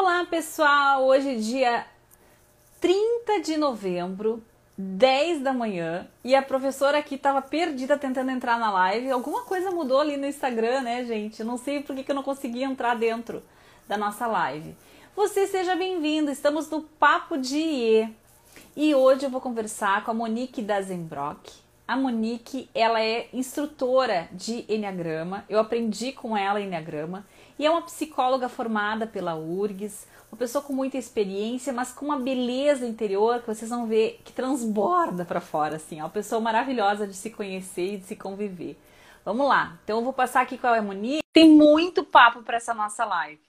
Olá, 0.00 0.24
pessoal! 0.24 1.06
Hoje 1.06 1.28
é 1.28 1.34
dia 1.34 1.86
30 2.80 3.40
de 3.40 3.56
novembro, 3.56 4.40
10 4.78 5.42
da 5.42 5.52
manhã, 5.52 6.06
e 6.22 6.36
a 6.36 6.40
professora 6.40 6.98
aqui 6.98 7.16
estava 7.16 7.42
perdida 7.42 7.98
tentando 7.98 8.30
entrar 8.30 8.60
na 8.60 8.70
live. 8.70 9.10
Alguma 9.10 9.42
coisa 9.42 9.72
mudou 9.72 10.00
ali 10.00 10.16
no 10.16 10.24
Instagram, 10.24 10.82
né, 10.82 11.04
gente? 11.04 11.42
Não 11.42 11.58
sei 11.58 11.82
por 11.82 11.96
que, 11.96 12.04
que 12.04 12.12
eu 12.12 12.14
não 12.14 12.22
consegui 12.22 12.62
entrar 12.62 12.94
dentro 12.94 13.42
da 13.88 13.98
nossa 13.98 14.28
live. 14.28 14.76
Você 15.16 15.48
seja 15.48 15.74
bem-vindo, 15.74 16.30
estamos 16.30 16.70
no 16.70 16.80
Papo 16.80 17.36
de 17.36 17.58
IE. 17.58 18.16
E 18.76 18.94
hoje 18.94 19.26
eu 19.26 19.30
vou 19.30 19.40
conversar 19.40 20.04
com 20.04 20.12
a 20.12 20.14
Monique 20.14 20.62
Dazenbrock. 20.62 21.50
A 21.88 21.96
Monique, 21.96 22.70
ela 22.72 23.02
é 23.02 23.28
instrutora 23.32 24.28
de 24.30 24.64
Enneagrama. 24.68 25.44
Eu 25.48 25.58
aprendi 25.58 26.12
com 26.12 26.36
ela 26.36 26.60
Enneagrama 26.60 27.26
e 27.58 27.66
é 27.66 27.70
uma 27.70 27.82
psicóloga 27.82 28.48
formada 28.48 29.06
pela 29.06 29.34
URGS, 29.34 30.06
uma 30.30 30.38
pessoa 30.38 30.62
com 30.62 30.72
muita 30.72 30.96
experiência, 30.96 31.72
mas 31.72 31.92
com 31.92 32.04
uma 32.04 32.18
beleza 32.18 32.86
interior 32.86 33.40
que 33.40 33.46
vocês 33.46 33.70
vão 33.70 33.86
ver 33.86 34.20
que 34.24 34.32
transborda 34.32 35.24
para 35.24 35.40
fora, 35.40 35.76
assim. 35.76 35.98
É 35.98 36.02
uma 36.04 36.10
pessoa 36.10 36.40
maravilhosa 36.40 37.06
de 37.06 37.14
se 37.14 37.30
conhecer 37.30 37.94
e 37.94 37.96
de 37.98 38.04
se 38.04 38.14
conviver. 38.14 38.78
Vamos 39.24 39.48
lá. 39.48 39.78
Então 39.82 39.98
eu 39.98 40.04
vou 40.04 40.12
passar 40.12 40.42
aqui 40.42 40.56
com 40.56 40.66
a 40.66 40.80
Monique. 40.80 41.22
Tem 41.32 41.48
muito 41.50 42.04
papo 42.04 42.42
para 42.42 42.58
essa 42.58 42.74
nossa 42.74 43.04
live. 43.04 43.42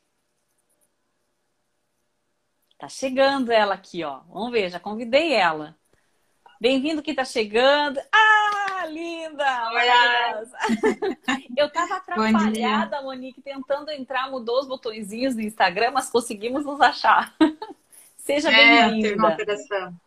Tá 2.78 2.88
chegando 2.88 3.52
ela 3.52 3.76
aqui, 3.76 4.03
ó. 4.03 4.22
Vamos 4.30 4.52
ver, 4.52 4.70
já 4.70 4.80
convidei 4.80 5.34
ela. 5.34 5.78
Bem-vindo 6.62 7.02
que 7.02 7.14
tá 7.14 7.26
chegando. 7.26 8.00
Ah, 8.12 8.59
linda! 8.85 9.69
Eu 11.57 11.69
tava 11.69 11.95
atrapalhada, 11.95 13.02
Monique, 13.02 13.41
tentando 13.41 13.89
entrar, 13.91 14.29
mudou 14.29 14.59
os 14.59 14.67
botõezinhos 14.67 15.35
do 15.35 15.41
Instagram, 15.41 15.91
mas 15.91 16.09
conseguimos 16.09 16.65
nos 16.65 16.79
achar. 16.81 17.33
Seja 18.17 18.52
é, 18.52 18.89
bem-vinda. 18.89 19.38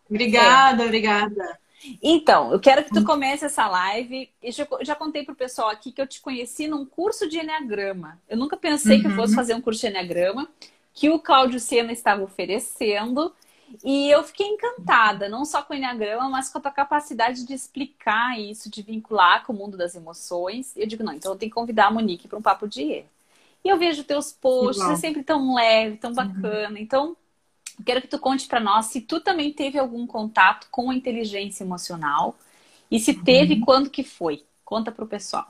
Obrigada, 0.09 0.83
é. 0.83 0.87
obrigada. 0.87 1.59
Então, 2.03 2.53
eu 2.53 2.61
quero 2.61 2.85
que 2.85 2.91
tu 2.91 3.05
comece 3.05 3.45
essa 3.45 3.67
live. 3.67 4.31
Eu 4.43 4.53
já, 4.53 4.67
já 4.83 4.95
contei 4.95 5.25
pro 5.25 5.35
pessoal 5.35 5.69
aqui 5.69 5.91
que 5.91 6.01
eu 6.01 6.07
te 6.07 6.21
conheci 6.21 6.69
num 6.69 6.85
curso 6.85 7.29
de 7.29 7.39
Enneagrama. 7.39 8.21
Eu 8.29 8.37
nunca 8.37 8.57
pensei 8.57 8.97
uhum. 8.97 9.03
que 9.03 9.09
eu 9.09 9.17
fosse 9.17 9.33
uhum. 9.33 9.37
fazer 9.37 9.55
um 9.55 9.61
curso 9.61 9.81
de 9.81 9.89
Enneagrama, 9.89 10.49
que 10.95 11.11
o 11.11 11.19
Cláudio 11.19 11.59
Sena 11.59 11.93
estava 11.93 12.23
oferecendo. 12.23 13.35
E 13.85 14.11
eu 14.11 14.23
fiquei 14.23 14.47
encantada, 14.47 15.29
não 15.29 15.45
só 15.45 15.63
com 15.63 15.73
o 15.73 15.77
Enneagrama, 15.77 16.29
mas 16.29 16.49
com 16.49 16.59
a 16.59 16.61
tua 16.61 16.71
capacidade 16.71 17.47
de 17.47 17.55
explicar 17.55 18.39
isso, 18.39 18.71
de 18.71 18.83
vincular 18.83 19.45
com 19.45 19.53
o 19.53 19.57
mundo 19.57 19.77
das 19.77 19.95
emoções. 19.95 20.73
Eu 20.77 20.87
digo, 20.87 21.03
não, 21.03 21.13
então 21.13 21.33
eu 21.33 21.39
tenho 21.39 21.51
que 21.51 21.55
convidar 21.55 21.87
a 21.87 21.91
Monique 21.91 22.29
para 22.29 22.39
um 22.39 22.43
papo 22.43 22.69
de 22.69 22.83
E. 22.83 23.05
E 23.65 23.69
eu 23.69 23.79
vejo 23.79 24.05
teus 24.05 24.33
posts, 24.33 24.85
é 24.89 24.97
sempre 24.97 25.23
tão 25.23 25.55
leve, 25.55 25.97
tão 25.97 26.13
bacana. 26.13 26.71
Uhum. 26.71 26.77
Então, 26.77 27.17
quero 27.87 28.01
que 28.03 28.09
tu 28.09 28.19
conte 28.19 28.47
para 28.47 28.61
nós 28.61 28.87
se 28.87 29.01
tu 29.01 29.21
também 29.21 29.53
teve 29.53 29.79
algum 29.79 30.07
contato 30.07 30.67
com 30.71 30.91
a 30.91 30.95
inteligência 30.95 31.65
emocional 31.65 32.37
e 32.91 32.99
se 32.99 33.15
teve, 33.15 33.55
uhum. 33.55 33.61
quando 33.61 33.91
que 33.91 34.03
foi? 34.03 34.45
Conta 34.65 34.91
para 34.91 35.05
o 35.05 35.09
pessoal. 35.09 35.47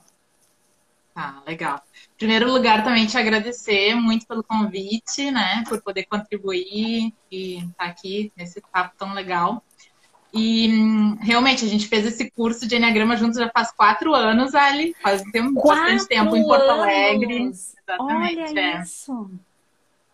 Ah, 1.15 1.43
legal. 1.47 1.83
Em 2.15 2.19
primeiro 2.19 2.51
lugar, 2.51 2.83
também 2.83 3.07
te 3.07 3.19
agradecer 3.19 3.95
muito 3.95 4.27
pelo 4.27 4.43
convite, 4.43 5.31
né? 5.31 5.63
Por 5.69 5.83
poder 5.83 6.05
contribuir 6.05 7.13
e 7.31 7.59
estar 7.59 7.73
tá 7.77 7.85
aqui 7.85 8.33
nesse 8.37 8.63
papo 8.73 8.95
tão 8.97 9.13
legal. 9.13 9.63
E 10.35 10.69
realmente, 11.21 11.65
a 11.65 11.69
gente 11.69 11.87
fez 11.87 12.07
esse 12.07 12.31
curso 12.31 12.67
de 12.67 12.77
Enneagrama 12.77 13.17
juntos 13.17 13.39
já 13.39 13.51
faz 13.51 13.71
quatro 13.71 14.15
anos, 14.15 14.55
Ali. 14.55 14.95
Faz 15.03 15.23
tempo, 15.31 15.63
bastante 15.63 16.09
tempo 16.09 16.35
em 16.35 16.43
Porto 16.43 16.71
Alegre. 16.71 17.43
Exatamente. 17.43 18.41
Olha 18.41 18.61
é. 18.61 18.83
isso. 18.83 19.31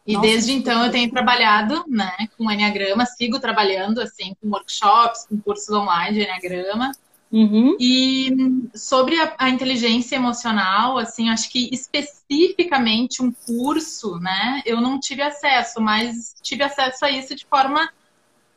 E 0.04 0.14
Nossa, 0.14 0.26
desde 0.26 0.52
então 0.52 0.84
eu 0.84 0.90
tenho 0.90 1.10
trabalhado 1.10 1.84
né, 1.86 2.10
com 2.36 2.50
Enneagrama, 2.50 3.04
sigo 3.04 3.38
trabalhando 3.38 4.00
assim, 4.00 4.34
com 4.40 4.48
workshops, 4.48 5.26
com 5.28 5.38
cursos 5.38 5.68
online 5.68 6.16
de 6.16 6.24
Enneagrama. 6.24 6.90
Uhum. 7.30 7.76
E 7.78 8.30
sobre 8.74 9.20
a, 9.20 9.34
a, 9.38 9.50
inteligência 9.50 10.16
emocional, 10.16 10.96
assim, 10.96 11.28
acho 11.28 11.50
que 11.50 11.68
especificamente 11.72 13.22
um 13.22 13.30
curso, 13.30 14.18
né, 14.18 14.62
eu 14.64 14.80
não 14.80 14.98
tive 14.98 15.20
acesso, 15.20 15.80
mas 15.80 16.34
tive 16.42 16.62
acesso 16.62 17.04
a 17.04 17.10
isso 17.10 17.34
de 17.34 17.44
forma 17.44 17.90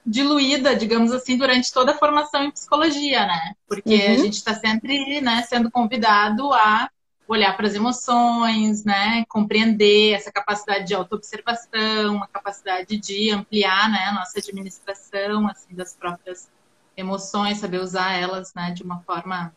diluída, 0.05 0.75
digamos 0.75 1.11
assim, 1.11 1.37
durante 1.37 1.71
toda 1.71 1.91
a 1.91 1.97
formação 1.97 2.43
em 2.43 2.51
psicologia, 2.51 3.25
né? 3.25 3.55
Porque 3.67 3.93
uhum. 3.93 4.13
a 4.13 4.17
gente 4.17 4.35
está 4.35 4.53
sempre, 4.55 5.21
né, 5.21 5.43
sendo 5.43 5.69
convidado 5.69 6.51
a 6.53 6.89
olhar 7.27 7.55
para 7.55 7.67
as 7.67 7.75
emoções, 7.75 8.83
né, 8.83 9.23
compreender 9.27 10.13
essa 10.13 10.31
capacidade 10.31 10.85
de 10.87 10.93
autoobservação, 10.93 12.15
uma 12.15 12.27
capacidade 12.27 12.97
de 12.97 13.31
ampliar, 13.31 13.89
né, 13.89 14.05
a 14.05 14.13
nossa 14.13 14.39
administração, 14.39 15.47
assim, 15.47 15.73
das 15.73 15.93
próprias 15.93 16.49
emoções, 16.95 17.57
saber 17.57 17.79
usar 17.79 18.13
elas 18.13 18.53
né, 18.53 18.71
de 18.71 18.83
uma 18.83 18.99
forma 18.99 19.53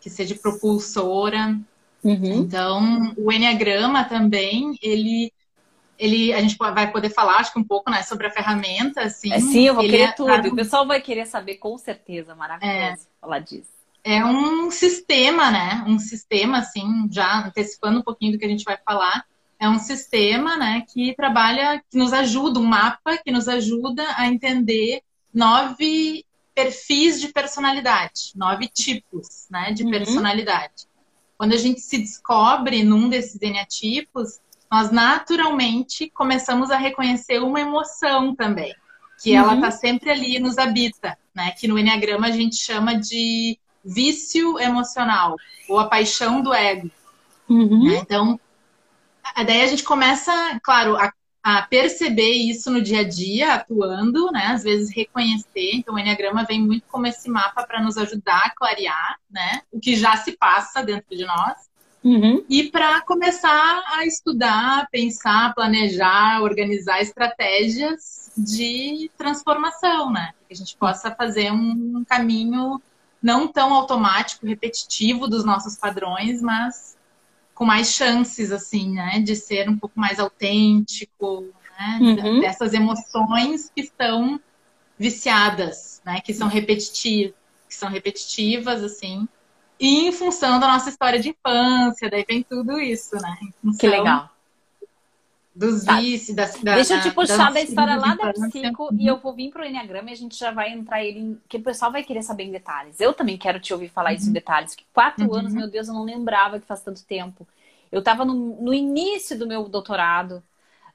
que 0.00 0.10
seja 0.10 0.34
propulsora. 0.34 1.58
Uhum. 2.02 2.34
Então, 2.34 3.14
o 3.16 3.32
Enneagrama 3.32 4.04
também, 4.04 4.78
ele, 4.80 5.32
ele, 5.98 6.32
a 6.32 6.40
gente 6.40 6.56
vai 6.56 6.90
poder 6.90 7.10
falar, 7.10 7.38
acho 7.38 7.52
que 7.52 7.58
um 7.58 7.64
pouco, 7.64 7.90
né, 7.90 8.02
sobre 8.02 8.26
a 8.26 8.30
ferramenta, 8.30 9.02
assim. 9.02 9.32
É, 9.32 9.40
sim, 9.40 9.66
eu 9.66 9.74
vou 9.74 9.82
querer 9.82 10.02
é, 10.02 10.12
tudo. 10.12 10.48
O 10.48 10.56
pessoal 10.56 10.86
vai 10.86 11.00
querer 11.00 11.26
saber 11.26 11.56
com 11.56 11.76
certeza, 11.76 12.34
maravilhoso 12.34 12.76
é, 12.76 12.96
falar 13.20 13.40
disso. 13.40 13.70
É 14.04 14.24
um 14.24 14.70
sistema, 14.70 15.50
né, 15.50 15.84
um 15.86 15.98
sistema, 15.98 16.58
assim, 16.58 17.08
já 17.10 17.46
antecipando 17.46 17.98
um 17.98 18.02
pouquinho 18.02 18.32
do 18.32 18.38
que 18.38 18.44
a 18.44 18.48
gente 18.48 18.64
vai 18.64 18.76
falar, 18.76 19.24
é 19.58 19.68
um 19.68 19.78
sistema, 19.78 20.56
né, 20.56 20.84
que 20.92 21.14
trabalha, 21.16 21.82
que 21.90 21.98
nos 21.98 22.12
ajuda, 22.12 22.60
um 22.60 22.64
mapa 22.64 23.16
que 23.16 23.32
nos 23.32 23.48
ajuda 23.48 24.04
a 24.16 24.28
entender 24.28 25.00
nove 25.32 26.25
perfis 26.56 27.20
de 27.20 27.28
personalidade, 27.28 28.32
nove 28.34 28.66
tipos 28.66 29.46
né, 29.50 29.72
de 29.72 29.84
uhum. 29.84 29.90
personalidade. 29.90 30.88
Quando 31.36 31.52
a 31.52 31.58
gente 31.58 31.82
se 31.82 31.98
descobre 31.98 32.82
num 32.82 33.10
desses 33.10 33.40
eneatipos, 33.42 34.40
nós 34.72 34.90
naturalmente 34.90 36.08
começamos 36.08 36.70
a 36.70 36.78
reconhecer 36.78 37.42
uma 37.42 37.60
emoção 37.60 38.34
também, 38.34 38.74
que 39.22 39.32
uhum. 39.32 39.36
ela 39.36 39.54
está 39.56 39.70
sempre 39.70 40.10
ali 40.10 40.38
nos 40.38 40.56
habita, 40.56 41.18
né? 41.34 41.50
Que 41.50 41.68
no 41.68 41.78
Enneagrama 41.78 42.28
a 42.28 42.30
gente 42.30 42.56
chama 42.56 42.98
de 42.98 43.58
vício 43.84 44.58
emocional, 44.58 45.36
ou 45.68 45.78
a 45.78 45.88
paixão 45.88 46.40
do 46.40 46.54
ego. 46.54 46.90
Uhum. 47.50 47.84
Né? 47.84 47.98
Então, 47.98 48.40
daí 49.36 49.60
a 49.60 49.66
gente 49.66 49.84
começa, 49.84 50.58
claro, 50.62 50.96
a 50.96 51.12
a 51.48 51.62
perceber 51.62 52.32
isso 52.32 52.72
no 52.72 52.82
dia 52.82 53.02
a 53.02 53.08
dia, 53.08 53.54
atuando, 53.54 54.32
né? 54.32 54.46
Às 54.48 54.64
vezes 54.64 54.92
reconhecer. 54.92 55.70
Então, 55.74 55.94
o 55.94 55.98
Enneagrama 55.98 56.42
vem 56.42 56.60
muito 56.60 56.82
como 56.88 57.06
esse 57.06 57.30
mapa 57.30 57.62
para 57.62 57.80
nos 57.80 57.96
ajudar 57.96 58.46
a 58.46 58.50
clarear, 58.50 59.16
né? 59.30 59.62
O 59.70 59.78
que 59.78 59.94
já 59.94 60.16
se 60.16 60.32
passa 60.32 60.82
dentro 60.82 61.16
de 61.16 61.24
nós. 61.24 61.70
Uhum. 62.02 62.44
E 62.48 62.64
para 62.64 63.00
começar 63.02 63.84
a 63.92 64.04
estudar, 64.04 64.88
pensar, 64.90 65.54
planejar, 65.54 66.42
organizar 66.42 67.00
estratégias 67.00 68.32
de 68.36 69.08
transformação, 69.16 70.10
né? 70.10 70.32
Que 70.48 70.54
a 70.54 70.56
gente 70.56 70.76
possa 70.76 71.14
fazer 71.14 71.52
um 71.52 72.04
caminho 72.08 72.82
não 73.22 73.46
tão 73.46 73.72
automático, 73.72 74.44
repetitivo 74.44 75.28
dos 75.28 75.44
nossos 75.44 75.76
padrões, 75.76 76.42
mas 76.42 76.95
com 77.56 77.64
mais 77.64 77.92
chances, 77.92 78.52
assim, 78.52 78.92
né? 78.92 79.18
De 79.18 79.34
ser 79.34 79.68
um 79.68 79.76
pouco 79.76 79.98
mais 79.98 80.20
autêntico, 80.20 81.46
né? 81.78 81.98
Uhum. 82.00 82.40
Dessas 82.40 82.74
emoções 82.74 83.72
que 83.74 83.80
estão 83.80 84.38
viciadas, 84.98 86.02
né? 86.04 86.20
Que 86.20 86.34
são 86.34 86.48
repetitivas, 86.48 87.34
que 87.66 87.74
são 87.74 87.88
repetitivas, 87.88 88.84
assim. 88.84 89.26
E 89.80 90.06
em 90.06 90.12
função 90.12 90.60
da 90.60 90.68
nossa 90.68 90.90
história 90.90 91.18
de 91.18 91.30
infância, 91.30 92.10
daí 92.10 92.24
vem 92.28 92.42
tudo 92.42 92.78
isso, 92.78 93.16
né? 93.16 93.36
que 93.78 93.88
legal. 93.88 94.30
Dos 95.56 95.84
tá. 95.84 95.98
vícios, 95.98 96.36
da, 96.36 96.44
da, 96.44 96.74
Deixa 96.74 96.96
eu 96.96 97.00
te 97.00 97.10
puxar 97.12 97.50
da 97.50 97.62
história 97.62 97.96
lá 97.96 98.14
da 98.14 98.30
psico 98.30 98.90
e 98.92 99.06
eu 99.06 99.16
vou 99.16 99.32
vir 99.32 99.50
pro 99.50 99.64
Enneagrama 99.64 100.10
e 100.10 100.12
a 100.12 100.16
gente 100.16 100.38
já 100.38 100.50
vai 100.50 100.70
entrar 100.70 101.02
ele 101.02 101.18
em... 101.18 101.40
que 101.48 101.56
o 101.56 101.62
pessoal 101.62 101.90
vai 101.90 102.04
querer 102.04 102.22
saber 102.22 102.44
em 102.44 102.52
detalhes. 102.52 103.00
Eu 103.00 103.14
também 103.14 103.38
quero 103.38 103.58
te 103.58 103.72
ouvir 103.72 103.88
falar 103.88 104.10
uhum. 104.10 104.16
isso 104.16 104.26
em 104.26 104.28
uhum. 104.28 104.34
detalhes, 104.34 104.74
que 104.74 104.84
quatro 104.92 105.26
uhum. 105.26 105.34
anos, 105.34 105.54
meu 105.54 105.66
Deus, 105.66 105.88
eu 105.88 105.94
não 105.94 106.04
lembrava 106.04 106.60
que 106.60 106.66
faz 106.66 106.82
tanto 106.82 107.02
tempo. 107.06 107.48
Eu 107.90 108.00
estava 108.00 108.22
no, 108.22 108.34
no, 108.34 108.74
início 108.74 109.38
do 109.38 109.46
meu 109.46 109.66
doutorado 109.66 110.42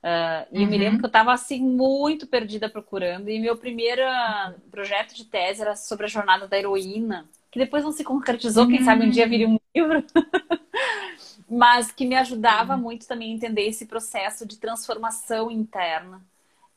uh, 0.04 0.46
e 0.52 0.58
uhum. 0.58 0.64
eu 0.64 0.70
me 0.70 0.78
lembro 0.78 0.94
uhum. 0.94 1.00
que 1.00 1.06
eu 1.06 1.08
estava 1.08 1.34
assim 1.34 1.60
muito 1.60 2.28
perdida 2.28 2.70
procurando 2.70 3.32
e 3.32 3.40
meu 3.40 3.58
primeiro 3.58 4.04
projeto 4.70 5.16
de 5.16 5.26
tese 5.26 5.64
era 5.64 5.76
sobre 5.76 6.06
a 6.06 6.10
jornada 6.10 6.48
da 6.48 6.60
heroína, 6.60 7.28
que 7.50 7.58
depois 7.58 7.84
não 7.84 7.92
se 7.92 8.04
concretizou, 8.04 8.68
quem 8.68 8.84
sabe 8.84 9.08
um 9.08 9.10
dia 9.10 9.28
viria 9.28 9.50
um 9.50 9.58
livro. 9.76 10.04
mas 11.52 11.92
que 11.92 12.06
me 12.06 12.16
ajudava 12.16 12.76
uhum. 12.76 12.82
muito 12.82 13.06
também 13.06 13.34
a 13.34 13.36
entender 13.36 13.68
esse 13.68 13.86
processo 13.86 14.46
de 14.46 14.56
transformação 14.58 15.52
interna 15.52 16.22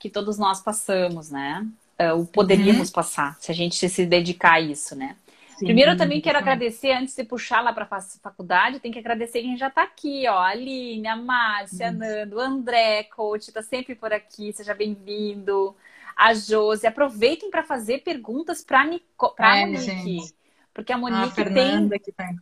que 0.00 0.11
todos 0.11 0.37
nós 0.37 0.61
passamos, 0.61 1.31
né? 1.31 1.67
Uh, 1.99 2.26
poderíamos 2.26 2.88
uhum. 2.88 2.94
passar, 2.94 3.38
se 3.41 3.53
a 3.53 3.55
gente 3.55 3.88
se 3.88 4.05
dedicar 4.05 4.55
a 4.55 4.61
isso, 4.61 4.97
né? 4.97 5.17
Sim, 5.56 5.67
Primeiro, 5.67 5.93
eu 5.93 5.97
também 5.97 6.21
quero 6.21 6.37
agradecer, 6.37 6.91
antes 6.91 7.15
de 7.15 7.23
puxar 7.23 7.61
lá 7.61 7.73
para 7.73 7.87
a 7.88 8.00
faculdade, 8.21 8.81
tem 8.81 8.91
que 8.91 8.99
agradecer 8.99 9.43
quem 9.43 9.56
já 9.56 9.69
está 9.69 9.85
aqui, 9.85 10.26
ó. 10.26 10.38
A 10.38 10.49
Aline, 10.49 11.06
a 11.06 11.15
Márcia, 11.15 11.88
a 11.88 11.93
Nando, 11.93 12.37
o 12.37 12.41
André, 12.41 13.05
coach, 13.05 13.47
está 13.47 13.62
sempre 13.62 13.94
por 13.94 14.12
aqui, 14.12 14.53
seja 14.53 14.75
bem-vindo. 14.75 15.76
A 16.17 16.35
Josi, 16.35 16.88
aproveitem 16.88 17.49
para 17.49 17.62
fazer 17.62 18.03
perguntas 18.03 18.65
para 18.65 18.81
a 18.81 19.56
é, 19.56 19.67
Monique. 19.67 19.85
Gente. 19.85 20.35
Porque 20.75 20.93
a 20.93 20.99
Monique 20.99 21.41
a 21.41 21.44
tem. 21.44 21.88
Tá 21.88 22.35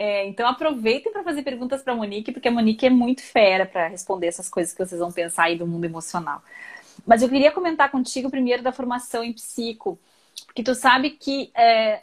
é, 0.00 0.26
então 0.26 0.48
aproveitem 0.48 1.12
para 1.12 1.22
fazer 1.22 1.42
perguntas 1.42 1.82
para 1.82 1.92
a 1.92 1.96
Monique, 1.96 2.32
porque 2.32 2.48
a 2.48 2.50
Monique 2.50 2.86
é 2.86 2.90
muito 2.90 3.20
fera 3.20 3.66
para 3.66 3.86
responder 3.86 4.28
essas 4.28 4.48
coisas 4.48 4.72
que 4.72 4.82
vocês 4.82 4.98
vão 4.98 5.12
pensar 5.12 5.44
aí 5.44 5.58
do 5.58 5.66
mundo 5.66 5.84
emocional. 5.84 6.42
Mas 7.06 7.20
eu 7.20 7.28
queria 7.28 7.52
comentar 7.52 7.90
contigo 7.90 8.30
primeiro 8.30 8.62
da 8.62 8.72
formação 8.72 9.22
em 9.22 9.34
psico, 9.34 9.98
porque 10.46 10.62
tu 10.62 10.74
sabe 10.74 11.10
que 11.10 11.50
é, 11.54 12.02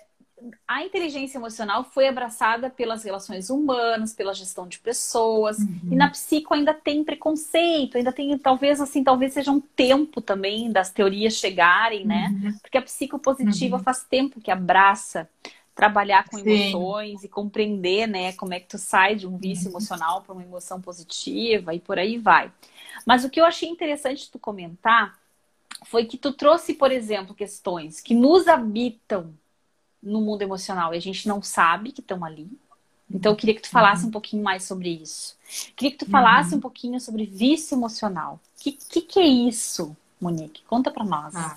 a 0.68 0.84
inteligência 0.84 1.40
emocional 1.40 1.86
foi 1.86 2.08
abraçada 2.08 2.70
pelas 2.70 3.04
relações 3.04 3.50
humanas, 3.50 4.14
pela 4.14 4.32
gestão 4.32 4.68
de 4.68 4.78
pessoas, 4.78 5.58
uhum. 5.58 5.90
e 5.92 5.96
na 5.96 6.12
psico 6.12 6.54
ainda 6.54 6.76
tem 6.76 7.04
preconceito, 7.04 7.98
ainda 7.98 8.12
tem 8.12 8.38
talvez 8.38 8.80
assim, 8.80 9.04
talvez 9.04 9.34
seja 9.34 9.52
um 9.52 9.60
tempo 9.60 10.22
também 10.22 10.72
das 10.72 10.92
teorias 10.92 11.34
chegarem, 11.34 12.06
né? 12.06 12.28
Uhum. 12.44 12.58
Porque 12.62 12.78
a 12.78 12.82
psicopositiva 12.84 13.78
uhum. 13.78 13.84
faz 13.84 14.04
tempo 14.04 14.40
que 14.40 14.52
abraça 14.52 15.28
trabalhar 15.78 16.28
com 16.28 16.38
Sim. 16.38 16.50
emoções 16.50 17.24
e 17.24 17.30
compreender, 17.30 18.08
né, 18.08 18.34
como 18.34 18.54
é 18.54 18.60
que 18.60 18.68
tu 18.68 18.80
sai 18.80 19.16
de 19.16 19.28
um 19.28 19.38
vício 19.38 19.66
uhum. 19.66 19.74
emocional 19.74 20.24
para 20.24 20.34
uma 20.34 20.44
emoção 20.44 20.82
positiva 20.82 21.74
e 21.74 21.80
por 21.80 22.00
aí 22.00 22.18
vai. 22.18 22.52
Mas 23.06 23.24
o 23.24 23.30
que 23.30 23.40
eu 23.40 23.46
achei 23.46 23.70
interessante 23.70 24.30
tu 24.30 24.40
comentar 24.40 25.18
foi 25.86 26.06
que 26.06 26.18
tu 26.18 26.34
trouxe, 26.34 26.74
por 26.74 26.92
exemplo, 26.92 27.36
questões 27.36 28.02
que 28.02 28.16
nos 28.16 28.48
habitam 28.48 29.34
no 30.02 30.20
mundo 30.20 30.42
emocional 30.42 30.94
e 30.94 30.98
a 30.98 31.02
gente 31.02 31.28
não 31.28 31.42
sabe 31.44 31.92
que 31.92 32.02
estão 32.02 32.26
ali. 32.26 32.50
Então, 33.10 33.32
eu 33.32 33.36
queria 33.38 33.56
que 33.56 33.62
tu 33.62 33.70
falasse 33.70 34.02
uhum. 34.02 34.10
um 34.10 34.12
pouquinho 34.12 34.44
mais 34.44 34.64
sobre 34.64 34.90
isso. 34.90 35.38
Queria 35.76 35.92
que 35.92 36.04
tu 36.04 36.10
falasse 36.10 36.52
uhum. 36.52 36.58
um 36.58 36.62
pouquinho 36.62 37.00
sobre 37.00 37.26
vício 37.26 37.76
emocional. 37.76 38.40
O 38.58 38.64
que, 38.64 38.74
que, 38.74 39.02
que, 39.02 39.20
é 39.20 39.26
isso, 39.26 39.96
Monique? 40.20 40.64
Conta 40.64 40.92
para 40.92 41.06
nós. 41.06 41.34
Ah. 41.36 41.56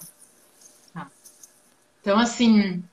Ah. 0.95 1.07
Então, 2.01 2.19
assim, 2.19 2.85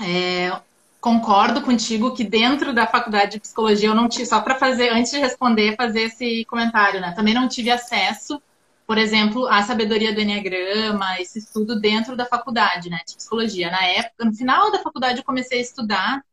é, 0.00 0.60
concordo 1.04 1.60
contigo 1.60 2.14
que 2.14 2.24
dentro 2.24 2.72
da 2.72 2.86
faculdade 2.86 3.32
de 3.32 3.40
psicologia 3.40 3.90
eu 3.90 3.94
não 3.94 4.08
tive, 4.08 4.24
só 4.24 4.40
para 4.40 4.54
fazer, 4.54 4.88
antes 4.88 5.12
de 5.12 5.18
responder, 5.18 5.76
fazer 5.76 6.04
esse 6.04 6.46
comentário, 6.46 6.98
né? 6.98 7.12
Também 7.14 7.34
não 7.34 7.46
tive 7.46 7.70
acesso, 7.70 8.40
por 8.86 8.96
exemplo, 8.96 9.46
à 9.46 9.62
sabedoria 9.62 10.14
do 10.14 10.20
Enneagrama, 10.22 11.20
esse 11.20 11.40
estudo 11.40 11.78
dentro 11.78 12.16
da 12.16 12.24
faculdade, 12.24 12.88
né, 12.88 13.00
de 13.06 13.16
psicologia. 13.16 13.70
Na 13.70 13.84
época, 13.84 14.24
no 14.24 14.32
final 14.32 14.72
da 14.72 14.78
faculdade, 14.78 15.18
eu 15.18 15.24
comecei 15.24 15.58
a 15.58 15.62
estudar 15.62 16.24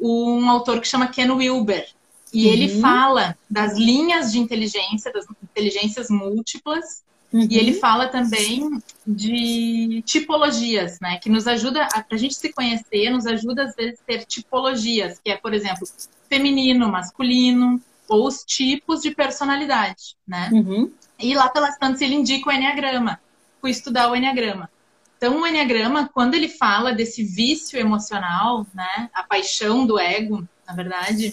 um 0.00 0.50
autor 0.50 0.80
que 0.80 0.88
chama 0.88 1.06
Ken 1.06 1.30
Wilber. 1.30 1.86
E 2.32 2.46
uhum. 2.46 2.52
ele 2.52 2.80
fala 2.80 3.38
das 3.48 3.78
linhas 3.78 4.32
de 4.32 4.40
inteligência, 4.40 5.12
das 5.12 5.24
inteligências 5.40 6.10
múltiplas, 6.10 7.04
Uhum. 7.34 7.48
E 7.50 7.58
ele 7.58 7.72
fala 7.74 8.06
também 8.06 8.80
de 9.04 10.00
tipologias, 10.06 11.00
né? 11.00 11.18
Que 11.18 11.28
nos 11.28 11.48
ajuda, 11.48 11.88
para 11.88 12.06
a 12.12 12.16
gente 12.16 12.36
se 12.36 12.52
conhecer, 12.52 13.10
nos 13.10 13.26
ajuda 13.26 13.64
às 13.64 13.74
vezes 13.74 13.98
a 14.00 14.04
ter 14.04 14.24
tipologias, 14.24 15.18
que 15.18 15.32
é, 15.32 15.36
por 15.36 15.52
exemplo, 15.52 15.84
feminino, 16.28 16.88
masculino, 16.88 17.82
ou 18.08 18.28
os 18.28 18.44
tipos 18.44 19.02
de 19.02 19.10
personalidade, 19.10 20.14
né? 20.24 20.48
Uhum. 20.52 20.92
E 21.18 21.34
lá 21.34 21.48
pelas 21.48 21.76
tantas 21.76 22.02
ele 22.02 22.14
indica 22.14 22.48
o 22.48 22.52
Enneagrama. 22.52 23.20
Fui 23.60 23.72
estudar 23.72 24.12
o 24.12 24.14
Enneagrama. 24.14 24.70
Então, 25.16 25.40
o 25.40 25.46
Enneagrama, 25.46 26.08
quando 26.14 26.34
ele 26.34 26.48
fala 26.48 26.92
desse 26.92 27.24
vício 27.24 27.76
emocional, 27.76 28.64
né? 28.72 29.10
A 29.12 29.24
paixão 29.24 29.84
do 29.84 29.98
ego, 29.98 30.46
na 30.64 30.72
verdade, 30.72 31.32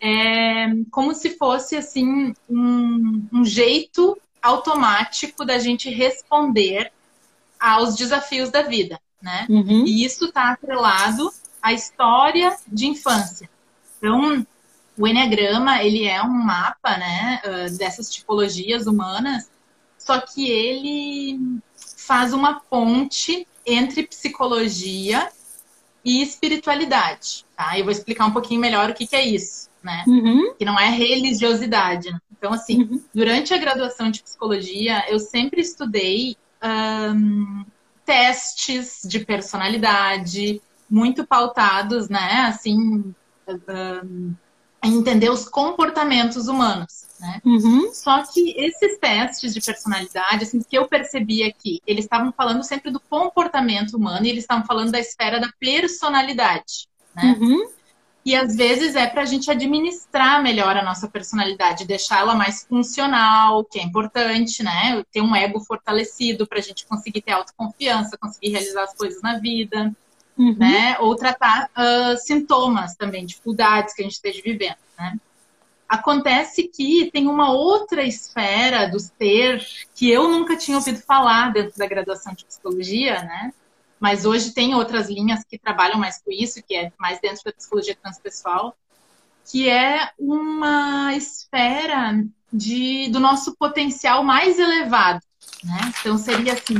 é 0.00 0.66
como 0.90 1.14
se 1.14 1.30
fosse, 1.30 1.76
assim, 1.76 2.34
um, 2.50 3.24
um 3.32 3.44
jeito 3.44 4.18
automático 4.42 5.44
da 5.44 5.58
gente 5.58 5.90
responder 5.90 6.92
aos 7.58 7.94
desafios 7.94 8.50
da 8.50 8.62
vida, 8.62 9.00
né? 9.20 9.46
Uhum. 9.48 9.84
E 9.86 10.04
isso 10.04 10.26
está 10.26 10.52
atrelado 10.52 11.32
à 11.62 11.72
história 11.72 12.56
de 12.66 12.86
infância. 12.86 13.50
Então, 13.98 14.46
o 14.96 15.06
Enneagrama, 15.06 15.82
ele 15.82 16.06
é 16.06 16.22
um 16.22 16.28
mapa, 16.28 16.96
né, 16.96 17.40
dessas 17.76 18.10
tipologias 18.10 18.86
humanas, 18.86 19.48
só 19.98 20.20
que 20.20 20.50
ele 20.50 21.60
faz 21.96 22.32
uma 22.32 22.60
ponte 22.60 23.46
entre 23.66 24.06
psicologia 24.06 25.28
e 26.04 26.22
espiritualidade, 26.22 27.44
tá? 27.56 27.78
Eu 27.78 27.84
vou 27.84 27.92
explicar 27.92 28.26
um 28.26 28.32
pouquinho 28.32 28.60
melhor 28.60 28.90
o 28.90 28.94
que, 28.94 29.06
que 29.06 29.14
é 29.14 29.24
isso, 29.24 29.67
né? 29.88 30.04
Uhum. 30.06 30.54
Que 30.58 30.64
não 30.66 30.78
é 30.78 30.90
religiosidade, 30.90 32.12
né? 32.12 32.20
Então, 32.36 32.52
assim, 32.52 32.82
uhum. 32.82 33.02
durante 33.12 33.54
a 33.54 33.58
graduação 33.58 34.10
de 34.10 34.22
psicologia, 34.22 35.04
eu 35.08 35.18
sempre 35.18 35.62
estudei 35.62 36.36
um, 36.62 37.64
testes 38.04 39.00
de 39.04 39.20
personalidade 39.20 40.60
muito 40.88 41.26
pautados, 41.26 42.08
né? 42.08 42.44
Assim, 42.46 43.12
um, 43.48 44.34
entender 44.84 45.30
os 45.30 45.48
comportamentos 45.48 46.48
humanos. 46.48 47.06
Né? 47.18 47.40
Uhum. 47.44 47.92
Só 47.92 48.22
que 48.22 48.54
esses 48.56 48.98
testes 48.98 49.52
de 49.52 49.60
personalidade, 49.60 50.44
assim, 50.44 50.62
que 50.62 50.78
eu 50.78 50.86
percebi 50.86 51.42
aqui, 51.42 51.80
eles 51.86 52.04
estavam 52.04 52.32
falando 52.32 52.62
sempre 52.62 52.92
do 52.92 53.00
comportamento 53.00 53.94
humano 53.94 54.24
e 54.26 54.28
eles 54.28 54.44
estavam 54.44 54.64
falando 54.64 54.92
da 54.92 55.00
esfera 55.00 55.40
da 55.40 55.50
personalidade. 55.58 56.86
Né? 57.16 57.36
Uhum. 57.40 57.77
E 58.28 58.36
às 58.36 58.54
vezes 58.54 58.94
é 58.94 59.06
para 59.06 59.22
a 59.22 59.24
gente 59.24 59.50
administrar 59.50 60.42
melhor 60.42 60.76
a 60.76 60.82
nossa 60.82 61.08
personalidade, 61.08 61.86
deixar 61.86 62.18
ela 62.18 62.34
mais 62.34 62.62
funcional, 62.62 63.64
que 63.64 63.78
é 63.78 63.82
importante, 63.82 64.62
né? 64.62 65.02
Ter 65.10 65.22
um 65.22 65.34
ego 65.34 65.58
fortalecido 65.60 66.46
para 66.46 66.58
a 66.58 66.60
gente 66.60 66.84
conseguir 66.84 67.22
ter 67.22 67.32
autoconfiança, 67.32 68.18
conseguir 68.18 68.50
realizar 68.50 68.82
as 68.82 68.94
coisas 68.94 69.22
na 69.22 69.38
vida, 69.38 69.96
uhum. 70.36 70.54
né? 70.58 70.98
Ou 71.00 71.16
tratar 71.16 71.70
uh, 71.70 72.18
sintomas 72.18 72.94
também, 72.96 73.24
dificuldades 73.24 73.94
que 73.94 74.02
a 74.02 74.04
gente 74.04 74.16
esteja 74.16 74.42
vivendo, 74.44 74.76
né? 74.98 75.18
Acontece 75.88 76.68
que 76.68 77.10
tem 77.10 77.28
uma 77.28 77.50
outra 77.50 78.02
esfera 78.02 78.90
do 78.90 79.00
ser 79.00 79.66
que 79.94 80.10
eu 80.10 80.28
nunca 80.28 80.54
tinha 80.54 80.76
ouvido 80.76 81.00
falar 81.00 81.50
dentro 81.50 81.78
da 81.78 81.86
graduação 81.86 82.34
de 82.34 82.44
psicologia, 82.44 83.22
né? 83.22 83.54
Mas 84.00 84.24
hoje 84.24 84.52
tem 84.52 84.74
outras 84.74 85.08
linhas 85.08 85.44
que 85.44 85.58
trabalham 85.58 85.98
mais 85.98 86.20
com 86.22 86.30
isso, 86.30 86.62
que 86.62 86.74
é 86.74 86.92
mais 86.98 87.20
dentro 87.20 87.42
da 87.44 87.52
psicologia 87.52 87.96
transpessoal, 87.96 88.76
que 89.50 89.68
é 89.68 90.10
uma 90.18 91.14
esfera 91.14 92.24
de, 92.52 93.08
do 93.08 93.18
nosso 93.18 93.56
potencial 93.56 94.22
mais 94.22 94.58
elevado. 94.58 95.20
Né? 95.64 95.92
Então, 96.00 96.16
seria 96.18 96.52
assim: 96.52 96.74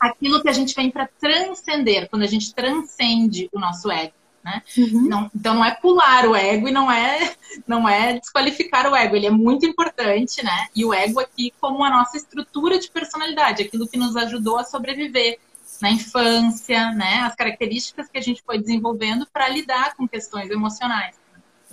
aquilo 0.00 0.42
que 0.42 0.48
a 0.48 0.52
gente 0.52 0.74
vem 0.74 0.90
para 0.90 1.08
transcender, 1.20 2.08
quando 2.08 2.22
a 2.22 2.26
gente 2.26 2.54
transcende 2.54 3.48
o 3.52 3.58
nosso 3.58 3.90
ego. 3.90 4.14
Né? 4.44 4.60
Uhum. 4.76 5.08
Não, 5.08 5.30
então 5.32 5.54
não 5.54 5.64
é 5.64 5.70
pular 5.70 6.26
o 6.26 6.34
ego 6.34 6.68
e 6.68 6.72
não 6.72 6.90
é 6.90 7.32
não 7.64 7.88
é 7.88 8.18
desqualificar 8.18 8.90
o 8.90 8.96
ego, 8.96 9.14
ele 9.14 9.26
é 9.26 9.30
muito 9.30 9.64
importante, 9.64 10.42
né? 10.44 10.66
E 10.74 10.84
o 10.84 10.92
ego 10.92 11.20
aqui 11.20 11.54
como 11.60 11.84
a 11.84 11.90
nossa 11.90 12.16
estrutura 12.16 12.76
de 12.76 12.90
personalidade, 12.90 13.62
aquilo 13.62 13.86
que 13.86 13.96
nos 13.96 14.16
ajudou 14.16 14.58
a 14.58 14.64
sobreviver, 14.64 15.38
na 15.82 15.90
infância, 15.90 16.92
né? 16.92 17.22
As 17.22 17.34
características 17.34 18.08
que 18.08 18.16
a 18.16 18.20
gente 18.22 18.40
foi 18.46 18.58
desenvolvendo 18.58 19.26
para 19.30 19.48
lidar 19.48 19.94
com 19.96 20.06
questões 20.06 20.48
emocionais. 20.48 21.16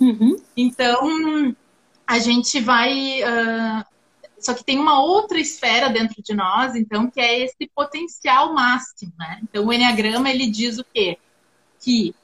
Uhum. 0.00 0.36
Então, 0.56 1.54
a 2.06 2.18
gente 2.18 2.60
vai. 2.60 3.22
Uh, 3.22 3.84
só 4.38 4.52
que 4.52 4.64
tem 4.64 4.78
uma 4.78 5.00
outra 5.00 5.38
esfera 5.38 5.88
dentro 5.88 6.20
de 6.22 6.34
nós, 6.34 6.74
então, 6.74 7.08
que 7.08 7.20
é 7.20 7.44
esse 7.44 7.70
potencial 7.74 8.52
máximo, 8.52 9.12
né? 9.16 9.38
Então, 9.42 9.64
o 9.64 9.72
Enneagrama, 9.72 10.28
ele 10.28 10.50
diz 10.50 10.78
o 10.78 10.84
quê? 10.92 11.18
Que 11.78 12.14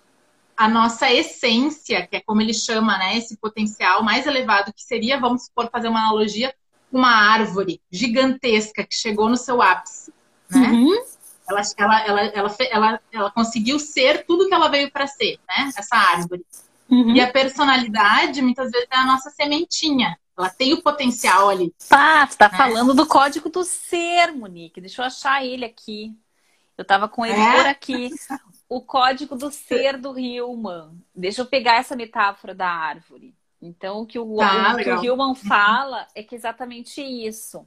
a 0.57 0.69
nossa 0.69 1.13
essência, 1.13 2.07
que 2.07 2.17
é 2.17 2.21
como 2.21 2.41
ele 2.41 2.55
chama, 2.55 2.99
né? 2.99 3.17
Esse 3.17 3.37
potencial 3.37 4.03
mais 4.03 4.27
elevado, 4.27 4.73
que 4.73 4.83
seria, 4.83 5.21
vamos 5.21 5.45
supor, 5.45 5.71
fazer 5.71 5.89
uma 5.89 6.01
analogia, 6.01 6.53
uma 6.91 7.11
árvore 7.11 7.81
gigantesca 7.93 8.83
que 8.83 8.95
chegou 8.95 9.29
no 9.29 9.37
seu 9.37 9.63
ápice, 9.63 10.13
né? 10.51 10.69
Uhum. 10.69 11.16
Ela, 11.49 11.63
ela, 11.77 12.01
ela, 12.01 12.21
ela, 12.23 12.57
ela, 12.71 13.01
ela 13.13 13.31
conseguiu 13.31 13.79
ser 13.79 14.25
tudo 14.27 14.49
que 14.49 14.55
ela 14.55 14.69
veio 14.69 14.91
para 14.91 15.07
ser, 15.07 15.39
né? 15.49 15.71
Essa 15.77 15.97
árvore. 15.97 16.45
Uhum. 16.89 17.15
E 17.15 17.21
a 17.21 17.31
personalidade, 17.31 18.43
muitas 18.43 18.71
vezes, 18.71 18.89
é 18.91 18.97
a 18.97 19.07
nossa 19.07 19.31
sementinha. 19.31 20.19
Ela 20.37 20.51
tem 20.51 20.75
o 20.75 20.83
potencial 20.83 21.49
ali. 21.49 21.75
Pá, 21.89 22.27
você 22.27 22.37
tá 22.37 22.49
né? 22.49 22.57
falando 22.57 22.95
do 22.95 23.07
código 23.07 23.49
do 23.49 23.65
ser, 23.65 24.33
Monique. 24.33 24.81
Deixa 24.81 25.03
eu 25.03 25.07
achar 25.07 25.45
ele 25.45 25.65
aqui. 25.65 26.15
Eu 26.77 26.85
tava 26.85 27.09
com 27.09 27.25
ele 27.25 27.41
é? 27.41 27.57
por 27.57 27.67
aqui. 27.67 28.11
O 28.69 28.83
código 28.83 29.35
do 29.35 29.51
ser 29.51 29.97
do 29.97 30.19
Hillman. 30.19 31.01
Deixa 31.15 31.41
eu 31.41 31.47
pegar 31.47 31.77
essa 31.77 31.97
metáfora 31.97 32.55
da 32.55 32.69
árvore. 32.69 33.35
Então, 33.63 34.03
o 34.03 34.07
que 34.07 34.19
o, 34.19 34.37
tá, 34.37 34.75
o, 34.75 34.77
que 34.77 34.91
o 34.91 35.03
Hillman 35.03 35.35
fala 35.35 36.07
é 36.15 36.23
que 36.23 36.35
é 36.35 36.39
exatamente 36.39 37.01
isso. 37.01 37.67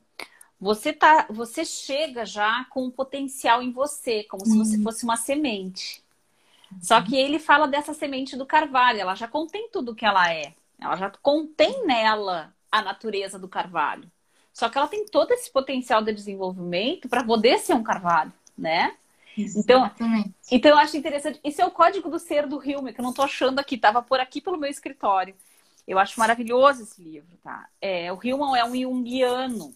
Você 0.59 0.91
tá, 0.91 1.25
você 1.29 1.63
chega 1.63 2.25
já 2.25 2.65
com 2.69 2.85
um 2.85 2.91
potencial 2.91 3.61
em 3.61 3.71
você, 3.71 4.23
como 4.23 4.45
se 4.45 4.57
você 4.57 4.77
uhum. 4.77 4.83
fosse 4.83 5.03
uma 5.05 5.15
semente. 5.15 6.03
Só 6.81 7.01
que 7.01 7.15
ele 7.15 7.39
fala 7.39 7.67
dessa 7.67 7.93
semente 7.93 8.35
do 8.35 8.45
carvalho, 8.45 8.99
ela 8.99 9.15
já 9.15 9.27
contém 9.27 9.69
tudo 9.71 9.95
que 9.95 10.05
ela 10.05 10.31
é. 10.31 10.53
Ela 10.79 10.95
já 10.95 11.11
contém 11.21 11.85
nela 11.85 12.53
a 12.71 12.81
natureza 12.81 13.39
do 13.39 13.47
carvalho. 13.47 14.09
Só 14.53 14.69
que 14.69 14.77
ela 14.77 14.87
tem 14.87 15.05
todo 15.05 15.31
esse 15.31 15.49
potencial 15.49 16.03
de 16.03 16.13
desenvolvimento 16.13 17.07
para 17.07 17.23
poder 17.23 17.59
ser 17.59 17.73
um 17.73 17.83
carvalho, 17.83 18.31
né? 18.57 18.93
Então, 19.37 19.89
então 20.51 20.71
eu 20.71 20.77
acho 20.77 20.97
interessante. 20.97 21.39
Isso 21.43 21.61
é 21.61 21.65
o 21.65 21.71
código 21.71 22.09
do 22.09 22.19
ser 22.19 22.45
do 22.45 22.61
Hilme, 22.63 22.93
que 22.93 22.99
eu 22.99 23.03
não 23.03 23.11
estou 23.11 23.23
achando 23.23 23.59
aqui, 23.59 23.75
estava 23.75 24.01
por 24.01 24.19
aqui 24.19 24.41
pelo 24.41 24.57
meu 24.57 24.69
escritório. 24.69 25.33
Eu 25.87 25.97
acho 25.97 26.19
maravilhoso 26.19 26.83
esse 26.83 27.01
livro, 27.01 27.37
tá? 27.41 27.67
É, 27.81 28.11
o 28.11 28.19
Hillman 28.21 28.59
é 28.59 28.65
um 28.65 28.75
junguiano. 28.75 29.73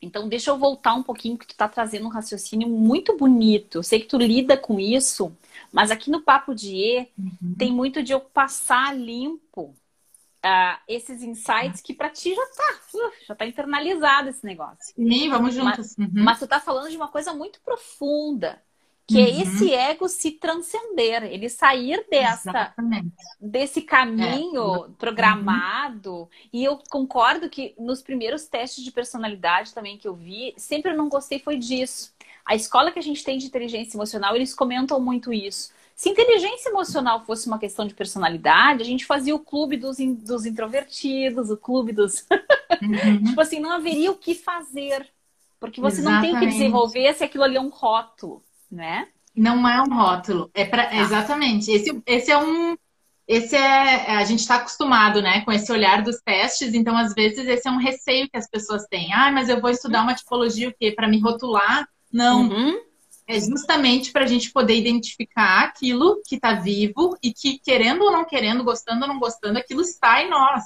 Então, 0.00 0.28
deixa 0.28 0.50
eu 0.50 0.58
voltar 0.58 0.94
um 0.94 1.02
pouquinho, 1.02 1.38
que 1.38 1.46
tu 1.46 1.56
tá 1.56 1.68
trazendo 1.68 2.06
um 2.06 2.10
raciocínio 2.10 2.68
muito 2.68 3.16
bonito. 3.16 3.78
Eu 3.78 3.82
sei 3.82 4.00
que 4.00 4.06
tu 4.06 4.18
lida 4.18 4.56
com 4.56 4.78
isso, 4.78 5.34
mas 5.72 5.90
aqui 5.90 6.10
no 6.10 6.22
Papo 6.22 6.54
de 6.54 6.74
E 6.74 7.08
uhum. 7.18 7.54
tem 7.56 7.72
muito 7.72 8.02
de 8.02 8.12
eu 8.12 8.20
passar 8.20 8.96
limpo 8.96 9.74
uh, 10.44 10.78
esses 10.86 11.22
insights 11.22 11.80
que 11.80 11.94
para 11.94 12.10
ti 12.10 12.34
já 12.34 12.46
tá, 12.46 12.80
uh, 12.94 13.12
já 13.26 13.34
tá 13.34 13.46
internalizado 13.46 14.28
esse 14.28 14.44
negócio. 14.44 14.94
Sim, 14.94 15.28
vamos 15.28 15.54
juntos. 15.54 15.94
Mas, 15.96 16.08
uhum. 16.08 16.24
mas 16.24 16.38
tu 16.38 16.46
tá 16.46 16.60
falando 16.60 16.90
de 16.90 16.96
uma 16.96 17.08
coisa 17.08 17.32
muito 17.32 17.60
profunda 17.60 18.62
que 19.06 19.20
é 19.20 19.24
uhum. 19.24 19.28
é 19.28 19.42
esse 19.42 19.72
ego 19.72 20.08
se 20.08 20.32
transcender, 20.32 21.22
ele 21.22 21.48
sair 21.48 22.04
dessa, 22.10 22.74
desse 23.40 23.82
caminho 23.82 24.86
é. 24.86 24.88
programado. 24.98 26.12
Uhum. 26.12 26.28
E 26.52 26.64
eu 26.64 26.78
concordo 26.90 27.48
que 27.48 27.72
nos 27.78 28.02
primeiros 28.02 28.46
testes 28.46 28.82
de 28.82 28.90
personalidade 28.90 29.72
também 29.72 29.96
que 29.96 30.08
eu 30.08 30.14
vi, 30.14 30.52
sempre 30.56 30.90
eu 30.90 30.96
não 30.96 31.08
gostei 31.08 31.38
foi 31.38 31.56
disso. 31.56 32.12
A 32.44 32.56
escola 32.56 32.90
que 32.90 32.98
a 32.98 33.02
gente 33.02 33.22
tem 33.22 33.38
de 33.38 33.46
inteligência 33.46 33.96
emocional, 33.96 34.34
eles 34.34 34.52
comentam 34.52 35.00
muito 35.00 35.32
isso. 35.32 35.72
Se 35.94 36.10
inteligência 36.10 36.68
emocional 36.68 37.24
fosse 37.24 37.46
uma 37.46 37.58
questão 37.58 37.86
de 37.86 37.94
personalidade, 37.94 38.82
a 38.82 38.86
gente 38.86 39.06
fazia 39.06 39.34
o 39.34 39.38
clube 39.40 39.76
dos, 39.76 39.98
in, 40.00 40.14
dos 40.14 40.44
introvertidos, 40.44 41.48
o 41.48 41.56
clube 41.56 41.92
dos. 41.92 42.26
Uhum. 42.82 43.24
tipo 43.24 43.40
assim, 43.40 43.58
não 43.58 43.72
haveria 43.72 44.10
o 44.10 44.18
que 44.18 44.34
fazer. 44.34 45.08
Porque 45.58 45.80
você 45.80 46.00
Exatamente. 46.00 46.32
não 46.32 46.40
tem 46.40 46.48
o 46.48 46.50
que 46.50 46.52
desenvolver 46.52 47.14
se 47.14 47.24
aquilo 47.24 47.42
ali 47.42 47.56
é 47.56 47.60
um 47.60 47.70
rótulo 47.70 48.42
né? 48.76 49.08
Não 49.34 49.68
é 49.68 49.82
um 49.82 49.92
rótulo. 49.92 50.50
É 50.54 50.64
para 50.64 50.86
tá. 50.86 50.96
exatamente. 50.96 51.70
Esse, 51.70 52.02
esse 52.06 52.30
é 52.30 52.38
um 52.38 52.76
esse 53.28 53.56
é 53.56 54.12
a 54.12 54.24
gente 54.24 54.40
está 54.40 54.54
acostumado, 54.54 55.20
né, 55.20 55.40
com 55.40 55.50
esse 55.50 55.70
olhar 55.72 56.00
dos 56.00 56.20
testes. 56.24 56.74
Então, 56.74 56.96
às 56.96 57.12
vezes 57.12 57.46
esse 57.46 57.66
é 57.66 57.70
um 57.70 57.78
receio 57.78 58.28
que 58.30 58.36
as 58.36 58.48
pessoas 58.48 58.86
têm. 58.86 59.12
Ah, 59.12 59.32
mas 59.32 59.48
eu 59.48 59.60
vou 59.60 59.70
estudar 59.70 60.02
uma 60.02 60.14
tipologia 60.14 60.68
o 60.68 60.74
quê? 60.78 60.92
Para 60.92 61.08
me 61.08 61.20
rotular? 61.20 61.88
Não. 62.12 62.42
Uhum. 62.42 62.80
É 63.26 63.40
justamente 63.40 64.12
para 64.12 64.22
a 64.22 64.28
gente 64.28 64.52
poder 64.52 64.76
identificar 64.76 65.64
aquilo 65.64 66.22
que 66.24 66.36
está 66.36 66.52
vivo 66.52 67.18
e 67.20 67.32
que, 67.32 67.58
querendo 67.58 68.02
ou 68.02 68.12
não 68.12 68.24
querendo, 68.24 68.62
gostando 68.62 69.02
ou 69.02 69.08
não 69.08 69.18
gostando, 69.18 69.58
aquilo 69.58 69.80
está 69.80 70.22
em 70.22 70.30
nós. 70.30 70.62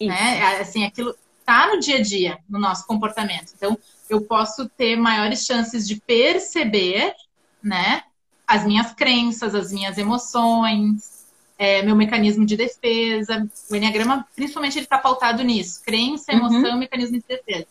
Isso. 0.00 0.08
Né? 0.08 0.38
É, 0.38 0.60
assim, 0.60 0.84
aquilo 0.84 1.14
está 1.38 1.68
no 1.68 1.78
dia 1.78 1.98
a 1.98 2.02
dia, 2.02 2.38
no 2.48 2.58
nosso 2.58 2.84
comportamento. 2.84 3.52
Então, 3.56 3.78
eu 4.08 4.20
posso 4.22 4.68
ter 4.70 4.96
maiores 4.96 5.46
chances 5.46 5.86
de 5.86 6.00
perceber 6.00 7.14
né? 7.62 8.02
As 8.46 8.64
minhas 8.64 8.92
crenças, 8.92 9.54
as 9.54 9.72
minhas 9.72 9.96
emoções, 9.96 11.20
é, 11.58 11.82
meu 11.82 11.94
mecanismo 11.94 12.46
de 12.46 12.56
defesa. 12.56 13.46
O 13.70 13.76
Enneagrama, 13.76 14.26
principalmente, 14.34 14.78
ele 14.78 14.86
está 14.86 14.98
pautado 14.98 15.42
nisso: 15.42 15.82
crença, 15.84 16.32
emoção, 16.32 16.72
uhum. 16.72 16.78
mecanismo 16.78 17.18
de 17.18 17.24
defesa. 17.28 17.66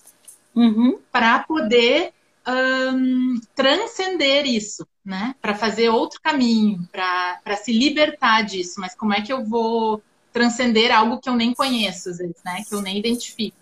Uhum. 0.55 0.99
Para 1.11 1.39
poder 1.39 2.13
um, 2.47 3.39
transcender 3.55 4.45
isso, 4.45 4.87
né? 5.03 5.35
Para 5.41 5.55
fazer 5.55 5.89
outro 5.89 6.21
caminho, 6.21 6.87
para 6.91 7.55
se 7.55 7.71
libertar 7.71 8.43
disso. 8.43 8.79
Mas 8.79 8.95
como 8.95 9.13
é 9.13 9.21
que 9.21 9.33
eu 9.33 9.43
vou 9.43 10.01
transcender 10.31 10.95
algo 10.95 11.19
que 11.19 11.27
eu 11.27 11.35
nem 11.35 11.53
conheço, 11.53 12.09
às 12.09 12.17
vezes, 12.17 12.37
né? 12.45 12.63
Que 12.67 12.75
eu 12.75 12.81
nem 12.81 12.97
identifico. 12.97 13.57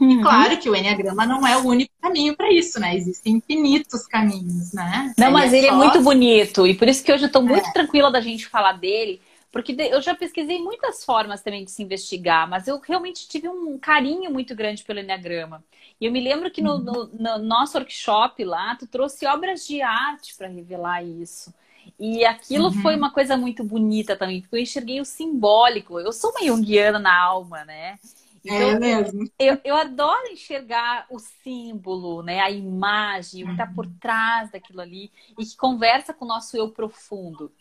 Uhum. 0.00 0.12
E 0.12 0.22
claro 0.22 0.56
que 0.58 0.70
o 0.70 0.74
Enneagrama 0.74 1.26
não 1.26 1.46
é 1.46 1.58
o 1.58 1.66
único 1.66 1.92
caminho 2.00 2.34
para 2.34 2.50
isso, 2.50 2.80
né? 2.80 2.96
Existem 2.96 3.34
infinitos 3.34 4.06
caminhos, 4.06 4.72
né? 4.72 5.12
Não, 5.18 5.30
mas 5.30 5.52
é 5.52 5.58
ele 5.58 5.66
é 5.66 5.70
só... 5.70 5.74
é 5.74 5.78
muito 5.78 6.00
bonito. 6.00 6.66
E 6.66 6.74
por 6.74 6.88
isso 6.88 7.04
que 7.04 7.12
hoje 7.12 7.24
eu 7.24 7.26
estou 7.28 7.42
muito 7.42 7.68
é. 7.68 7.72
tranquila 7.72 8.10
da 8.10 8.20
gente 8.20 8.48
falar 8.48 8.72
dele. 8.72 9.20
Porque 9.52 9.76
eu 9.78 10.00
já 10.00 10.14
pesquisei 10.14 10.60
muitas 10.60 11.04
formas 11.04 11.42
também 11.42 11.64
de 11.64 11.72
se 11.72 11.82
investigar, 11.82 12.48
mas 12.48 12.68
eu 12.68 12.78
realmente 12.78 13.28
tive 13.28 13.48
um 13.48 13.76
carinho 13.78 14.30
muito 14.30 14.54
grande 14.54 14.84
pelo 14.84 15.00
Enneagrama. 15.00 15.62
E 16.00 16.06
eu 16.06 16.12
me 16.12 16.20
lembro 16.20 16.50
que 16.50 16.62
no, 16.62 16.76
uhum. 16.76 16.78
no, 16.78 17.06
no 17.18 17.38
nosso 17.38 17.76
workshop 17.76 18.42
lá, 18.44 18.76
tu 18.76 18.86
trouxe 18.86 19.26
obras 19.26 19.66
de 19.66 19.82
arte 19.82 20.34
para 20.36 20.46
revelar 20.46 21.02
isso. 21.02 21.52
E 21.98 22.24
aquilo 22.24 22.66
uhum. 22.66 22.80
foi 22.80 22.96
uma 22.96 23.10
coisa 23.10 23.36
muito 23.36 23.64
bonita 23.64 24.16
também, 24.16 24.40
porque 24.40 24.56
eu 24.56 24.60
enxerguei 24.60 25.00
o 25.00 25.04
simbólico. 25.04 25.98
Eu 25.98 26.12
sou 26.12 26.30
uma 26.30 26.46
junguiana 26.46 26.98
na 26.98 27.20
alma, 27.20 27.64
né? 27.64 27.98
Então, 28.44 28.56
é 28.56 28.78
mesmo. 28.78 29.30
Eu, 29.38 29.58
eu 29.64 29.76
adoro 29.76 30.28
enxergar 30.28 31.06
o 31.10 31.18
símbolo, 31.18 32.22
né? 32.22 32.40
A 32.40 32.50
imagem, 32.50 33.42
o 33.42 33.46
que 33.46 33.52
está 33.52 33.66
por 33.66 33.86
uhum. 33.86 33.94
trás 34.00 34.50
daquilo 34.50 34.80
ali 34.80 35.10
e 35.38 35.44
que 35.44 35.56
conversa 35.56 36.14
com 36.14 36.24
o 36.24 36.28
nosso 36.28 36.56
eu 36.56 36.70
profundo. 36.70 37.52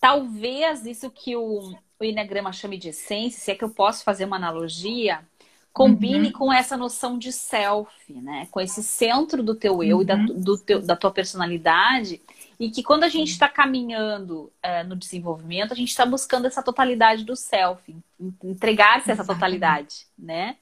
Talvez 0.00 0.86
isso 0.86 1.10
que 1.10 1.34
o, 1.34 1.74
o 1.98 2.04
Enneagrama 2.04 2.52
chame 2.52 2.78
de 2.78 2.90
essência, 2.90 3.40
se 3.40 3.50
é 3.50 3.54
que 3.54 3.64
eu 3.64 3.70
posso 3.70 4.04
fazer 4.04 4.24
uma 4.24 4.36
analogia, 4.36 5.26
combine 5.72 6.28
uhum. 6.28 6.32
com 6.32 6.52
essa 6.52 6.76
noção 6.76 7.18
de 7.18 7.32
self, 7.32 7.90
né? 8.12 8.46
Com 8.50 8.60
esse 8.60 8.82
centro 8.82 9.42
do 9.42 9.54
teu 9.54 9.82
eu 9.82 9.96
uhum. 9.96 10.02
e 10.02 10.06
da, 10.06 10.14
uhum. 10.14 10.26
do 10.40 10.58
teu, 10.58 10.80
da 10.80 10.96
tua 10.96 11.10
personalidade 11.10 12.20
e 12.58 12.70
que 12.70 12.82
quando 12.82 13.04
a 13.04 13.08
gente 13.08 13.30
está 13.30 13.48
caminhando 13.48 14.52
é, 14.62 14.82
no 14.82 14.96
desenvolvimento, 14.96 15.72
a 15.72 15.76
gente 15.76 15.90
está 15.90 16.04
buscando 16.04 16.46
essa 16.46 16.62
totalidade 16.62 17.24
do 17.24 17.36
self, 17.36 17.96
entregar-se 18.42 19.10
essa 19.10 19.24
totalidade, 19.24 20.06
né? 20.18 20.56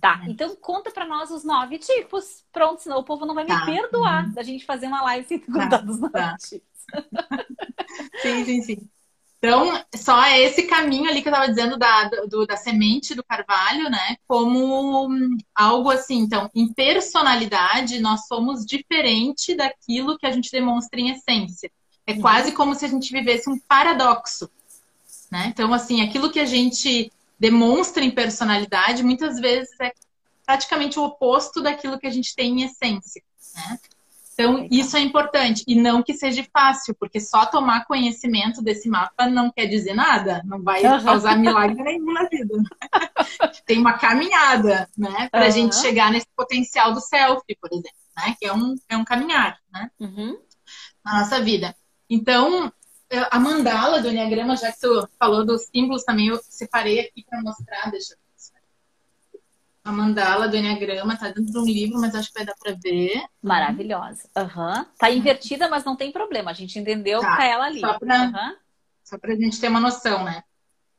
Tá, 0.00 0.22
então 0.26 0.54
conta 0.56 0.90
para 0.90 1.06
nós 1.06 1.30
os 1.30 1.42
nove 1.42 1.78
tipos. 1.78 2.44
Pronto, 2.52 2.82
senão 2.82 2.98
o 2.98 3.04
povo 3.04 3.24
não 3.24 3.34
vai 3.34 3.44
me 3.44 3.50
tá. 3.50 3.64
perdoar 3.64 4.26
uhum. 4.26 4.32
da 4.32 4.42
gente 4.42 4.64
fazer 4.64 4.86
uma 4.86 5.02
live 5.02 5.26
sem 5.26 5.38
contar 5.40 5.68
tá. 5.68 5.76
dos 5.78 5.98
nove 5.98 6.12
tá. 6.12 6.36
tipos. 6.36 6.68
sim, 8.20 8.44
sim, 8.44 8.62
sim. 8.62 8.90
Então, 9.42 9.82
só 9.94 10.22
é 10.22 10.42
esse 10.42 10.64
caminho 10.64 11.08
ali 11.08 11.22
que 11.22 11.28
eu 11.28 11.32
estava 11.32 11.48
dizendo 11.48 11.78
da, 11.78 12.04
do, 12.28 12.46
da 12.46 12.58
semente 12.58 13.14
do 13.14 13.24
carvalho, 13.24 13.88
né? 13.88 14.16
Como 14.28 15.08
algo 15.54 15.90
assim. 15.90 16.18
Então, 16.18 16.50
em 16.54 16.70
personalidade, 16.70 18.00
nós 18.00 18.26
somos 18.26 18.66
diferente 18.66 19.54
daquilo 19.54 20.18
que 20.18 20.26
a 20.26 20.30
gente 20.30 20.50
demonstra 20.52 21.00
em 21.00 21.10
essência. 21.10 21.70
É 22.06 22.12
uhum. 22.12 22.20
quase 22.20 22.52
como 22.52 22.74
se 22.74 22.84
a 22.84 22.88
gente 22.88 23.10
vivesse 23.10 23.48
um 23.48 23.58
paradoxo. 23.58 24.50
Né? 25.30 25.46
Então, 25.46 25.72
assim, 25.72 26.02
aquilo 26.02 26.30
que 26.30 26.40
a 26.40 26.44
gente 26.44 27.10
demonstra 27.38 28.04
em 28.04 28.10
personalidade, 28.10 29.02
muitas 29.02 29.40
vezes 29.40 29.70
é 29.80 29.90
praticamente 30.44 30.98
o 30.98 31.04
oposto 31.04 31.62
daquilo 31.62 31.98
que 31.98 32.06
a 32.06 32.10
gente 32.10 32.34
tem 32.34 32.60
em 32.60 32.64
essência. 32.64 33.22
Né? 33.54 33.78
Então, 34.40 34.66
isso 34.70 34.96
é 34.96 35.00
importante. 35.00 35.62
E 35.66 35.74
não 35.74 36.02
que 36.02 36.14
seja 36.14 36.42
fácil, 36.50 36.94
porque 36.98 37.20
só 37.20 37.44
tomar 37.44 37.84
conhecimento 37.84 38.62
desse 38.62 38.88
mapa 38.88 39.26
não 39.26 39.52
quer 39.52 39.66
dizer 39.66 39.92
nada. 39.92 40.40
Não 40.46 40.62
vai 40.62 40.82
uhum. 40.82 41.04
causar 41.04 41.36
milagre 41.36 41.82
nenhum 41.82 42.10
na 42.10 42.24
vida. 42.24 42.54
Tem 43.66 43.78
uma 43.78 43.98
caminhada, 43.98 44.88
né? 44.96 45.28
Para 45.30 45.42
a 45.42 45.46
uhum. 45.46 45.52
gente 45.52 45.76
chegar 45.76 46.10
nesse 46.10 46.26
potencial 46.34 46.94
do 46.94 47.00
self, 47.00 47.42
por 47.60 47.70
exemplo, 47.70 47.90
né? 48.16 48.34
Que 48.40 48.46
é 48.46 48.52
um, 48.54 48.74
é 48.88 48.96
um 48.96 49.04
caminhar, 49.04 49.58
né? 49.70 49.90
Uhum. 50.00 50.38
Na 51.04 51.18
nossa 51.20 51.38
vida. 51.42 51.76
Então, 52.08 52.72
a 53.30 53.38
mandala 53.38 54.00
do 54.00 54.08
Enneagrama, 54.08 54.56
já 54.56 54.72
que 54.72 54.80
tu 54.80 55.06
falou 55.18 55.44
dos 55.44 55.66
símbolos 55.66 56.02
também, 56.02 56.28
eu 56.28 56.40
separei 56.42 57.00
aqui 57.00 57.26
para 57.28 57.42
mostrar. 57.42 57.90
Deixa 57.90 58.14
eu 58.14 58.18
a 59.82 59.90
mandala 59.90 60.46
do 60.46 60.56
Enneagrama, 60.56 61.16
tá 61.16 61.28
dentro 61.28 61.52
de 61.52 61.58
um 61.58 61.64
livro, 61.64 61.98
mas 61.98 62.14
acho 62.14 62.28
que 62.28 62.34
vai 62.34 62.44
dar 62.44 62.54
pra 62.62 62.72
ver. 62.72 63.24
Maravilhosa. 63.42 64.28
Uhum. 64.36 64.84
Tá 64.98 65.10
invertida, 65.10 65.68
mas 65.68 65.84
não 65.84 65.96
tem 65.96 66.12
problema. 66.12 66.50
A 66.50 66.54
gente 66.54 66.78
entendeu 66.78 67.20
tá. 67.20 67.36
tá 67.36 67.44
ela 67.44 67.66
ali. 67.66 67.80
Só 67.80 67.98
pra, 67.98 68.22
uhum. 68.24 68.56
só 69.04 69.18
pra 69.18 69.34
gente 69.34 69.60
ter 69.60 69.68
uma 69.68 69.80
noção, 69.80 70.24
né? 70.24 70.42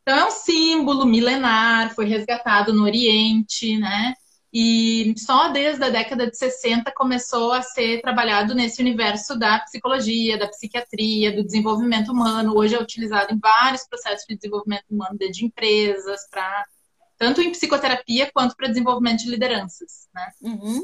Então 0.01 0.17
é 0.17 0.25
um 0.25 0.31
símbolo 0.31 1.05
milenar, 1.05 1.93
foi 1.93 2.05
resgatado 2.05 2.73
no 2.73 2.83
Oriente, 2.83 3.77
né? 3.77 4.15
E 4.53 5.13
só 5.17 5.47
desde 5.49 5.81
a 5.83 5.89
década 5.89 6.29
de 6.29 6.35
60 6.35 6.91
começou 6.91 7.53
a 7.53 7.61
ser 7.61 8.01
trabalhado 8.01 8.53
nesse 8.53 8.81
universo 8.81 9.37
da 9.37 9.59
psicologia, 9.59 10.37
da 10.37 10.47
psiquiatria, 10.47 11.33
do 11.33 11.43
desenvolvimento 11.43 12.11
humano. 12.11 12.57
Hoje 12.57 12.75
é 12.75 12.81
utilizado 12.81 13.33
em 13.33 13.39
vários 13.39 13.87
processos 13.87 14.25
de 14.27 14.35
desenvolvimento 14.35 14.85
humano, 14.89 15.17
desde 15.17 15.45
empresas 15.45 16.27
para 16.29 16.65
tanto 17.21 17.39
em 17.39 17.51
psicoterapia 17.51 18.31
quanto 18.33 18.55
para 18.55 18.67
desenvolvimento 18.67 19.19
de 19.19 19.29
lideranças, 19.29 20.09
né? 20.11 20.31
Uhum. 20.41 20.83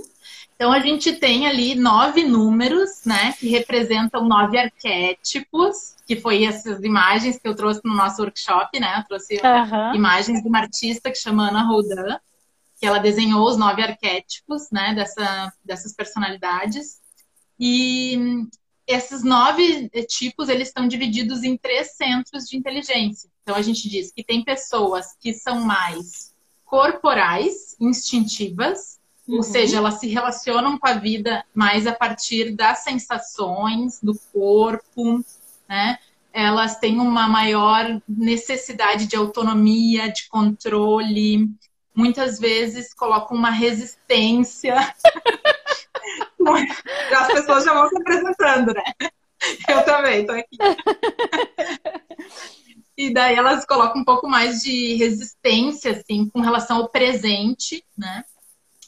Então 0.55 0.71
a 0.71 0.79
gente 0.79 1.13
tem 1.13 1.47
ali 1.47 1.73
nove 1.73 2.23
números, 2.23 3.03
né, 3.03 3.33
que 3.39 3.49
representam 3.49 4.23
nove 4.23 4.55
arquétipos, 4.55 5.95
que 6.05 6.15
foi 6.15 6.43
essas 6.43 6.83
imagens 6.83 7.39
que 7.39 7.47
eu 7.47 7.55
trouxe 7.55 7.81
no 7.83 7.95
nosso 7.95 8.21
workshop, 8.21 8.79
né? 8.79 8.99
Eu 8.99 9.03
trouxe 9.05 9.41
uhum. 9.43 9.95
imagens 9.95 10.43
de 10.43 10.47
uma 10.47 10.59
artista 10.59 11.09
que 11.09 11.17
chama 11.17 11.49
Ana 11.49 11.63
Rodin, 11.63 12.19
que 12.79 12.85
ela 12.85 12.99
desenhou 12.99 13.49
os 13.49 13.57
nove 13.57 13.81
arquétipos, 13.81 14.69
né, 14.71 14.93
dessa, 14.93 15.51
dessas 15.65 15.91
personalidades. 15.95 17.01
E 17.59 18.45
esses 18.87 19.21
nove 19.21 19.89
tipos, 20.07 20.47
eles 20.47 20.69
estão 20.69 20.87
divididos 20.87 21.43
em 21.43 21.57
três 21.57 21.95
centros 21.95 22.45
de 22.45 22.55
inteligência. 22.55 23.29
Então, 23.43 23.55
a 23.55 23.61
gente 23.61 23.89
diz 23.89 24.11
que 24.11 24.23
tem 24.23 24.43
pessoas 24.43 25.07
que 25.19 25.33
são 25.33 25.59
mais 25.59 26.33
corporais, 26.65 27.75
instintivas, 27.79 28.99
uhum. 29.27 29.37
ou 29.37 29.43
seja, 29.43 29.77
elas 29.77 29.99
se 29.99 30.07
relacionam 30.07 30.77
com 30.77 30.87
a 30.87 30.93
vida 30.93 31.45
mais 31.53 31.85
a 31.85 31.93
partir 31.93 32.51
das 32.51 32.79
sensações 32.79 33.99
do 34.01 34.17
corpo, 34.33 35.23
né? 35.67 35.99
Elas 36.31 36.77
têm 36.77 36.99
uma 36.99 37.27
maior 37.27 38.01
necessidade 38.07 39.07
de 39.07 39.15
autonomia, 39.15 40.11
de 40.11 40.27
controle, 40.29 41.49
muitas 41.95 42.39
vezes 42.39 42.93
colocam 42.93 43.35
uma 43.35 43.49
resistência. 43.49 44.75
As 47.15 47.27
pessoas 47.27 47.63
já 47.63 47.73
vão 47.73 47.89
se 47.89 47.97
apresentando, 47.97 48.73
né? 48.73 48.83
Eu 49.69 49.83
também 49.85 50.25
tô 50.25 50.33
aqui. 50.33 50.57
E 52.97 53.13
daí 53.13 53.35
elas 53.35 53.63
colocam 53.63 54.01
um 54.01 54.05
pouco 54.05 54.27
mais 54.27 54.61
de 54.61 54.95
resistência, 54.95 55.91
assim, 55.91 56.27
com 56.29 56.41
relação 56.41 56.77
ao 56.77 56.89
presente, 56.89 57.85
né? 57.95 58.23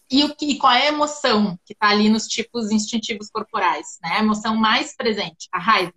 E, 0.10 0.24
o, 0.24 0.36
e 0.42 0.58
qual 0.58 0.74
é 0.74 0.88
a 0.88 0.92
emoção 0.92 1.60
que 1.63 1.74
está 1.74 1.89
ali 1.89 2.10
nos 2.10 2.28
tipos 2.28 2.72
instintivos 2.72 3.30
corporais, 3.30 4.00
né? 4.01 4.13
A 4.13 4.20
emoção 4.20 4.56
mais 4.56 4.96
presente, 4.96 5.48
a 5.51 5.60
raiva. 5.60 5.94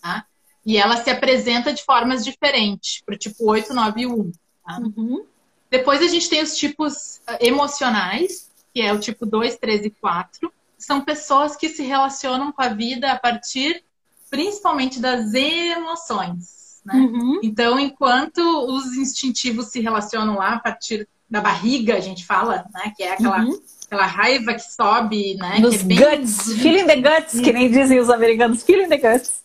Tá? 0.00 0.24
E 0.64 0.76
ela 0.76 1.02
se 1.02 1.10
apresenta 1.10 1.72
de 1.72 1.82
formas 1.82 2.24
diferentes, 2.24 3.02
para 3.04 3.16
o 3.16 3.18
tipo 3.18 3.50
8, 3.50 3.74
9 3.74 4.00
e 4.00 4.06
1. 4.06 4.32
Tá? 4.64 4.78
Uhum. 4.78 5.26
Depois 5.68 6.00
a 6.00 6.06
gente 6.06 6.30
tem 6.30 6.40
os 6.40 6.56
tipos 6.56 7.20
ah, 7.26 7.38
emocionais, 7.40 8.47
que 8.78 8.82
é 8.82 8.92
o 8.92 9.00
tipo 9.00 9.26
2, 9.26 9.56
3 9.56 9.86
e 9.86 9.90
4. 9.90 10.52
São 10.78 11.00
pessoas 11.00 11.56
que 11.56 11.68
se 11.68 11.82
relacionam 11.82 12.52
com 12.52 12.62
a 12.62 12.68
vida 12.68 13.10
a 13.10 13.18
partir 13.18 13.82
principalmente 14.30 15.00
das 15.00 15.34
emoções. 15.34 16.80
Né? 16.84 16.94
Uhum. 16.94 17.40
Então, 17.42 17.76
enquanto 17.76 18.38
os 18.38 18.96
instintivos 18.96 19.66
se 19.66 19.80
relacionam 19.80 20.36
lá 20.36 20.52
a 20.52 20.58
partir 20.60 21.08
da 21.28 21.40
barriga, 21.40 21.96
a 21.96 22.00
gente 22.00 22.24
fala, 22.24 22.64
né? 22.72 22.92
Que 22.96 23.02
é 23.02 23.14
aquela, 23.14 23.40
uhum. 23.40 23.60
aquela 23.86 24.06
raiva 24.06 24.54
que 24.54 24.72
sobe, 24.72 25.34
né? 25.34 25.58
Nos 25.58 25.80
é 25.80 25.82
bem... 25.82 25.98
guts, 25.98 26.52
feeling 26.52 26.86
the 26.86 27.00
guts, 27.00 27.40
que 27.40 27.52
nem 27.52 27.68
dizem 27.68 27.98
os 27.98 28.08
americanos, 28.08 28.62
feeling 28.62 28.88
the 28.88 28.96
guts. 28.96 29.42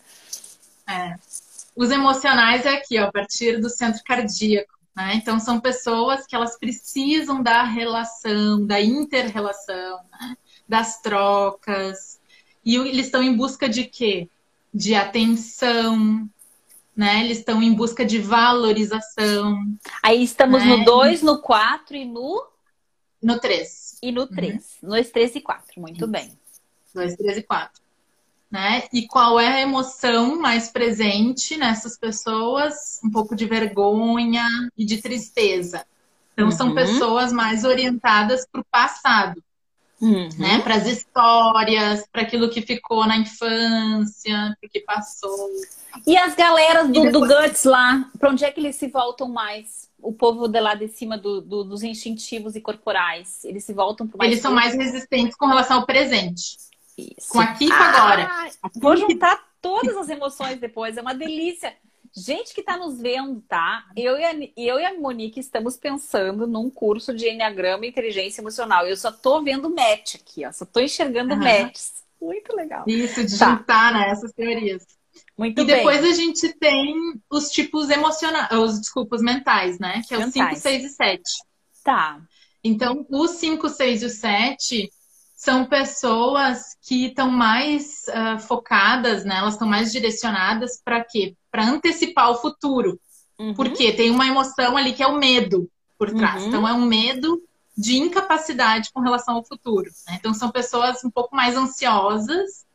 É. 0.88 1.16
Os 1.76 1.90
emocionais 1.90 2.68
é 2.68 2.76
aqui, 2.76 3.00
ó, 3.00 3.06
a 3.06 3.12
partir 3.12 3.60
do 3.60 3.68
centro 3.68 4.00
cardíaco. 4.06 4.74
Né? 4.96 5.16
Então, 5.16 5.40
são 5.40 5.60
pessoas 5.60 6.26
que 6.28 6.36
elas 6.36 6.58
precisam 6.58 7.42
da 7.42 7.64
relação, 7.64 8.66
da 8.66 8.80
inter-relação, 8.80 10.00
né? 10.12 10.38
das 10.68 11.02
trocas. 11.02 12.20
E 12.64 12.76
eles 12.76 13.08
estão 13.08 13.24
em 13.24 13.36
busca 13.36 13.68
de 13.68 13.86
quê? 13.86 14.30
De 14.74 14.96
atenção, 14.96 16.30
né? 16.96 17.24
Eles 17.24 17.40
estão 17.40 17.62
em 17.62 17.74
busca 17.74 18.06
de 18.06 18.20
valorização. 18.20 19.58
Aí 20.02 20.24
estamos 20.24 20.64
né? 20.64 20.78
no 20.78 20.86
2, 20.86 21.22
no 21.22 21.42
4 21.42 21.98
e 21.98 22.06
no. 22.06 22.48
No 23.22 23.40
3. 23.40 24.00
E 24.02 24.12
no 24.12 24.28
3. 24.28 24.80
Uhum. 24.82 24.90
Nos 24.90 25.10
3 25.10 25.36
e 25.36 25.42
4, 25.42 25.82
muito 25.82 25.98
Isso. 25.98 26.08
bem. 26.08 26.32
2, 26.94 27.16
3 27.16 27.38
e 27.38 27.44
4. 27.44 27.83
Né? 28.54 28.84
E 28.94 29.08
qual 29.08 29.40
é 29.40 29.48
a 29.48 29.62
emoção 29.62 30.40
mais 30.40 30.70
presente 30.70 31.58
nessas 31.58 31.98
pessoas? 31.98 33.00
Um 33.04 33.10
pouco 33.10 33.36
de 33.36 33.48
vergonha 33.48 34.46
e 34.78 34.86
de 34.86 35.02
tristeza. 35.02 35.84
Então, 36.34 36.46
uhum. 36.46 36.52
são 36.52 36.76
pessoas 36.76 37.34
mais 37.34 37.64
orientadas 37.64 38.46
para 38.52 38.62
o 38.62 38.66
passado 38.66 39.42
uhum. 40.04 40.30
né? 40.38 40.60
Para 40.60 40.76
as 40.76 40.86
histórias, 40.86 42.06
para 42.12 42.22
aquilo 42.22 42.50
que 42.50 42.62
ficou 42.62 43.08
na 43.08 43.18
infância, 43.18 44.58
o 44.64 44.70
que 44.70 44.82
passou. 44.82 45.50
E 46.06 46.18
as 46.18 46.36
galeras 46.36 46.90
do, 46.90 47.12
do 47.12 47.20
Guts 47.22 47.64
lá, 47.64 48.10
para 48.20 48.30
onde 48.30 48.44
é 48.44 48.52
que 48.52 48.60
eles 48.60 48.76
se 48.76 48.88
voltam 48.88 49.30
mais? 49.30 49.90
O 50.02 50.12
povo 50.12 50.50
de 50.50 50.60
lá 50.60 50.76
de 50.76 50.90
cima 50.90 51.18
do, 51.18 51.40
do, 51.40 51.64
dos 51.64 51.82
instintivos 51.82 52.58
e 52.58 52.62
corporais, 52.62 53.46
eles 53.46 53.64
se 53.64 53.72
voltam 53.72 54.06
para 54.06 54.18
mais. 54.18 54.32
Eles 54.32 54.42
são 54.42 54.54
mais 54.54 54.76
resistentes 54.76 55.36
com 55.38 55.48
relação 55.48 55.78
ao 55.78 55.86
presente. 55.86 56.58
Isso. 56.98 57.30
Com 57.30 57.42
e 57.42 57.68
com 57.68 57.74
ah, 57.74 57.90
agora. 57.90 58.52
Vou 58.76 58.96
juntar 58.96 59.44
todas 59.62 59.96
as 59.98 60.10
emoções 60.10 60.60
depois, 60.60 60.98
é 60.98 61.02
uma 61.02 61.16
delícia. 61.16 61.76
Gente 62.16 62.54
que 62.54 62.60
está 62.60 62.78
nos 62.78 63.02
vendo, 63.02 63.42
tá? 63.42 63.86
Eu 63.98 64.20
e, 64.20 64.24
a, 64.24 64.34
eu 64.56 64.80
e 64.80 64.86
a 64.86 64.94
Monique 64.94 65.40
estamos 65.40 65.76
pensando 65.76 66.46
num 66.46 66.70
curso 66.70 67.12
de 67.12 67.28
Enneagrama 67.28 67.86
e 67.86 67.90
Inteligência 67.90 68.40
Emocional. 68.40 68.86
Eu 68.86 68.96
só 68.96 69.12
tô 69.12 69.42
vendo 69.42 69.74
match 69.74 70.16
aqui, 70.16 70.46
ó. 70.46 70.52
Só 70.52 70.64
tô 70.64 70.80
enxergando 70.80 71.34
uhum. 71.34 71.40
matches. 71.40 72.04
Muito 72.22 72.56
legal. 72.56 72.84
Isso, 72.88 73.26
de 73.26 73.38
tá. 73.38 73.50
juntar 73.50 73.94
né, 73.94 74.10
essas 74.12 74.32
teorias. 74.32 74.86
Muito 75.36 75.60
e 75.62 75.66
bem. 75.66 75.78
depois 75.78 76.04
a 76.04 76.12
gente 76.12 76.54
tem 76.54 76.96
os 77.32 77.50
tipos 77.50 77.90
emocionais, 77.90 78.52
os 78.52 78.80
desculpas 78.80 79.22
mentais, 79.22 79.80
né? 79.80 80.04
Que 80.08 80.14
é 80.14 80.20
o 80.20 80.32
5, 80.32 80.56
6 80.56 80.86
e 80.86 80.90
7. 80.90 81.24
Tá. 81.84 82.22
Então, 82.64 83.06
os 83.10 83.32
5, 83.32 83.68
6 83.68 84.04
e 84.04 84.06
o 84.06 84.10
7 84.10 84.92
são 85.44 85.66
pessoas 85.66 86.78
que 86.82 87.08
estão 87.08 87.30
mais 87.30 88.04
uh, 88.08 88.40
focadas, 88.40 89.26
né? 89.26 89.40
Elas 89.40 89.56
estão 89.56 89.68
mais 89.68 89.92
direcionadas 89.92 90.82
para 90.82 91.04
quê? 91.04 91.36
Para 91.52 91.66
antecipar 91.66 92.32
o 92.32 92.36
futuro. 92.36 92.98
Uhum. 93.38 93.54
Porque 93.54 93.92
tem 93.92 94.10
uma 94.10 94.26
emoção 94.26 94.78
ali 94.78 94.94
que 94.94 95.04
é 95.04 95.08
o 95.08 95.18
medo 95.18 95.70
por 95.98 96.12
trás. 96.12 96.44
Uhum. 96.44 96.48
Então 96.48 96.68
é 96.68 96.72
um 96.72 96.86
medo 96.86 97.44
de 97.78 97.98
incapacidade 97.98 98.90
com 98.94 99.02
relação 99.02 99.36
ao 99.36 99.44
futuro. 99.44 99.92
Né? 100.08 100.16
Então 100.18 100.34
são 100.34 100.50
pessoas 100.50 101.04
um 101.04 101.12
pouco 101.12 101.36
mais 101.36 101.58
ansiosas 101.58 102.66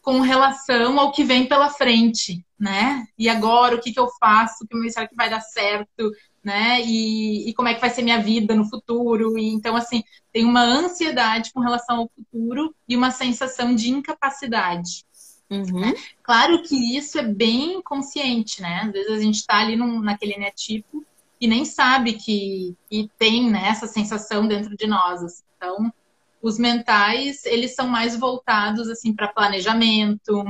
com 0.00 0.20
relação 0.20 1.00
ao 1.00 1.10
que 1.10 1.24
vem 1.24 1.48
pela 1.48 1.70
frente, 1.70 2.46
né? 2.56 3.04
E 3.18 3.28
agora 3.28 3.74
o 3.74 3.80
que, 3.80 3.92
que 3.92 3.98
eu 3.98 4.08
faço? 4.20 4.64
Será 4.90 5.08
que 5.08 5.16
vai 5.16 5.28
dar 5.28 5.40
certo? 5.40 6.12
Né? 6.46 6.80
E, 6.80 7.50
e, 7.50 7.54
como 7.54 7.66
é 7.66 7.74
que 7.74 7.80
vai 7.80 7.90
ser 7.90 8.02
minha 8.02 8.22
vida 8.22 8.54
no 8.54 8.70
futuro. 8.70 9.36
E, 9.36 9.48
então, 9.48 9.74
assim, 9.74 10.04
tem 10.32 10.44
uma 10.44 10.62
ansiedade 10.62 11.52
com 11.52 11.58
relação 11.58 11.96
ao 11.98 12.10
futuro 12.14 12.72
e 12.88 12.96
uma 12.96 13.10
sensação 13.10 13.74
de 13.74 13.90
incapacidade. 13.90 15.04
Uhum. 15.50 15.92
Claro 16.22 16.62
que 16.62 16.96
isso 16.96 17.18
é 17.18 17.24
bem 17.24 17.82
consciente, 17.82 18.62
né? 18.62 18.82
Às 18.84 18.92
vezes 18.92 19.10
a 19.10 19.20
gente 19.20 19.34
está 19.40 19.58
ali 19.58 19.74
num, 19.74 20.00
naquele 20.00 20.38
netipo 20.38 21.04
e 21.40 21.48
nem 21.48 21.64
sabe 21.64 22.12
que, 22.12 22.76
que 22.88 23.10
tem 23.18 23.50
né, 23.50 23.66
essa 23.66 23.88
sensação 23.88 24.46
dentro 24.46 24.76
de 24.76 24.86
nós. 24.86 25.24
Assim. 25.24 25.42
Então, 25.56 25.92
os 26.40 26.60
mentais, 26.60 27.44
eles 27.44 27.74
são 27.74 27.88
mais 27.88 28.16
voltados 28.16 28.88
assim 28.88 29.12
para 29.12 29.26
planejamento, 29.26 30.44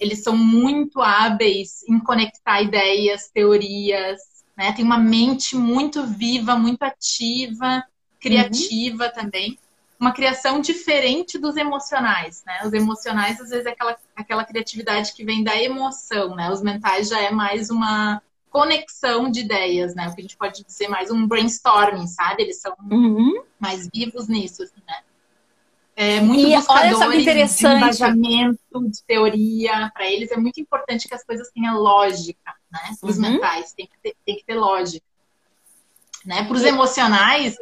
eles 0.00 0.22
são 0.22 0.34
muito 0.34 1.02
hábeis 1.02 1.82
em 1.86 1.98
conectar 1.98 2.62
ideias, 2.62 3.28
teorias, 3.28 4.35
né? 4.56 4.72
Tem 4.72 4.84
uma 4.84 4.98
mente 4.98 5.54
muito 5.54 6.06
viva, 6.06 6.56
muito 6.56 6.82
ativa, 6.82 7.84
criativa 8.20 9.06
uhum. 9.06 9.12
também. 9.12 9.58
Uma 9.98 10.12
criação 10.12 10.60
diferente 10.60 11.38
dos 11.38 11.56
emocionais, 11.56 12.42
né? 12.46 12.60
Os 12.64 12.72
emocionais, 12.72 13.40
às 13.40 13.50
vezes, 13.50 13.66
é 13.66 13.70
aquela, 13.70 13.96
aquela 14.14 14.44
criatividade 14.44 15.12
que 15.12 15.24
vem 15.24 15.42
da 15.42 15.56
emoção, 15.60 16.34
né? 16.34 16.50
Os 16.50 16.62
mentais 16.62 17.08
já 17.08 17.20
é 17.20 17.30
mais 17.30 17.70
uma 17.70 18.20
conexão 18.50 19.30
de 19.30 19.40
ideias, 19.40 19.94
né? 19.94 20.08
O 20.08 20.14
que 20.14 20.20
a 20.20 20.22
gente 20.22 20.36
pode 20.36 20.64
dizer 20.64 20.88
mais 20.88 21.10
um 21.10 21.26
brainstorming, 21.26 22.06
sabe? 22.06 22.42
Eles 22.42 22.60
são 22.60 22.74
uhum. 22.90 23.42
mais 23.58 23.88
vivos 23.92 24.28
nisso, 24.28 24.62
assim, 24.62 24.82
né? 24.86 24.96
É, 25.98 26.20
muito 26.20 26.46
e 26.46 26.54
olha 26.54 26.94
só 26.94 27.10
que 27.10 27.16
interessante. 27.16 27.70
de 27.70 27.76
embasamento, 27.76 28.90
de 28.90 29.02
teoria. 29.06 29.90
Para 29.94 30.10
eles 30.10 30.30
é 30.30 30.36
muito 30.36 30.60
importante 30.60 31.08
que 31.08 31.14
as 31.14 31.24
coisas 31.24 31.50
tenham 31.52 31.78
lógica, 31.78 32.54
né? 32.70 32.96
Os 33.02 33.16
uhum. 33.16 33.22
mentais 33.22 33.72
tem 33.72 33.86
que, 33.86 33.98
ter, 34.02 34.16
tem 34.24 34.36
que 34.36 34.44
ter 34.44 34.54
lógica. 34.54 35.06
Né? 36.24 36.44
Para 36.44 36.56
os 36.56 36.62
emocionais, 36.62 37.56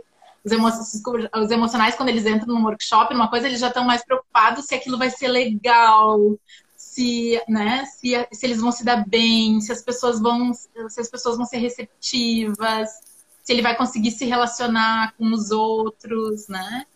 os, 0.44 0.52
emo 0.52 0.68
os 0.68 1.50
emocionais, 1.50 1.94
quando 1.94 2.08
eles 2.08 2.26
entram 2.26 2.54
num 2.54 2.64
workshop, 2.64 3.12
numa 3.12 3.28
coisa, 3.28 3.46
eles 3.46 3.60
já 3.60 3.68
estão 3.68 3.84
mais 3.84 4.04
preocupados 4.04 4.66
se 4.66 4.74
aquilo 4.74 4.98
vai 4.98 5.10
ser 5.10 5.28
legal, 5.28 6.38
se, 6.76 7.40
né, 7.48 7.84
se, 7.86 8.12
se 8.32 8.46
eles 8.46 8.60
vão 8.60 8.70
se 8.70 8.84
dar 8.84 9.06
bem, 9.06 9.60
se 9.60 9.72
as 9.72 9.82
pessoas 9.82 10.20
vão, 10.20 10.52
se 10.54 11.00
as 11.00 11.10
pessoas 11.10 11.36
vão 11.36 11.44
ser 11.44 11.58
receptivas, 11.58 12.88
se 13.42 13.52
ele 13.52 13.62
vai 13.62 13.76
conseguir 13.76 14.10
se 14.10 14.24
relacionar 14.24 15.12
com 15.18 15.32
os 15.32 15.50
outros, 15.50 16.48
né? 16.48 16.86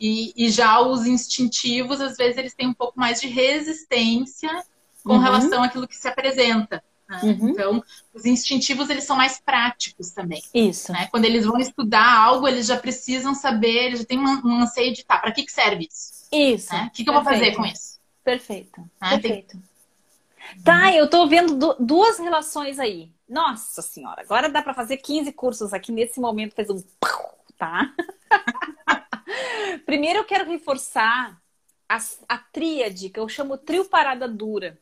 E, 0.00 0.32
e, 0.34 0.50
já 0.50 0.80
os 0.80 1.04
instintivos, 1.04 2.00
às 2.00 2.16
vezes, 2.16 2.38
eles 2.38 2.54
têm 2.54 2.68
um 2.68 2.72
pouco 2.72 2.98
mais 2.98 3.20
de 3.20 3.26
resistência 3.26 4.64
com 5.04 5.14
uhum. 5.14 5.18
relação 5.18 5.62
àquilo 5.62 5.86
que 5.86 5.96
se 5.96 6.08
apresenta. 6.08 6.82
Né? 7.10 7.20
Uhum. 7.24 7.48
Então, 7.48 7.84
os 8.14 8.24
instintivos, 8.24 8.88
eles 8.88 9.02
são 9.02 9.16
mais 9.16 9.40
práticos 9.40 10.12
também. 10.12 10.40
Isso. 10.54 10.92
Né? 10.92 11.08
Quando 11.10 11.24
eles 11.24 11.44
vão 11.44 11.58
estudar 11.58 12.18
algo, 12.18 12.46
eles 12.46 12.66
já 12.66 12.76
precisam 12.76 13.34
saber, 13.34 13.86
eles 13.86 13.98
já 14.00 14.06
têm 14.06 14.18
um, 14.20 14.62
anseio 14.62 14.94
de, 14.94 15.04
tá, 15.04 15.18
para 15.18 15.32
que, 15.32 15.42
que 15.42 15.50
serve 15.50 15.88
isso? 15.90 16.28
Isso. 16.30 16.72
Né? 16.72 16.86
O 16.86 16.90
que, 16.90 17.02
que 17.02 17.10
eu 17.10 17.14
vou 17.14 17.24
fazer 17.24 17.52
com 17.56 17.66
isso? 17.66 17.98
Perfeito. 18.22 18.80
Né? 18.80 19.10
Perfeito. 19.10 19.58
Tem... 19.58 20.62
Tá, 20.62 20.94
eu 20.94 21.10
tô 21.10 21.26
vendo 21.26 21.76
duas 21.80 22.18
relações 22.20 22.78
aí. 22.78 23.10
Nossa 23.28 23.82
senhora, 23.82 24.22
agora 24.22 24.48
dá 24.48 24.62
para 24.62 24.74
fazer 24.74 24.96
15 24.96 25.32
cursos 25.32 25.72
aqui 25.72 25.92
nesse 25.92 26.20
momento, 26.20 26.54
fez 26.54 26.70
um 26.70 26.82
tá? 27.56 27.92
Primeiro 29.86 30.20
eu 30.20 30.24
quero 30.24 30.48
reforçar 30.48 31.40
a, 31.88 31.98
a 32.28 32.38
tríade, 32.38 33.10
que 33.10 33.20
eu 33.20 33.28
chamo 33.28 33.58
trio 33.58 33.84
parada 33.84 34.26
dura. 34.28 34.78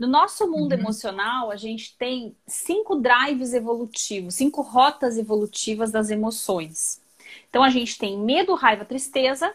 No 0.00 0.08
nosso 0.08 0.50
mundo 0.50 0.72
Uhum. 0.72 0.80
emocional, 0.80 1.52
a 1.52 1.56
gente 1.56 1.96
tem 1.98 2.36
cinco 2.48 2.96
drives 2.96 3.54
evolutivos, 3.54 4.34
cinco 4.36 4.62
rotas 4.62 5.18
evolutivas 5.18 5.92
das 5.92 6.10
emoções. 6.10 7.02
Então, 7.50 7.62
a 7.62 7.70
gente 7.70 7.98
tem 7.98 8.18
medo, 8.18 8.54
raiva, 8.56 8.84
tristeza. 8.86 9.54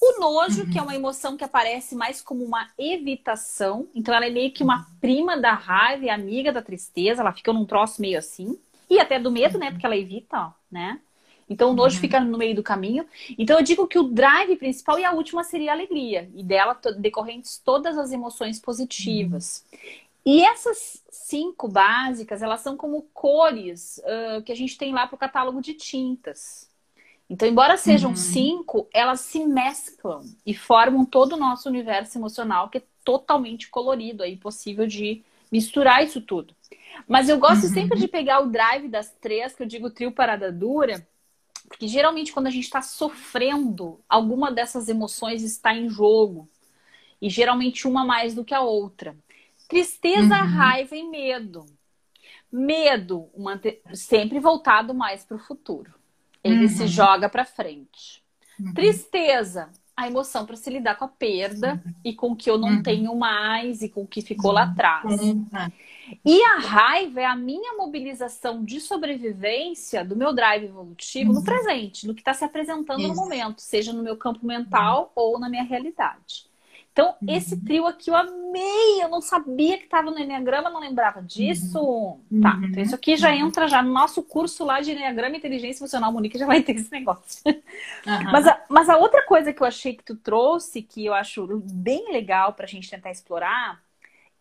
O 0.00 0.20
nojo, 0.20 0.62
Uhum. 0.62 0.70
que 0.70 0.78
é 0.78 0.82
uma 0.82 0.94
emoção 0.94 1.36
que 1.36 1.44
aparece 1.44 1.94
mais 1.96 2.22
como 2.22 2.44
uma 2.44 2.70
evitação. 2.78 3.88
Então, 3.94 4.14
ela 4.14 4.26
é 4.26 4.30
meio 4.30 4.52
que 4.52 4.62
uma 4.64 4.86
prima 5.00 5.36
da 5.38 5.54
raiva 5.54 6.04
e 6.06 6.10
amiga 6.10 6.52
da 6.52 6.62
tristeza. 6.62 7.22
Ela 7.22 7.32
fica 7.32 7.52
num 7.52 7.66
troço 7.66 8.00
meio 8.00 8.18
assim. 8.18 8.58
E 8.90 9.00
até 9.00 9.18
do 9.18 9.30
medo, 9.32 9.58
né? 9.58 9.70
Porque 9.72 9.86
ela 9.86 9.96
evita, 9.96 10.38
ó, 10.48 10.52
né? 10.70 11.00
Então, 11.48 11.70
o 11.70 11.74
nojo 11.74 11.96
Uhum. 11.96 12.00
fica 12.00 12.20
no 12.20 12.38
meio 12.38 12.54
do 12.54 12.62
caminho. 12.62 13.06
Então, 13.38 13.58
eu 13.58 13.64
digo 13.64 13.86
que 13.86 13.98
o 13.98 14.02
drive 14.04 14.56
principal 14.56 14.98
e 14.98 15.04
a 15.04 15.12
última 15.12 15.44
seria 15.44 15.70
a 15.70 15.74
alegria. 15.74 16.28
E 16.34 16.42
dela 16.42 16.78
decorrentes 16.98 17.58
todas 17.58 17.96
as 17.98 18.12
emoções 18.12 18.58
positivas. 18.58 19.64
E 20.24 20.44
essas 20.44 21.02
cinco 21.10 21.68
básicas, 21.68 22.42
elas 22.42 22.60
são 22.60 22.76
como 22.76 23.02
cores 23.14 24.00
ah, 24.04 24.42
que 24.44 24.52
a 24.52 24.56
gente 24.56 24.76
tem 24.76 24.92
lá 24.92 25.06
para 25.06 25.14
o 25.16 25.18
catálogo 25.18 25.60
de 25.62 25.74
tintas. 25.74 26.68
Então, 27.28 27.48
embora 27.48 27.76
sejam 27.76 28.10
Uhum. 28.10 28.16
cinco, 28.16 28.88
elas 28.92 29.20
se 29.20 29.44
mesclam 29.44 30.24
e 30.44 30.54
formam 30.54 31.04
todo 31.04 31.32
o 31.34 31.36
nosso 31.36 31.68
universo 31.68 32.18
emocional, 32.18 32.68
que 32.70 32.78
é 32.78 32.82
totalmente 33.04 33.68
colorido, 33.68 34.22
aí 34.22 34.36
possível 34.36 34.86
de 34.86 35.22
misturar 35.50 36.04
isso 36.04 36.20
tudo. 36.20 36.54
Mas 37.08 37.28
eu 37.28 37.38
gosto 37.38 37.64
Uhum. 37.64 37.70
sempre 37.70 37.98
de 37.98 38.08
pegar 38.08 38.40
o 38.40 38.48
drive 38.50 38.88
das 38.88 39.10
três, 39.20 39.54
que 39.54 39.62
eu 39.62 39.66
digo 39.66 39.90
trio 39.90 40.12
parada 40.12 40.52
dura, 40.52 41.06
porque 41.68 41.88
geralmente 41.88 42.32
quando 42.32 42.46
a 42.46 42.50
gente 42.50 42.64
está 42.64 42.82
sofrendo, 42.82 44.00
alguma 44.08 44.50
dessas 44.52 44.88
emoções 44.88 45.42
está 45.42 45.74
em 45.74 45.88
jogo. 45.88 46.48
E 47.20 47.30
geralmente 47.30 47.88
uma 47.88 48.04
mais 48.04 48.34
do 48.34 48.44
que 48.44 48.54
a 48.54 48.60
outra. 48.60 49.16
Tristeza, 49.68 50.36
Uhum. 50.36 50.46
raiva 50.46 50.96
e 50.96 51.02
medo. 51.04 51.66
Medo, 52.50 53.28
sempre 53.94 54.38
voltado 54.38 54.94
mais 54.94 55.24
para 55.24 55.36
o 55.36 55.40
futuro. 55.40 55.92
Ele 56.42 56.62
Uhum. 56.62 56.68
se 56.68 56.86
joga 56.86 57.28
para 57.28 57.44
frente. 57.44 58.22
Uhum. 58.60 58.72
Tristeza, 58.74 59.70
a 59.96 60.06
emoção 60.06 60.46
para 60.46 60.56
se 60.56 60.70
lidar 60.70 60.96
com 60.96 61.04
a 61.04 61.08
perda 61.08 61.82
e 62.04 62.14
com 62.14 62.32
o 62.32 62.36
que 62.36 62.48
eu 62.48 62.58
não 62.58 62.70
Uhum. 62.70 62.82
tenho 62.82 63.14
mais 63.16 63.82
e 63.82 63.88
com 63.88 64.02
o 64.02 64.06
que 64.06 64.22
ficou 64.22 64.52
lá 64.52 64.62
atrás. 64.64 65.20
E 66.24 66.42
a 66.42 66.58
raiva 66.58 67.20
é 67.20 67.24
a 67.24 67.34
minha 67.36 67.74
mobilização 67.76 68.64
de 68.64 68.80
sobrevivência 68.80 70.04
do 70.04 70.16
meu 70.16 70.32
drive 70.34 70.64
evolutivo 70.66 71.32
no 71.32 71.42
Uhum. 71.42 71.42
presente, 71.42 72.06
no 72.06 72.14
que 72.14 72.20
está 72.20 72.34
se 72.34 72.44
apresentando 72.44 73.08
no 73.08 73.14
Isso. 73.14 73.14
momento, 73.14 73.60
seja 73.60 73.92
no 73.92 74.02
meu 74.02 74.16
campo 74.16 74.44
mental 74.46 75.12
ou 75.14 75.38
na 75.38 75.48
minha 75.48 75.62
realidade. 75.64 76.46
Então, 76.92 77.14
Uhum. 77.20 77.26
esse 77.26 77.56
trio 77.58 77.86
aqui 77.86 78.10
eu 78.10 78.16
amei, 78.16 79.02
eu 79.02 79.08
não 79.08 79.20
sabia 79.20 79.76
que 79.78 79.84
estava 79.84 80.10
no 80.10 80.18
Enneagrama, 80.18 80.70
não 80.70 80.80
lembrava 80.80 81.22
disso. 81.22 82.18
Tá, 82.40 82.60
Uhum. 82.60 82.70
então 82.70 82.82
isso 82.82 82.94
aqui 82.94 83.16
já 83.16 83.34
entra 83.34 83.66
já 83.68 83.82
no 83.82 83.92
nosso 83.92 84.22
curso 84.22 84.64
lá 84.64 84.80
de 84.80 84.92
Enneagrama 84.92 85.34
e 85.34 85.38
Inteligência 85.38 85.82
Emocional, 85.82 86.12
Monique 86.12 86.38
já 86.38 86.46
vai 86.46 86.62
ter 86.62 86.72
esse 86.76 86.90
negócio. 86.92 87.42
Aham. 88.06 88.30
Mas 88.30 88.46
a, 88.46 88.64
mas 88.68 88.88
a 88.88 88.96
outra 88.96 89.24
coisa 89.26 89.52
que 89.52 89.62
eu 89.62 89.66
achei 89.66 89.94
que 89.94 90.04
tu 90.04 90.16
trouxe, 90.16 90.82
que 90.82 91.04
eu 91.06 91.14
acho 91.14 91.46
bem 91.64 92.12
legal 92.12 92.52
para 92.54 92.64
a 92.64 92.68
gente 92.68 92.90
tentar 92.90 93.10
explorar, 93.10 93.82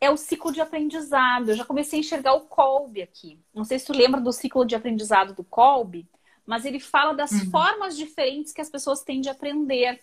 é 0.05 0.09
o 0.11 0.17
ciclo 0.17 0.51
de 0.51 0.61
aprendizado. 0.61 1.49
Eu 1.49 1.55
já 1.55 1.65
comecei 1.65 1.99
a 1.99 2.01
enxergar 2.01 2.33
o 2.33 2.41
Kolbe 2.41 3.01
aqui. 3.01 3.39
Não 3.53 3.63
sei 3.63 3.79
se 3.79 3.85
tu 3.85 3.93
lembra 3.93 4.21
do 4.21 4.31
ciclo 4.31 4.65
de 4.65 4.75
aprendizado 4.75 5.33
do 5.33 5.43
Kolbe, 5.43 6.07
mas 6.45 6.65
ele 6.65 6.79
fala 6.79 7.13
das 7.13 7.31
Uhum. 7.31 7.51
formas 7.51 7.97
diferentes 7.97 8.53
que 8.53 8.61
as 8.61 8.69
pessoas 8.69 9.03
têm 9.03 9.21
de 9.21 9.29
aprender. 9.29 10.01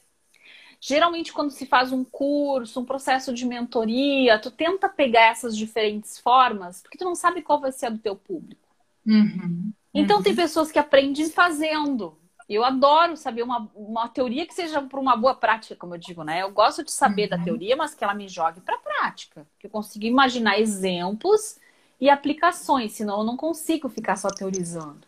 Geralmente, 0.81 1.33
quando 1.33 1.51
se 1.51 1.67
faz 1.67 1.93
um 1.93 2.05
curso, 2.05 2.81
um 2.81 2.85
processo 2.85 3.33
de 3.35 3.47
mentoria, 3.47 4.39
tu 4.41 4.51
tenta 4.51 4.89
pegar 4.89 5.29
essas 5.31 5.57
diferentes 5.57 6.19
formas, 6.19 6.83
porque 6.83 6.99
tu 6.99 7.05
não 7.05 7.15
sabe 7.15 7.43
qual 7.43 7.61
vai 7.61 7.73
ser 7.73 7.87
a 7.87 7.91
do 7.91 7.99
teu 7.99 8.17
público. 8.17 8.69
Uhum. 9.07 9.75
Então 9.95 10.19
Uhum. 10.19 10.23
tem 10.23 10.35
pessoas 10.35 10.71
que 10.73 10.79
aprendem 10.79 11.29
fazendo. 11.31 12.19
Eu 12.55 12.65
adoro 12.65 13.17
saber 13.17 13.43
uma, 13.43 13.71
uma 13.75 14.09
teoria 14.09 14.47
que 14.47 14.55
seja 14.55 14.83
para 14.83 15.01
uma 15.01 15.17
boa 15.17 15.35
prática, 15.35 15.77
como 15.77 15.95
eu 15.95 15.99
digo, 15.99 16.23
né? 16.25 16.43
Eu 16.43 16.51
gosto 16.53 16.85
de 16.85 16.93
saber 16.93 17.29
da 17.29 17.37
Uhum. 17.37 17.39
teoria, 17.39 17.77
mas 17.77 17.95
que 17.95 18.05
ela 18.05 18.15
me 18.15 18.29
jogue 18.29 18.61
para 18.61 18.79
prática. 18.79 19.47
Que 19.59 19.67
eu 19.67 19.71
consiga 19.71 20.07
imaginar 20.07 20.59
exemplos 20.61 21.59
e 22.01 22.11
aplicações, 22.11 22.93
senão 22.93 23.19
eu 23.21 23.25
não 23.25 23.37
consigo 23.37 23.89
ficar 23.89 24.17
só 24.17 24.31
teorizando. 24.31 25.07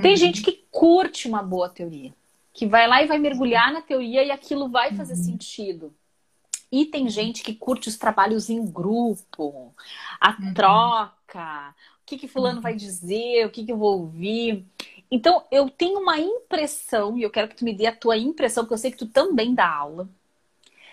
Tem 0.00 0.16
Uhum. 0.16 0.16
gente 0.16 0.42
que 0.42 0.64
curte 0.70 1.28
uma 1.28 1.42
boa 1.42 1.68
teoria, 1.68 2.14
que 2.52 2.66
vai 2.66 2.86
lá 2.88 3.02
e 3.02 3.06
vai 3.06 3.18
mergulhar 3.18 3.72
na 3.72 3.82
teoria 3.82 4.24
e 4.24 4.30
aquilo 4.30 4.68
vai 4.68 4.92
fazer 4.92 5.14
Uhum. 5.14 5.16
sentido. 5.16 5.94
E 6.70 6.86
tem 6.86 7.08
gente 7.08 7.42
que 7.42 7.54
curte 7.54 7.88
os 7.88 7.98
trabalhos 7.98 8.48
em 8.48 8.64
grupo, 8.66 9.74
a 10.20 10.32
Uhum. 10.38 10.54
troca, 10.54 11.74
o 12.00 12.04
que 12.06 12.16
que 12.18 12.26
fulano 12.28 12.60
Uhum. 12.60 12.62
vai 12.62 12.74
dizer, 12.74 13.46
o 13.46 13.50
que 13.50 13.64
que 13.64 13.72
eu 13.72 13.76
vou 13.76 14.00
ouvir. 14.00 14.66
Então, 15.12 15.46
eu 15.52 15.70
tenho 15.70 16.00
uma 16.00 16.18
impressão, 16.20 17.18
e 17.18 17.22
eu 17.24 17.30
quero 17.30 17.48
que 17.48 17.56
tu 17.56 17.64
me 17.66 17.74
dê 17.74 17.86
a 17.86 17.96
tua 17.96 18.18
impressão, 18.18 18.64
porque 18.64 18.74
eu 18.74 18.78
sei 18.78 18.92
que 18.92 18.98
tu 18.98 19.08
também 19.08 19.54
dá 19.54 19.68
aula. 19.70 20.08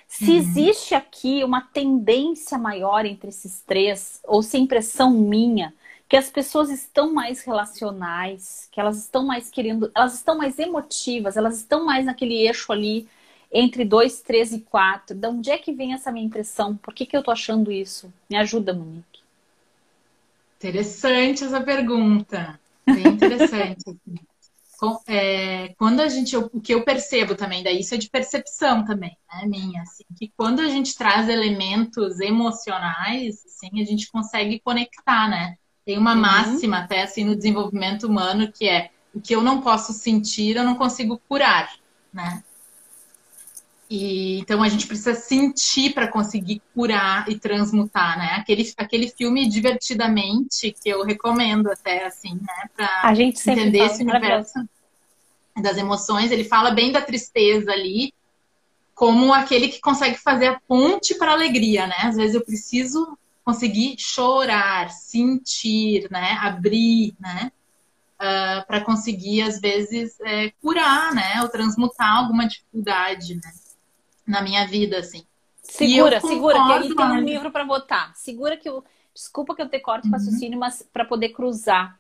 Se 0.08 0.32
Uhum. 0.32 0.36
existe 0.36 0.96
aqui 0.96 1.44
uma 1.44 1.62
tendência 1.62 2.58
maior 2.58 3.06
entre 3.06 3.30
esses 3.30 3.62
três, 3.62 4.20
ou 4.26 4.42
se 4.44 4.58
é 4.58 4.60
impressão 4.60 5.12
minha, 5.12 5.74
que 6.10 6.18
as 6.18 6.32
pessoas 6.32 6.70
estão 6.72 7.14
mais 7.14 7.42
relacionais, 7.44 8.68
que 8.72 8.80
elas 8.80 8.98
estão 8.98 9.26
mais 9.26 9.50
querendo, 9.52 9.92
elas 9.96 10.16
estão 10.16 10.38
mais 10.38 10.58
emotivas, 10.60 11.38
elas 11.38 11.58
estão 11.58 11.86
mais 11.86 12.06
naquele 12.06 12.36
eixo 12.48 12.72
ali 12.72 13.08
entre 13.52 13.86
dois, 13.86 14.22
três 14.22 14.52
e 14.54 14.62
quatro. 14.62 15.16
De 15.16 15.28
onde 15.28 15.52
é 15.52 15.58
que 15.58 15.72
vem 15.74 15.94
essa 15.94 16.12
minha 16.12 16.26
impressão? 16.26 16.76
Por 16.78 16.94
que, 16.94 17.06
que 17.06 17.16
eu 17.18 17.24
tô 17.24 17.32
achando 17.32 17.72
isso? 17.72 18.12
Me 18.30 18.38
ajuda, 18.38 18.74
Monique. 18.74 19.20
Interessante 20.62 21.44
essa 21.44 21.62
pergunta. 21.62 22.60
Bem 22.94 23.14
interessante. 23.14 23.98
Com- 24.78 25.02
é, 25.08 25.74
quando 25.78 26.02
a 26.02 26.08
gente, 26.10 26.38
o 26.38 26.50
que 26.62 26.74
eu 26.74 26.86
percebo 26.86 27.36
também, 27.36 27.64
daí 27.64 27.82
isso 27.82 27.94
é 27.96 27.98
de 27.98 28.10
percepção 28.10 28.86
também, 28.86 29.18
né, 29.30 29.46
minha, 29.46 29.82
assim, 29.82 30.04
que 30.18 30.32
quando 30.38 30.62
a 30.62 30.70
gente 30.70 30.96
traz 30.96 31.28
elementos 31.30 32.20
emocionais, 32.22 33.44
assim, 33.46 33.82
a 33.82 33.86
gente 33.86 34.10
consegue 34.12 34.60
conectar, 34.62 35.30
né? 35.30 35.56
Tem 35.86 35.98
uma 35.98 36.16
Uhum. 36.16 36.22
máxima 36.22 36.80
até 36.80 37.02
assim 37.04 37.26
no 37.26 37.36
desenvolvimento 37.36 38.08
humano 38.08 38.52
que 38.54 38.68
é 38.70 38.92
o 39.14 39.20
que 39.22 39.36
eu 39.36 39.42
não 39.42 39.62
posso 39.62 39.92
sentir, 39.94 40.56
eu 40.56 40.64
não 40.64 40.76
consigo 40.78 41.20
curar, 41.28 41.70
né? 42.14 42.44
E, 43.90 44.38
então 44.40 44.62
a 44.62 44.70
gente 44.70 44.86
precisa 44.86 45.16
sentir 45.16 45.94
para 45.96 46.08
conseguir 46.08 46.62
curar 46.76 47.28
e 47.28 47.40
transmutar, 47.40 48.20
né? 48.20 48.36
Aquele, 48.36 48.72
aquele 48.78 49.10
filme 49.10 49.50
Divertidamente 49.50 50.72
que 50.72 50.90
eu 50.90 51.04
recomendo 51.04 51.72
até 51.72 52.06
assim, 52.06 52.36
né? 52.36 52.70
Para 52.76 53.02
A 53.04 53.14
gente 53.16 53.40
sempre 53.40 53.62
entender 53.62 53.86
esse 53.86 54.04
universo 54.04 54.54
das 55.60 55.78
emoções. 55.78 56.32
Ele 56.32 56.44
fala 56.44 56.70
bem 56.70 56.92
da 56.92 57.02
tristeza 57.02 57.72
ali, 57.72 58.14
como 58.94 59.34
aquele 59.34 59.70
que 59.70 59.82
consegue 59.82 60.18
fazer 60.18 60.48
a 60.48 60.60
ponte 60.68 61.16
para 61.16 61.32
a 61.32 61.34
alegria, 61.34 61.88
né? 61.88 61.98
Às 62.04 62.16
vezes 62.16 62.36
eu 62.36 62.46
preciso 62.46 63.18
conseguir 63.44 63.96
chorar, 63.98 64.92
sentir, 64.92 66.08
né? 66.12 66.38
Abrir, 66.42 67.16
né? 67.20 67.52
para 68.68 68.82
conseguir 68.82 69.42
às 69.44 69.62
vezes 69.62 70.20
é, 70.20 70.52
curar, 70.62 71.14
né? 71.16 71.42
Ou 71.42 71.48
transmutar 71.48 72.18
alguma 72.18 72.46
dificuldade, 72.46 73.36
né? 73.36 73.50
Na 74.30 74.42
minha 74.42 74.66
vida, 74.66 74.98
assim. 75.00 75.28
Segura, 75.62 76.20
segura, 76.22 76.62
que 76.62 76.72
aí 76.72 76.96
tem 76.96 77.06
um 77.12 77.22
livro 77.24 77.52
para 77.52 77.64
botar. 77.66 78.14
Segura 78.16 78.58
que 78.58 78.68
eu. 78.68 78.84
Desculpa 79.14 79.56
que 79.56 79.62
eu 79.62 79.70
te 79.70 79.80
corto 79.80 80.08
o 80.08 80.10
Uhum. 80.10 80.14
raciocínio, 80.16 80.58
mas 80.60 80.82
para 80.94 81.04
poder 81.06 81.30
cruzar. 81.30 82.00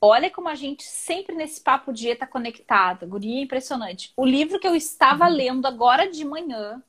Olha 0.00 0.30
como 0.30 0.48
a 0.48 0.54
gente 0.54 0.84
sempre 0.84 1.34
nesse 1.36 1.60
papo 1.60 1.92
dia 1.92 2.16
tá 2.16 2.26
conectada. 2.26 3.06
Guria, 3.06 3.40
é 3.40 3.44
impressionante. 3.44 4.12
O 4.16 4.24
livro 4.26 4.58
que 4.60 4.68
eu 4.68 4.74
estava 4.76 5.26
Uhum. 5.26 5.34
lendo 5.36 5.66
agora 5.66 6.10
de 6.10 6.24
manhã, 6.24 6.82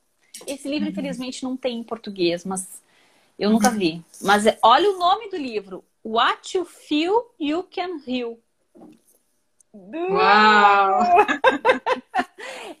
esse 0.46 0.68
livro 0.68 0.88
infelizmente 0.88 1.44
não 1.44 1.56
tem 1.56 1.78
em 1.80 1.84
português, 1.84 2.44
mas 2.44 2.82
eu 3.38 3.50
nunca 3.50 3.70
Uhum. 3.70 3.78
vi. 3.78 4.04
Mas 4.22 4.46
é- 4.46 4.58
olha 4.62 4.90
o 4.90 4.98
nome 4.98 5.30
do 5.30 5.36
livro. 5.36 5.84
What 6.04 6.56
you 6.56 6.64
feel, 6.64 7.34
you 7.38 7.64
can 7.64 8.00
heal. 8.06 8.38
Uau! 9.74 11.26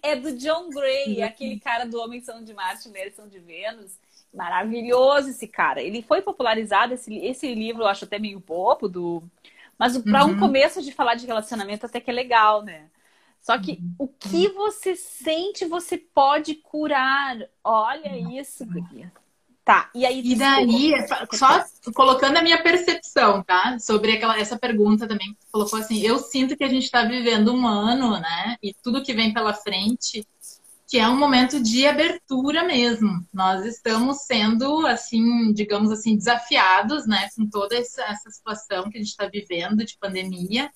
É 0.02 0.16
do 0.16 0.32
John. 0.36 0.70
Gray, 0.70 1.22
aquele 1.22 1.58
cara 1.60 1.84
do 1.86 2.00
Homem 2.00 2.20
São 2.20 2.42
de 2.42 2.52
Marte, 2.54 2.88
Mulheres 2.88 3.14
São 3.14 3.28
de 3.28 3.38
Vênus. 3.38 3.98
Maravilhoso 4.32 5.30
esse 5.30 5.48
cara. 5.48 5.82
Ele 5.82 6.02
foi 6.02 6.22
popularizado, 6.22 6.94
esse, 6.94 7.14
esse 7.18 7.52
livro 7.54 7.82
eu 7.82 7.88
acho 7.88 8.04
até 8.04 8.18
meio 8.18 8.38
bobo, 8.40 8.88
do... 8.88 9.22
mas 9.78 9.96
para 9.98 10.24
um 10.24 10.30
Uhum. 10.30 10.38
começo 10.38 10.82
de 10.82 10.92
falar 10.92 11.14
de 11.16 11.26
relacionamento 11.26 11.86
até 11.86 12.00
que 12.00 12.10
é 12.10 12.14
legal, 12.14 12.62
né? 12.62 12.90
Só 13.40 13.58
que 13.58 13.82
Uhum. 13.82 13.94
o 13.98 14.08
que 14.08 14.48
você 14.48 14.94
sente, 14.96 15.64
você 15.66 15.98
pode 15.98 16.54
curar. 16.56 17.36
Olha 17.64 18.16
isso, 18.18 18.64
guria. 18.66 19.12
Tá, 19.70 19.88
e 19.94 20.04
aí... 20.04 20.18
E 20.18 20.34
desculpa. 20.34 20.56
daí, 20.56 21.28
só 21.38 21.64
colocando 21.94 22.36
a 22.36 22.42
minha 22.42 22.60
percepção, 22.60 23.40
tá? 23.44 23.78
Sobre 23.78 24.10
aquela, 24.10 24.36
essa 24.36 24.58
pergunta 24.58 25.06
também, 25.06 25.32
que 25.34 25.46
colocou 25.52 25.78
assim, 25.78 26.00
eu 26.00 26.18
sinto 26.18 26.56
que 26.56 26.64
a 26.64 26.68
gente 26.68 26.82
está 26.82 27.04
vivendo 27.04 27.54
um 27.54 27.64
ano, 27.68 28.18
né? 28.18 28.56
E 28.60 28.74
tudo 28.74 29.00
que 29.00 29.14
vem 29.14 29.32
pela 29.32 29.54
frente, 29.54 30.26
que 30.88 30.98
é 30.98 31.08
um 31.08 31.16
momento 31.16 31.62
de 31.62 31.86
abertura 31.86 32.64
mesmo. 32.64 33.24
Nós 33.32 33.64
estamos 33.64 34.22
sendo, 34.22 34.84
assim, 34.88 35.52
digamos 35.52 35.92
assim, 35.92 36.16
desafiados, 36.16 37.06
né, 37.06 37.28
com 37.36 37.48
toda 37.48 37.76
essa, 37.76 38.02
essa 38.02 38.28
situação 38.28 38.90
que 38.90 38.98
a 38.98 39.00
gente 39.00 39.10
está 39.10 39.28
vivendo 39.28 39.84
de 39.84 39.96
pandemia, 39.98 40.68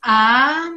a 0.00 0.70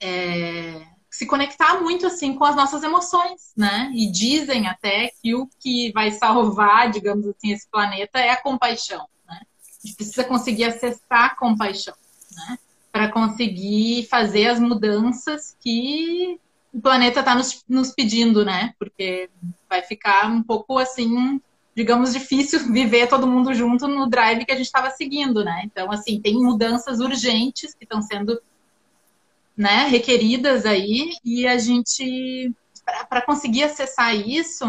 é, 0.00 0.86
se 1.14 1.26
conectar 1.26 1.80
muito 1.80 2.06
assim 2.06 2.34
com 2.34 2.44
as 2.44 2.56
nossas 2.56 2.82
emoções, 2.82 3.52
né? 3.56 3.88
E 3.94 4.10
dizem 4.10 4.66
até 4.66 5.12
que 5.22 5.32
o 5.32 5.48
que 5.60 5.92
vai 5.92 6.10
salvar, 6.10 6.90
digamos 6.90 7.24
assim, 7.28 7.52
esse 7.52 7.68
planeta 7.70 8.18
é 8.18 8.30
a 8.30 8.42
compaixão, 8.42 9.06
né? 9.24 9.40
A 9.40 9.86
gente 9.86 9.94
precisa 9.94 10.24
conseguir 10.24 10.64
acessar 10.64 11.26
a 11.26 11.36
compaixão, 11.36 11.94
né? 12.32 12.58
Para 12.90 13.12
conseguir 13.12 14.08
fazer 14.10 14.48
as 14.48 14.58
mudanças 14.58 15.56
que 15.60 16.40
o 16.72 16.80
planeta 16.80 17.20
está 17.20 17.36
nos, 17.36 17.64
nos 17.68 17.92
pedindo, 17.92 18.44
né? 18.44 18.74
Porque 18.76 19.30
vai 19.70 19.82
ficar 19.82 20.26
um 20.28 20.42
pouco 20.42 20.78
assim, 20.78 21.40
digamos, 21.76 22.12
difícil 22.12 22.58
viver 22.74 23.06
todo 23.06 23.28
mundo 23.28 23.54
junto 23.54 23.86
no 23.86 24.08
drive 24.08 24.44
que 24.44 24.50
a 24.50 24.56
gente 24.56 24.66
estava 24.66 24.90
seguindo, 24.90 25.44
né? 25.44 25.62
Então, 25.64 25.92
assim, 25.92 26.20
tem 26.20 26.34
mudanças 26.42 26.98
urgentes 26.98 27.72
que 27.72 27.84
estão 27.84 28.02
sendo 28.02 28.42
né, 29.56 29.86
requeridas 29.86 30.66
aí, 30.66 31.14
e 31.24 31.46
a 31.46 31.58
gente, 31.58 32.52
para 33.08 33.22
conseguir 33.22 33.64
acessar 33.64 34.14
isso, 34.14 34.64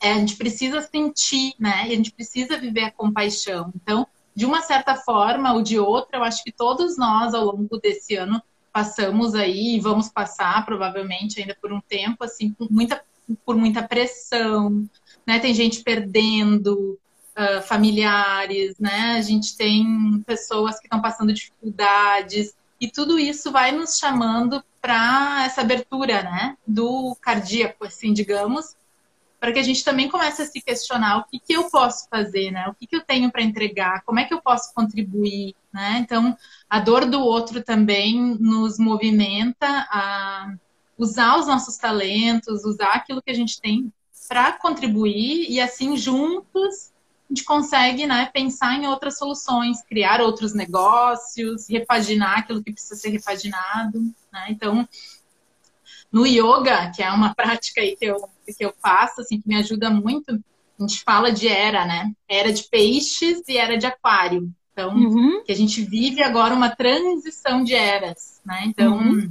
é, 0.00 0.12
a 0.12 0.18
gente 0.18 0.36
precisa 0.36 0.80
sentir, 0.80 1.52
né? 1.58 1.88
E 1.88 1.92
a 1.92 1.96
gente 1.96 2.12
precisa 2.12 2.56
viver 2.56 2.84
a 2.84 2.90
compaixão. 2.90 3.70
Então, 3.76 4.06
de 4.34 4.46
uma 4.46 4.62
certa 4.62 4.96
forma 4.96 5.52
ou 5.52 5.62
de 5.62 5.78
outra, 5.78 6.18
eu 6.18 6.24
acho 6.24 6.42
que 6.42 6.50
todos 6.50 6.96
nós, 6.96 7.34
ao 7.34 7.44
longo 7.44 7.76
desse 7.78 8.16
ano, 8.16 8.42
passamos 8.72 9.34
aí 9.34 9.76
e 9.76 9.80
vamos 9.80 10.08
passar 10.08 10.64
provavelmente 10.64 11.40
ainda 11.40 11.56
por 11.60 11.72
um 11.72 11.80
tempo 11.80 12.24
assim 12.24 12.52
com 12.52 12.66
muita 12.70 13.02
por 13.44 13.56
muita 13.56 13.82
pressão 13.82 14.88
né 15.26 15.38
tem 15.38 15.52
gente 15.52 15.82
perdendo 15.82 16.98
uh, 17.36 17.62
familiares 17.62 18.78
né 18.78 19.16
a 19.18 19.22
gente 19.22 19.56
tem 19.56 20.22
pessoas 20.26 20.78
que 20.78 20.86
estão 20.86 21.02
passando 21.02 21.32
dificuldades 21.32 22.54
e 22.80 22.90
tudo 22.90 23.18
isso 23.18 23.52
vai 23.52 23.72
nos 23.72 23.98
chamando 23.98 24.64
para 24.80 25.44
essa 25.44 25.60
abertura 25.60 26.22
né 26.22 26.56
do 26.66 27.16
cardíaco 27.20 27.84
assim 27.84 28.12
digamos 28.12 28.76
para 29.40 29.52
que 29.52 29.58
a 29.58 29.62
gente 29.62 29.82
também 29.82 30.08
comece 30.08 30.42
a 30.42 30.46
se 30.46 30.60
questionar 30.60 31.18
o 31.18 31.24
que, 31.24 31.40
que 31.40 31.54
eu 31.54 31.70
posso 31.70 32.06
fazer, 32.10 32.50
né? 32.50 32.68
O 32.68 32.74
que, 32.74 32.86
que 32.86 32.94
eu 32.94 33.00
tenho 33.00 33.32
para 33.32 33.40
entregar, 33.40 34.02
como 34.04 34.20
é 34.20 34.24
que 34.26 34.34
eu 34.34 34.42
posso 34.42 34.72
contribuir, 34.74 35.56
né? 35.72 35.96
Então, 35.98 36.36
a 36.68 36.78
dor 36.78 37.06
do 37.06 37.20
outro 37.20 37.62
também 37.62 38.36
nos 38.38 38.78
movimenta 38.78 39.66
a 39.90 40.54
usar 40.98 41.38
os 41.38 41.46
nossos 41.46 41.78
talentos, 41.78 42.66
usar 42.66 42.92
aquilo 42.92 43.22
que 43.22 43.30
a 43.30 43.34
gente 43.34 43.58
tem 43.58 43.90
para 44.28 44.52
contribuir 44.52 45.50
e 45.50 45.58
assim 45.58 45.96
juntos 45.96 46.92
a 47.30 47.32
gente 47.32 47.44
consegue 47.44 48.08
né, 48.08 48.28
pensar 48.34 48.74
em 48.74 48.88
outras 48.88 49.16
soluções, 49.16 49.80
criar 49.82 50.20
outros 50.20 50.52
negócios, 50.52 51.68
repaginar 51.68 52.40
aquilo 52.40 52.62
que 52.62 52.72
precisa 52.72 52.96
ser 52.96 53.10
repaginado. 53.10 54.00
Né? 54.32 54.46
Então, 54.48 54.88
no 56.10 56.26
yoga, 56.26 56.90
que 56.90 57.04
é 57.04 57.10
uma 57.10 57.32
prática 57.36 57.80
aí 57.80 57.96
que 57.96 58.04
eu, 58.04 58.16
que 58.46 58.64
eu 58.64 58.74
faço, 58.82 59.20
assim, 59.20 59.40
que 59.40 59.48
me 59.48 59.54
ajuda 59.56 59.90
muito, 59.90 60.32
a 60.32 60.82
gente 60.82 61.04
fala 61.04 61.30
de 61.30 61.46
era, 61.46 61.86
né? 61.86 62.10
Era 62.28 62.52
de 62.52 62.64
peixes 62.64 63.42
e 63.46 63.56
era 63.56 63.78
de 63.78 63.86
aquário. 63.86 64.50
Então, 64.72 64.92
uhum. 64.92 65.44
que 65.44 65.52
a 65.52 65.56
gente 65.56 65.82
vive 65.82 66.22
agora 66.22 66.54
uma 66.54 66.70
transição 66.70 67.62
de 67.62 67.74
eras, 67.74 68.40
né? 68.44 68.62
Então, 68.64 68.96
uhum. 68.96 69.30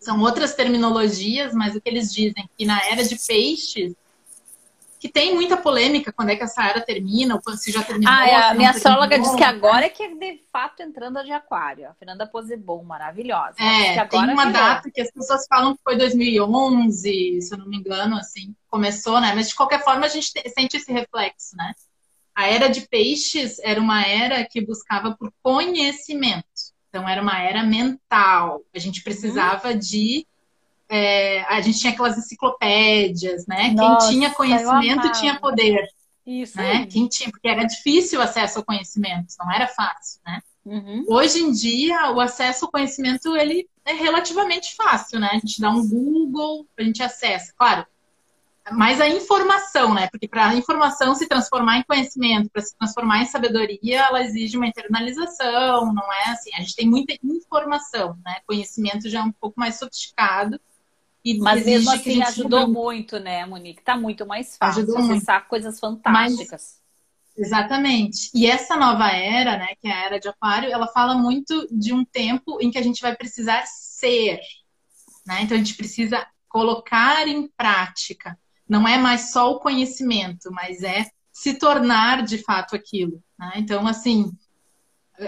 são 0.00 0.20
outras 0.20 0.54
terminologias, 0.54 1.54
mas 1.54 1.76
o 1.76 1.80
que 1.80 1.88
eles 1.88 2.12
dizem 2.12 2.48
que 2.56 2.64
na 2.64 2.82
era 2.86 3.04
de 3.04 3.16
peixes 3.24 3.94
que 4.98 5.08
tem 5.08 5.34
muita 5.34 5.56
polêmica 5.56 6.12
quando 6.12 6.30
é 6.30 6.36
que 6.36 6.42
essa 6.42 6.64
era 6.64 6.80
termina, 6.80 7.34
ou 7.34 7.42
quando 7.42 7.58
se 7.58 7.70
já 7.70 7.82
terminou. 7.82 8.12
Ah, 8.12 8.28
é, 8.28 8.34
a 8.34 8.54
minha 8.54 8.70
astróloga 8.70 9.18
diz 9.18 9.34
que 9.34 9.44
agora 9.44 9.86
é 9.86 9.88
que 9.88 10.02
é 10.02 10.14
de 10.14 10.42
fato 10.52 10.82
entrando 10.82 11.18
a 11.18 11.22
de 11.22 11.32
aquário. 11.32 11.88
A 11.88 11.94
Fernanda 11.94 12.26
Posebon, 12.26 12.82
maravilhosa. 12.82 13.56
É, 13.58 14.04
tem 14.06 14.20
uma 14.20 14.46
data 14.46 14.90
que 14.90 15.00
as 15.00 15.10
pessoas 15.10 15.46
falam 15.46 15.74
que 15.74 15.82
foi 15.82 15.96
2011, 15.96 17.40
se 17.42 17.54
eu 17.54 17.58
não 17.58 17.68
me 17.68 17.76
engano, 17.76 18.16
assim, 18.16 18.54
começou, 18.68 19.20
né? 19.20 19.32
Mas 19.34 19.48
de 19.48 19.54
qualquer 19.54 19.84
forma 19.84 20.06
a 20.06 20.08
gente 20.08 20.32
sente 20.50 20.76
esse 20.76 20.92
reflexo, 20.92 21.56
né? 21.56 21.74
A 22.34 22.48
era 22.48 22.68
de 22.68 22.82
peixes 22.82 23.58
era 23.60 23.80
uma 23.80 24.04
era 24.04 24.44
que 24.44 24.60
buscava 24.60 25.16
por 25.16 25.32
conhecimento. 25.42 26.46
Então 26.88 27.08
era 27.08 27.20
uma 27.20 27.40
era 27.40 27.62
mental. 27.62 28.62
A 28.74 28.78
gente 28.78 29.02
precisava 29.02 29.70
hum. 29.70 29.78
de 29.78 30.26
é, 30.88 31.42
a 31.42 31.60
gente 31.60 31.78
tinha 31.78 31.92
aquelas 31.92 32.16
enciclopédias, 32.16 33.46
né? 33.46 33.70
Nossa, 33.70 34.08
Quem 34.08 34.18
tinha 34.18 34.30
conhecimento 34.30 35.12
tinha 35.12 35.40
poder. 35.40 35.88
Isso. 36.26 36.56
Né? 36.56 36.86
Quem 36.86 37.08
tinha, 37.08 37.30
porque 37.30 37.48
era 37.48 37.64
difícil 37.64 38.18
o 38.18 38.22
acesso 38.22 38.58
ao 38.58 38.64
conhecimento, 38.64 39.34
não 39.38 39.52
era 39.52 39.68
fácil, 39.68 40.20
né? 40.26 40.40
Uhum. 40.64 41.04
Hoje 41.08 41.40
em 41.40 41.52
dia, 41.52 42.10
o 42.10 42.20
acesso 42.20 42.64
ao 42.64 42.70
conhecimento 42.70 43.36
ele 43.36 43.68
é 43.84 43.92
relativamente 43.92 44.74
fácil, 44.74 45.20
né? 45.20 45.28
A 45.32 45.38
gente 45.38 45.60
dá 45.60 45.70
um 45.70 45.88
Google, 45.88 46.66
a 46.76 46.82
gente 46.82 47.02
acessa. 47.02 47.52
Claro, 47.56 47.86
mas 48.72 49.00
a 49.00 49.08
informação, 49.08 49.94
né? 49.94 50.08
Porque 50.10 50.26
para 50.26 50.48
a 50.48 50.54
informação 50.54 51.14
se 51.14 51.28
transformar 51.28 51.78
em 51.78 51.84
conhecimento, 51.84 52.50
para 52.50 52.62
se 52.62 52.76
transformar 52.76 53.22
em 53.22 53.26
sabedoria, 53.26 54.00
ela 54.06 54.22
exige 54.22 54.56
uma 54.56 54.66
internalização, 54.66 55.92
não 55.94 56.12
é 56.12 56.30
assim? 56.30 56.50
A 56.54 56.60
gente 56.60 56.74
tem 56.74 56.88
muita 56.88 57.16
informação, 57.22 58.18
né? 58.24 58.38
Conhecimento 58.44 59.08
já 59.08 59.20
é 59.20 59.22
um 59.22 59.32
pouco 59.32 59.58
mais 59.58 59.78
sofisticado. 59.78 60.60
E 61.26 61.38
Mas 61.38 61.66
mesmo 61.66 61.90
assim 61.90 62.22
ajudou 62.22 62.68
muito, 62.68 63.18
né, 63.18 63.44
Monique? 63.44 63.82
Tá 63.82 63.96
muito 63.96 64.24
mais 64.24 64.56
fácil 64.56 64.84
ajudou 64.84 64.98
acessar 64.98 65.40
muito. 65.40 65.48
coisas 65.48 65.80
fantásticas. 65.80 66.80
Mas, 67.36 67.46
exatamente. 67.46 68.30
E 68.32 68.46
essa 68.46 68.76
nova 68.76 69.10
era, 69.10 69.58
né, 69.58 69.74
que 69.80 69.88
é 69.88 69.92
a 69.92 70.04
era 70.04 70.20
de 70.20 70.28
aquário, 70.28 70.70
ela 70.70 70.86
fala 70.86 71.16
muito 71.16 71.66
de 71.68 71.92
um 71.92 72.04
tempo 72.04 72.58
em 72.60 72.70
que 72.70 72.78
a 72.78 72.82
gente 72.82 73.02
vai 73.02 73.16
precisar 73.16 73.64
ser. 73.66 74.38
Né? 75.26 75.42
Então 75.42 75.56
a 75.56 75.58
gente 75.58 75.74
precisa 75.74 76.24
colocar 76.48 77.26
em 77.26 77.48
prática. 77.56 78.38
Não 78.68 78.86
é 78.86 78.96
mais 78.96 79.32
só 79.32 79.50
o 79.50 79.58
conhecimento, 79.58 80.48
mas 80.52 80.84
é 80.84 81.06
se 81.32 81.54
tornar 81.54 82.22
de 82.22 82.38
fato 82.38 82.76
aquilo. 82.76 83.20
Né? 83.36 83.54
Então, 83.56 83.84
assim, 83.84 84.30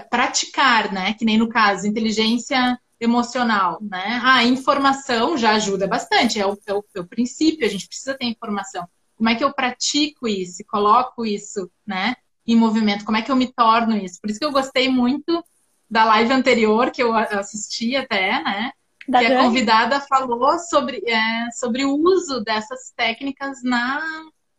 praticar, 0.09 0.93
né? 0.93 1.15
Que 1.15 1.25
nem 1.25 1.39
no 1.39 1.49
caso, 1.49 1.89
inteligência 1.89 2.79
emocional, 3.01 3.79
né? 3.81 4.21
Ah, 4.23 4.37
a 4.37 4.45
informação 4.45 5.37
já 5.37 5.53
ajuda 5.53 5.87
bastante, 5.87 6.41
é 6.41 6.47
o, 6.47 6.59
é, 6.67 6.75
o, 6.75 6.85
é 6.95 7.01
o, 7.01 7.07
princípio, 7.07 7.67
a 7.67 7.71
gente 7.71 7.87
precisa 7.87 8.17
ter 8.17 8.27
informação. 8.27 8.87
Como 9.17 9.29
é 9.29 9.35
que 9.35 9.45
eu 9.45 9.53
pratico 9.53 10.29
isso, 10.29 10.65
coloco 10.69 11.25
isso, 11.25 11.71
né, 11.87 12.17
em 12.47 12.57
movimento? 12.57 13.05
Como 13.05 13.17
é 13.17 13.23
que 13.23 13.31
eu 13.31 13.37
me 13.37 13.53
torno 13.53 13.97
isso? 13.97 14.21
Por 14.21 14.31
isso 14.31 14.39
que 14.39 14.45
eu 14.45 14.53
gostei 14.53 14.89
muito 14.89 15.45
da 15.91 16.05
live 16.05 16.33
anterior 16.33 16.91
que 16.91 17.03
eu 17.03 17.15
assisti 17.15 17.97
até, 17.97 18.43
né? 18.43 18.73
Da 19.09 19.21
que 19.21 19.27
a 19.27 19.43
convidada 19.43 20.01
falou 20.03 20.59
sobre, 20.59 21.03
é, 21.07 21.51
sobre 21.53 21.85
o 21.85 21.95
uso 21.95 22.41
dessas 22.45 22.93
técnicas 22.95 23.63
na, 23.63 24.03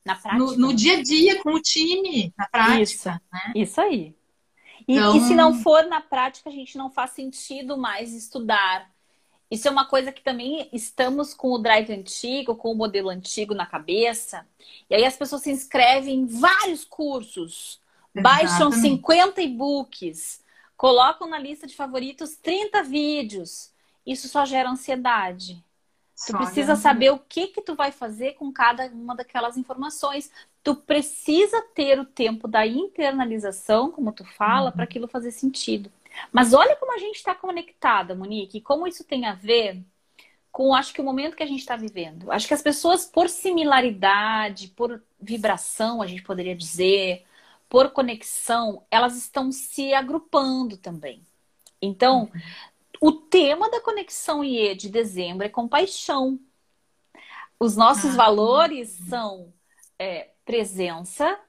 na 0.04 0.15
prática. 0.15 0.43
No, 0.43 0.58
no, 0.58 0.73
dia 0.73 0.97
a 0.97 1.04
dia 1.04 1.41
com 1.43 1.54
o 1.54 1.62
time, 1.62 2.34
na 2.36 2.47
prática. 2.47 2.82
Isso, 2.82 3.10
né? 3.10 3.54
isso 3.56 3.80
aí. 3.80 4.15
E, 4.89 4.93
então... 4.93 5.28
se 5.28 5.36
não 5.36 5.54
for 5.54 5.86
na 5.86 6.02
prática, 6.02 6.49
a 6.49 6.52
gente 6.52 6.75
não 6.75 6.89
faz 6.89 7.12
sentido 7.12 7.78
mais 7.78 8.12
estudar. 8.12 8.89
Isso 9.49 9.67
é 9.67 9.71
uma 9.71 9.86
coisa 9.86 10.12
que 10.12 10.23
também 10.23 10.67
estamos 10.73 11.32
com 11.32 11.52
o 11.52 11.60
drive 11.60 11.93
antigo, 11.93 12.56
com 12.56 12.71
o 12.71 12.75
modelo 12.75 13.10
antigo 13.10 13.54
na 13.54 13.67
cabeça. 13.67 14.47
E 14.89 14.95
aí 14.95 15.06
as 15.06 15.15
pessoas 15.15 15.43
se 15.43 15.52
inscrevem 15.52 16.21
em 16.21 16.25
vários 16.25 16.84
cursos, 16.84 17.80
Exatamente. 18.15 18.23
baixam 18.23 18.71
50 18.71 19.39
e-books, 19.43 20.43
colocam 20.75 21.30
na 21.30 21.38
lista 21.38 21.67
de 21.67 21.75
favoritos 21.75 22.36
30 22.38 22.82
vídeos. 22.82 23.71
Isso 24.04 24.28
só 24.28 24.43
gera 24.43 24.71
ansiedade. 24.71 25.63
Tu 26.27 26.34
precisa 26.38 26.75
saber 26.75 27.12
o 27.12 27.19
que 27.19 27.47
que 27.47 27.62
tu 27.62 27.75
vai 27.75 27.91
fazer 27.91 28.34
com 28.34 28.51
cada 28.51 28.86
uma 28.88 29.15
daquelas 29.15 29.58
informações. 29.58 30.29
Tu 30.62 30.75
precisa 30.75 31.62
ter 31.73 31.99
o 31.99 32.05
tempo 32.05 32.47
da 32.47 32.67
internalização, 32.67 33.89
como 33.89 34.12
tu 34.12 34.25
fala, 34.25 34.69
uhum. 34.69 34.75
para 34.75 34.84
aquilo 34.84 35.08
fazer 35.08 35.32
sentido. 35.32 35.89
Mas 36.32 36.53
olha 36.53 36.75
como 36.75 36.93
a 36.93 36.97
gente 36.97 37.15
está 37.15 37.34
conectada, 37.34 38.15
Monique, 38.15 38.58
e 38.58 38.62
como 38.62 38.86
isso 38.86 39.03
tem 39.03 39.25
a 39.25 39.34
ver 39.34 39.82
com, 40.51 40.73
acho 40.73 40.93
que 40.93 40.99
o 40.99 41.03
momento 41.03 41.36
que 41.36 41.43
a 41.43 41.47
gente 41.47 41.60
está 41.60 41.75
vivendo. 41.75 42.32
Acho 42.32 42.47
que 42.47 42.53
as 42.53 42.62
pessoas, 42.62 43.05
por 43.05 43.29
similaridade, 43.29 44.67
por 44.69 45.01
vibração, 45.19 46.01
a 46.01 46.08
gente 46.08 46.23
poderia 46.23 46.55
dizer, 46.55 47.25
por 47.69 47.91
conexão, 47.91 48.84
elas 48.91 49.15
estão 49.15 49.51
se 49.51 49.93
agrupando 49.93 50.75
também. 50.75 51.25
Então, 51.82 52.23
uhum. 52.23 52.41
O 53.00 53.12
tema 53.12 53.70
da 53.70 53.80
Conexão 53.80 54.44
IE 54.44 54.76
de 54.76 54.90
dezembro 54.90 55.46
é 55.46 55.50
compaixão. 55.50 56.40
Os 57.60 57.76
nossos 57.76 58.14
ah, 58.14 58.18
valores 58.18 58.90
são 59.10 59.54
é, 59.98 60.30
presença, 60.46 61.40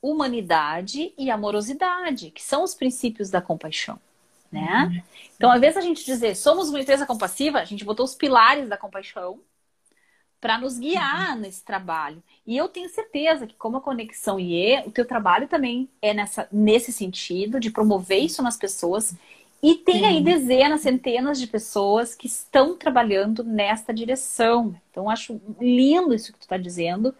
humanidade 0.00 1.12
e 1.18 1.30
amorosidade, 1.30 2.30
que 2.30 2.42
são 2.42 2.62
os 2.62 2.74
princípios 2.74 3.30
da 3.30 3.40
compaixão. 3.40 3.98
Né? 4.50 4.84
Uhum. 4.84 5.02
Então, 5.36 5.50
ao 5.50 5.56
invés 5.56 5.74
da 5.74 5.80
gente 5.80 6.04
dizer 6.04 6.34
somos 6.36 6.68
uma 6.68 6.80
empresa 6.80 7.04
compassiva, 7.04 7.58
a 7.58 7.64
gente 7.64 7.84
botou 7.84 8.04
os 8.04 8.14
pilares 8.14 8.68
da 8.68 8.76
compaixão 8.76 9.40
para 10.40 10.58
nos 10.58 10.78
guiar 10.78 11.34
uhum. 11.34 11.40
nesse 11.40 11.64
trabalho. 11.64 12.22
E 12.46 12.56
eu 12.56 12.68
tenho 12.68 12.88
certeza 12.88 13.46
que, 13.46 13.54
como 13.54 13.78
a 13.78 13.80
Conexão 13.80 14.38
IE, 14.38 14.82
o 14.86 14.90
teu 14.90 15.04
trabalho 15.04 15.48
também 15.48 15.90
é 16.00 16.14
nessa, 16.14 16.48
nesse 16.52 16.92
sentido, 16.92 17.58
de 17.58 17.70
promover 17.70 18.18
isso 18.18 18.42
nas 18.42 18.56
pessoas. 18.56 19.14
E 19.62 19.74
tem 19.74 20.04
aí 20.06 20.22
dezenas, 20.22 20.82
centenas 20.82 21.40
de 21.40 21.46
pessoas 21.46 22.14
que 22.14 22.26
estão 22.26 22.76
trabalhando 22.76 23.42
nesta 23.42 23.92
direção. 23.92 24.74
Então, 24.90 25.08
acho 25.08 25.40
lindo 25.60 26.14
isso 26.14 26.32
que 26.32 26.38
tu 26.38 26.42
está 26.42 26.56
dizendo. 26.56 27.14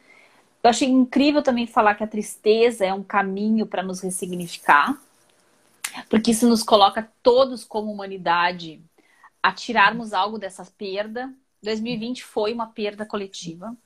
Eu 0.63 0.71
achei 0.71 0.89
incrível 0.89 1.43
também 1.43 1.67
falar 1.67 1.95
que 1.95 2.05
a 2.05 2.09
tristeza 2.09 2.85
é 2.85 2.93
um 2.93 3.03
caminho 3.03 3.67
para 3.67 3.83
nos 3.83 4.01
ressignificar, 4.01 5.01
porque 6.11 6.33
isso 6.33 6.49
nos 6.49 6.63
coloca 6.63 7.11
todos 7.23 7.65
como 7.65 7.91
humanidade 7.91 8.83
a 9.43 9.53
tirarmos 9.53 10.13
algo 10.13 10.39
dessa 10.39 10.65
perda. 10.77 11.33
2020 11.63 12.25
foi 12.25 12.53
uma 12.53 12.67
perda 12.67 13.07
coletiva. 13.07 13.77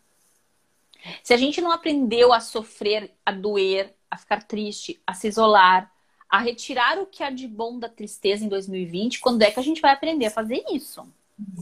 Se 1.22 1.32
a 1.32 1.36
gente 1.36 1.60
não 1.60 1.70
aprendeu 1.70 2.32
a 2.32 2.40
sofrer, 2.40 3.10
a 3.24 3.32
doer, 3.32 3.94
a 4.10 4.16
ficar 4.16 4.42
triste, 4.42 5.00
a 5.06 5.14
se 5.14 5.28
isolar, 5.28 5.90
a 6.30 6.38
retirar 6.38 6.98
o 6.98 7.06
que 7.06 7.24
há 7.24 7.30
de 7.30 7.48
bom 7.48 7.78
da 7.78 7.88
tristeza 7.88 8.44
em 8.44 8.48
2020, 8.48 9.18
quando 9.18 9.42
é 9.42 9.50
que 9.50 9.58
a 9.58 9.62
gente 9.62 9.80
vai 9.80 9.92
aprender 9.92 10.26
a 10.26 10.30
fazer 10.30 10.64
isso? 10.70 11.06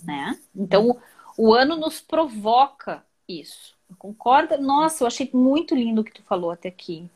Né? 0.05 0.39
Então, 0.55 1.01
o 1.37 1.55
ano 1.55 1.77
nos 1.77 2.01
provoca 2.01 3.03
isso. 3.27 3.75
Concorda? 3.99 4.59
Nossa, 4.59 5.03
eu 5.03 5.07
achei 5.07 5.31
muito 5.33 5.75
lindo 5.75 6.03
o 6.03 6.05
que 6.05 6.13
tu 6.13 6.23
falou 6.23 6.51
até 6.51 6.69
aqui. 6.69 7.09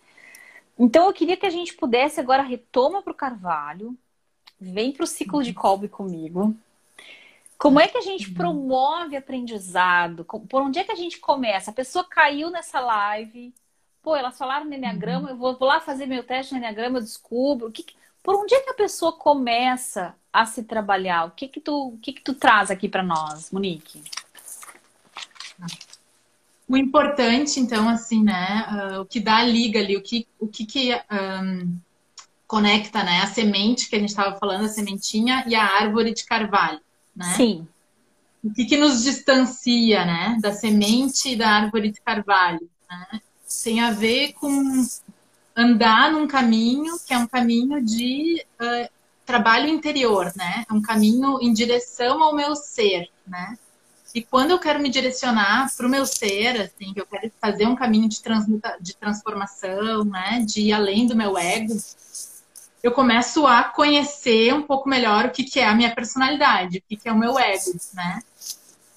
Então, 0.79 1.07
eu 1.07 1.13
queria 1.13 1.37
que 1.37 1.45
a 1.45 1.51
gente 1.51 1.75
pudesse 1.75 2.19
agora 2.19 2.43
retoma 2.43 3.03
para 3.03 3.13
o 3.13 3.17
Carvalho, 3.17 3.97
vem 4.59 4.91
para 4.91 5.05
o 5.05 5.07
ciclo 5.07 5.43
de 5.43 5.53
Kolbe 5.53 5.89
comigo. 5.89 6.57
Como 7.59 7.79
é 7.79 7.87
que 7.87 7.99
a 7.99 8.01
gente 8.01 8.33
promove 8.33 9.15
aprendizado? 9.15 10.25
Por 10.25 10.63
onde 10.63 10.79
é 10.79 10.85
que 10.85 10.91
a 10.91 10.97
gente 10.97 11.19
começa? 11.21 11.71
A 11.71 11.75
pessoa 11.75 12.05
caiu 12.05 12.51
nessa 12.51 12.81
live, 12.81 13.53
pô, 14.03 14.17
elas 14.17 14.37
falaram 14.37 14.67
no 14.67 14.75
Enneagrama, 14.75 15.31
eu 15.31 15.37
vou, 15.37 15.57
lá 15.61 15.81
fazer 15.81 16.07
meu 16.07 16.25
teste 16.25 16.53
no 16.53 16.59
Enneagrama, 16.59 16.99
eu 16.99 17.03
descubro. 17.03 17.71
Que, 17.71 17.85
por 18.23 18.35
onde 18.35 18.55
é 18.55 18.61
que 18.61 18.71
a 18.71 18.75
pessoa 18.75 19.13
começa 19.13 20.15
a 20.33 20.45
se 20.45 20.65
trabalhar? 20.65 21.27
O 21.27 21.31
que 21.31 21.49
que 21.49 21.61
tu, 21.61 21.89
o 21.89 21.99
que 21.99 22.13
que 22.13 22.23
tu 22.23 22.35
traz 22.35 22.71
aqui 22.71 22.89
para 22.89 23.03
nós, 23.03 23.51
Monique? 23.51 24.03
O 26.69 26.77
importante, 26.77 27.61
então, 27.61 27.89
assim, 27.89 28.23
né, 28.25 28.67
uh, 28.97 29.01
o 29.01 29.07
que 29.07 29.21
dá 29.21 29.37
a 29.37 29.45
liga 29.45 29.79
ali, 29.79 29.97
o 29.97 30.03
que, 30.03 30.27
o 30.41 30.49
que, 30.49 30.65
que 30.65 30.95
um, 30.95 31.77
conecta, 32.47 33.03
né, 33.05 33.21
a 33.23 33.27
semente 33.27 33.89
que 33.89 33.97
a 33.97 33.99
gente 33.99 34.09
estava 34.09 34.37
falando, 34.39 34.65
a 34.65 34.69
sementinha 34.69 35.45
e 35.47 35.55
a 35.55 35.65
árvore 35.65 36.13
de 36.13 36.25
carvalho 36.25 36.81
né? 37.15 37.35
Sim. 37.37 37.69
O 38.43 38.53
que, 38.53 38.65
que 38.65 38.77
nos 38.77 39.05
distancia, 39.05 40.05
né, 40.05 40.39
da 40.41 40.53
semente 40.53 41.31
e 41.31 41.37
da 41.37 41.49
árvore 41.49 41.93
de 41.93 42.01
carvalho, 42.01 42.69
né? 42.91 43.21
Tem 43.63 43.81
a 43.81 43.91
ver 43.91 44.33
com 44.35 44.87
andar 45.57 46.13
num 46.13 46.27
caminho 46.27 46.99
que 47.07 47.13
é 47.13 47.19
um 47.19 47.27
caminho 47.27 47.85
de 47.85 48.45
uh, 48.61 48.91
trabalho 49.25 49.69
interior, 49.69 50.33
né? 50.37 50.65
É 50.69 50.73
um 50.73 50.83
caminho 50.83 51.39
em 51.41 51.53
direção 51.53 52.23
ao 52.23 52.35
meu 52.35 52.55
ser, 52.57 53.09
né? 53.27 53.59
E 54.15 54.23
quando 54.23 54.51
eu 54.51 54.59
quero 54.59 54.81
me 54.81 54.91
direcionar 54.91 55.75
para 55.75 55.87
o 55.87 55.91
meu 55.91 56.05
ser, 56.05 56.61
assim, 56.61 56.93
que 56.93 57.01
eu 57.01 57.07
quero 57.07 57.33
fazer 57.41 57.67
um 57.67 57.75
caminho 57.75 58.09
de, 58.09 58.21
transmuta, 58.21 58.77
de 58.81 58.95
transformação, 58.95 60.05
né? 60.05 60.45
De 60.47 60.63
ir 60.63 60.73
além 60.73 61.07
do 61.07 61.17
meu 61.17 61.39
ego, 61.39 61.75
eu 62.83 62.93
começo 62.93 63.47
a 63.47 63.65
conhecer 63.65 64.53
um 64.53 64.63
pouco 64.63 64.89
melhor 64.89 65.27
o 65.27 65.31
que, 65.31 65.45
que 65.45 65.61
é 65.61 65.67
a 65.67 65.75
minha 65.75 65.95
personalidade, 65.95 66.79
o 66.79 66.83
que, 66.89 66.97
que 66.97 67.09
é 67.09 67.13
o 67.13 67.19
meu 67.19 67.39
ego, 67.39 67.73
né? 67.95 68.21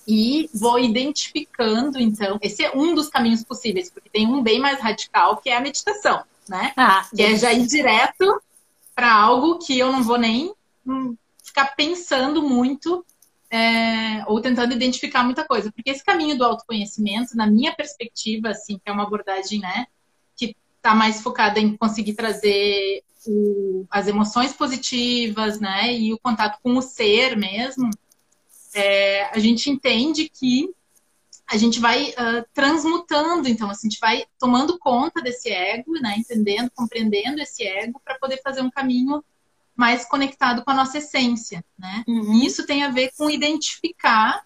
E 0.07 0.49
vou 0.53 0.77
identificando, 0.79 1.99
então, 1.99 2.37
esse 2.41 2.63
é 2.63 2.75
um 2.75 2.93
dos 2.93 3.09
caminhos 3.09 3.43
possíveis, 3.43 3.89
porque 3.89 4.09
tem 4.09 4.27
um 4.27 4.43
bem 4.43 4.59
mais 4.59 4.79
radical, 4.79 5.37
que 5.37 5.49
é 5.49 5.57
a 5.57 5.61
meditação, 5.61 6.23
né? 6.47 6.73
Ah, 6.77 7.07
que 7.13 7.21
é 7.21 7.35
já 7.37 7.51
ir 7.51 7.65
direto 7.65 8.41
para 8.93 9.13
algo 9.13 9.57
que 9.57 9.77
eu 9.77 9.91
não 9.91 10.03
vou 10.03 10.17
nem 10.17 10.53
ficar 11.43 11.75
pensando 11.75 12.41
muito 12.41 13.03
é, 13.49 14.23
ou 14.27 14.41
tentando 14.41 14.73
identificar 14.73 15.23
muita 15.23 15.45
coisa. 15.45 15.71
Porque 15.71 15.89
esse 15.89 16.03
caminho 16.03 16.37
do 16.37 16.43
autoconhecimento, 16.43 17.35
na 17.35 17.47
minha 17.47 17.73
perspectiva, 17.73 18.49
assim, 18.49 18.77
que 18.77 18.89
é 18.89 18.91
uma 18.91 19.03
abordagem, 19.03 19.59
né, 19.59 19.87
que 20.35 20.55
está 20.77 20.93
mais 20.93 21.21
focada 21.21 21.59
em 21.59 21.75
conseguir 21.75 22.13
trazer 22.13 23.03
o, 23.25 23.85
as 23.89 24.07
emoções 24.07 24.53
positivas, 24.53 25.59
né, 25.59 25.93
e 25.93 26.13
o 26.13 26.19
contato 26.19 26.59
com 26.61 26.77
o 26.77 26.81
ser 26.81 27.35
mesmo, 27.35 27.89
é, 28.75 29.29
a 29.33 29.39
gente 29.39 29.69
entende 29.69 30.29
que 30.29 30.69
a 31.47 31.57
gente 31.57 31.79
vai 31.79 32.09
uh, 32.09 32.45
transmutando, 32.53 33.47
então 33.47 33.69
assim, 33.69 33.87
a 33.87 33.89
gente 33.89 33.99
vai 33.99 34.25
tomando 34.39 34.77
conta 34.79 35.21
desse 35.21 35.49
ego, 35.49 35.93
né, 35.93 36.15
entendendo, 36.17 36.71
compreendendo 36.75 37.39
esse 37.39 37.63
ego 37.63 38.01
para 38.03 38.17
poder 38.19 38.41
fazer 38.41 38.61
um 38.61 38.69
caminho 38.69 39.23
mais 39.75 40.05
conectado 40.05 40.63
com 40.63 40.71
a 40.71 40.75
nossa 40.75 40.97
essência, 40.97 41.63
né? 41.77 42.03
Uhum. 42.07 42.35
E 42.35 42.45
isso 42.45 42.65
tem 42.65 42.83
a 42.83 42.89
ver 42.89 43.11
com 43.17 43.29
identificar 43.29 44.43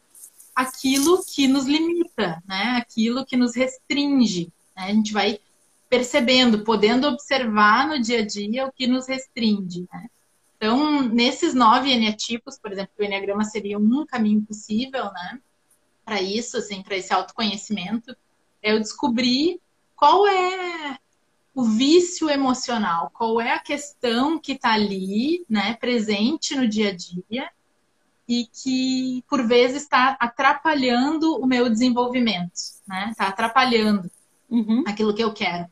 aquilo 0.56 1.24
que 1.24 1.48
nos 1.48 1.65
limita, 1.65 2.42
né? 2.48 2.78
Aquilo 2.78 3.26
que 3.26 3.38
nos 3.38 3.56
restringe. 3.56 4.52
Né? 4.76 4.84
A 4.86 4.94
gente 4.94 5.13
vai 5.13 5.39
percebendo, 5.88 6.63
podendo 6.63 7.08
observar 7.08 7.88
no 7.88 8.02
dia 8.02 8.20
a 8.20 8.26
dia 8.26 8.65
o 8.65 8.72
que 8.72 8.88
nos 8.88 9.08
restringe. 9.08 9.88
Né? 9.94 10.10
Então, 10.60 11.02
nesses 11.04 11.54
nove 11.54 11.89
eneatipos, 11.89 12.60
por 12.60 12.69
exemplo, 12.69 12.91
o 13.00 13.04
eneagrama 13.04 13.45
seria 13.45 13.80
um 13.80 14.06
caminho 14.06 14.41
possível, 14.41 15.06
né? 15.06 15.39
Para 16.04 16.22
isso, 16.22 16.58
assim, 16.58 16.84
para 16.84 16.98
esse 16.98 17.13
autoconhecimento, 17.13 18.13
é 18.62 18.74
eu 18.74 18.80
descobrir 18.80 19.62
qual 19.95 20.28
é 20.28 20.98
o 21.56 21.63
vício 21.63 22.30
emocional, 22.30 23.10
qual 23.13 23.39
é 23.39 23.54
a 23.54 23.60
questão 23.60 24.38
que 24.38 24.52
está 24.52 24.74
ali, 24.74 25.45
né, 25.50 25.76
presente 25.76 26.56
no 26.56 26.67
dia 26.67 26.89
a 26.89 26.95
dia 26.95 27.50
e 28.28 28.45
que 28.45 29.24
por 29.30 29.48
vezes 29.48 29.84
está 29.84 30.17
atrapalhando 30.19 31.38
o 31.38 31.48
meu 31.48 31.69
desenvolvimento, 31.69 32.52
né? 32.86 33.08
Está 33.12 33.28
atrapalhando 33.28 34.12
uhum. 34.50 34.84
aquilo 34.86 35.15
que 35.15 35.24
eu 35.24 35.34
quero. 35.34 35.67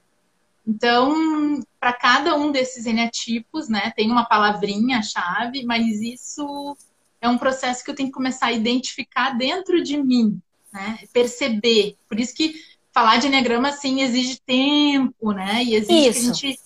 Então, 0.66 1.62
para 1.88 1.94
cada 1.94 2.36
um 2.36 2.52
desses 2.52 2.86
eneatipos, 2.86 3.70
né, 3.70 3.94
tem 3.96 4.12
uma 4.12 4.26
palavrinha-chave, 4.26 5.64
mas 5.64 6.02
isso 6.02 6.76
é 7.22 7.30
um 7.30 7.38
processo 7.38 7.82
que 7.82 7.90
eu 7.90 7.96
tenho 7.96 8.10
que 8.10 8.14
começar 8.14 8.48
a 8.48 8.52
identificar 8.52 9.30
dentro 9.38 9.82
de 9.82 9.96
mim, 9.96 10.38
né, 10.74 11.00
perceber. 11.14 11.96
Por 12.10 12.20
isso 12.20 12.36
que 12.36 12.56
falar 12.92 13.20
de 13.20 13.28
eneagrama, 13.28 13.70
assim, 13.70 14.02
exige 14.02 14.38
tempo, 14.46 15.32
né, 15.32 15.64
e 15.64 15.76
exige 15.76 16.10
isso. 16.10 16.20
que 16.20 16.20
a 16.20 16.34
gente... 16.50 16.60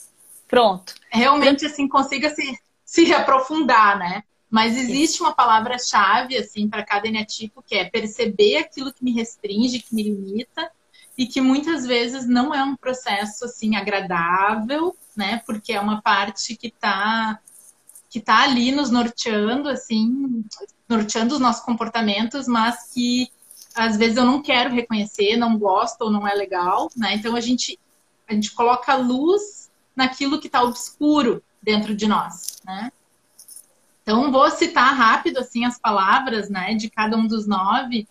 Pronto. 0.47 0.95
Realmente, 1.12 1.67
assim, 1.67 1.88
consiga 1.88 2.31
se, 2.31 2.57
se 2.84 3.13
aprofundar, 3.13 3.99
né. 3.99 4.23
Mas 4.49 4.75
existe 4.75 5.21
uma 5.21 5.36
palavra-chave, 5.36 6.36
assim, 6.36 6.67
para 6.67 6.84
cada 6.84 7.07
eneatipo, 7.07 7.62
que 7.62 7.75
é 7.75 7.86
perceber 7.88 8.57
aquilo 8.57 8.91
que 8.91 9.03
me 9.03 9.13
restringe, 9.13 9.81
que 9.81 9.93
me 9.93 10.01
limita, 10.01 10.71
e 11.15 11.27
que 11.27 11.39
muitas 11.39 11.86
vezes 11.86 12.25
não 12.27 12.51
é 12.51 12.63
um 12.63 12.75
processo 12.75 13.45
assim 13.45 13.75
agradável, 13.75 14.97
né? 15.15 15.41
Porque 15.45 15.74
é 15.74 15.80
uma 15.80 16.02
parte 16.02 16.56
que 16.56 16.67
está 16.67 17.39
que 18.10 18.19
tá 18.19 18.43
ali 18.43 18.74
nos 18.74 18.91
norteando, 18.91 19.69
assim, 19.69 20.43
norteando 20.88 21.34
os 21.34 21.39
nossos 21.39 21.63
comportamentos, 21.63 22.45
mas 22.45 22.91
que 22.93 23.30
às 23.74 23.95
vezes 23.95 24.17
eu 24.17 24.26
não 24.26 24.41
quero 24.41 24.74
reconhecer, 24.74 25.38
não 25.38 25.58
gosto 25.58 26.02
ou 26.02 26.12
não 26.12 26.28
é 26.28 26.34
legal, 26.34 26.89
né? 26.95 27.15
Então 27.15 27.36
a 27.36 27.41
gente 27.41 27.80
a 28.28 28.34
gente 28.34 28.52
coloca 28.52 28.95
luz 28.95 29.69
naquilo 29.95 30.39
que 30.39 30.47
está 30.47 30.62
obscuro 30.62 31.43
dentro 31.62 31.95
de 31.95 32.08
nós, 32.08 32.60
né? 32.65 32.91
Então 34.04 34.32
vou 34.32 34.50
citar 34.50 34.93
rápido 34.93 35.38
assim 35.38 35.63
as 35.63 35.80
palavras, 35.80 36.50
né, 36.50 36.74
de 36.74 36.89
cada 36.89 37.15
um 37.15 37.28
dos 37.28 37.45
nove 37.47 38.08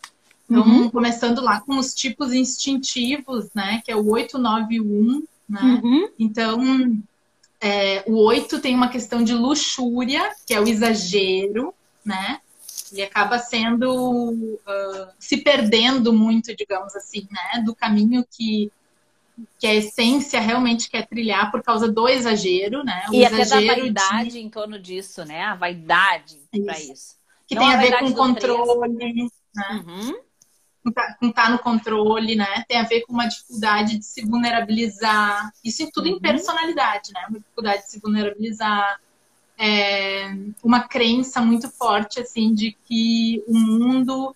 então, 0.51 0.67
uhum. 0.67 0.91
começando 0.91 1.41
lá 1.41 1.61
com 1.61 1.79
os 1.79 1.95
tipos 1.95 2.33
instintivos, 2.33 3.49
né? 3.55 3.81
Que 3.85 3.93
é 3.93 3.97
o 3.97 4.11
891, 4.11 5.23
né? 5.51 5.81
Uhum. 5.83 6.09
Então, 6.17 7.03
é, 7.61 8.05
o 8.07 8.25
8 8.25 8.61
tem 8.61 8.75
uma 8.75 8.89
questão 8.89 9.25
de 9.25 9.35
luxúria, 9.35 10.31
que 10.47 10.55
é 10.55 10.61
o 10.61 10.69
exagero, 10.69 11.75
né? 12.05 12.41
E 12.93 13.03
acaba 13.03 13.39
sendo 13.39 14.31
uh, 14.33 15.09
se 15.19 15.39
perdendo 15.39 16.13
muito, 16.13 16.55
digamos 16.55 16.95
assim, 16.95 17.27
né? 17.31 17.63
Do 17.65 17.75
caminho 17.75 18.25
que, 18.31 18.71
que 19.59 19.67
a 19.67 19.75
essência 19.75 20.41
realmente 20.41 20.89
quer 20.89 21.07
trilhar 21.07 21.51
por 21.51 21.63
causa 21.63 21.91
do 21.91 22.09
exagero, 22.09 22.85
né? 22.85 23.07
O 23.11 23.15
e 23.15 23.25
exagero 23.25 23.43
até 23.43 23.67
da 23.67 23.81
vaidade 23.83 24.31
de... 24.31 24.41
em 24.41 24.49
torno 24.49 24.79
disso, 24.79 25.25
né? 25.25 25.43
A 25.43 25.57
vaidade 25.57 26.39
para 26.65 26.79
isso. 26.79 27.17
Que 27.47 27.57
Não 27.57 27.63
tem 27.63 27.73
a, 27.73 27.79
a 27.79 27.81
ver 27.81 27.99
com 27.99 28.13
controle, 28.13 28.89
né? 28.89 29.29
Uhum 29.73 30.30
com 30.83 30.91
estar 31.29 31.45
tá 31.45 31.51
no 31.51 31.59
controle, 31.59 32.35
né? 32.35 32.65
Tem 32.67 32.79
a 32.79 32.85
ver 32.85 33.03
com 33.03 33.13
uma 33.13 33.27
dificuldade 33.27 33.99
de 33.99 34.05
se 34.05 34.25
vulnerabilizar. 34.25 35.53
Isso 35.65 35.89
tudo 35.93 36.09
uhum. 36.09 36.17
em 36.17 36.21
personalidade, 36.21 37.13
né? 37.13 37.27
Uma 37.29 37.39
dificuldade 37.39 37.83
de 37.83 37.91
se 37.91 38.01
vulnerabilizar. 38.01 39.01
É 39.59 40.35
uma 40.63 40.81
crença 40.81 41.41
muito 41.43 41.71
forte, 41.71 42.21
assim, 42.21 42.55
de 42.55 42.77
que 42.85 43.45
o 43.47 43.53
mundo 43.53 44.35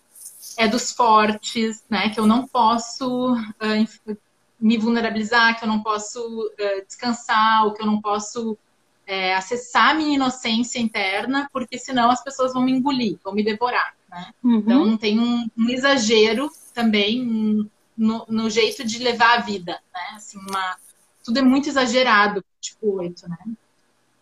é 0.58 0.68
dos 0.68 0.92
fortes, 0.92 1.82
né? 1.88 2.10
Que 2.10 2.20
eu 2.20 2.26
não 2.26 2.46
posso 2.46 3.34
uh, 3.34 4.16
me 4.60 4.76
vulnerabilizar, 4.76 5.58
que 5.58 5.64
eu 5.64 5.68
não 5.68 5.82
posso 5.82 6.20
uh, 6.20 6.86
descansar, 6.86 7.64
ou 7.64 7.72
que 7.72 7.80
eu 7.80 7.86
não 7.86 8.02
posso 8.02 8.58
é, 9.06 9.34
acessar 9.34 9.90
a 9.90 9.94
minha 9.94 10.14
inocência 10.14 10.78
interna, 10.78 11.48
porque 11.52 11.78
senão 11.78 12.10
as 12.10 12.22
pessoas 12.22 12.52
vão 12.52 12.62
me 12.62 12.72
engolir, 12.72 13.18
vão 13.22 13.34
me 13.34 13.42
devorar, 13.42 13.94
né? 14.14 14.32
Uhum. 14.42 14.58
Então 14.58 14.96
tem 14.96 15.18
um, 15.18 15.48
um 15.56 15.68
exagero 15.68 16.48
também 16.72 17.68
no, 17.96 18.24
no, 18.28 18.48
jeito 18.48 18.84
de 18.84 18.98
levar 18.98 19.38
a 19.38 19.40
vida, 19.40 19.72
né? 19.92 20.14
Assim, 20.14 20.38
uma, 20.38 20.76
tudo 21.24 21.38
é 21.38 21.42
muito 21.42 21.68
exagerado, 21.68 22.44
tipo 22.60 22.96
oito, 22.98 23.28
né? 23.28 23.38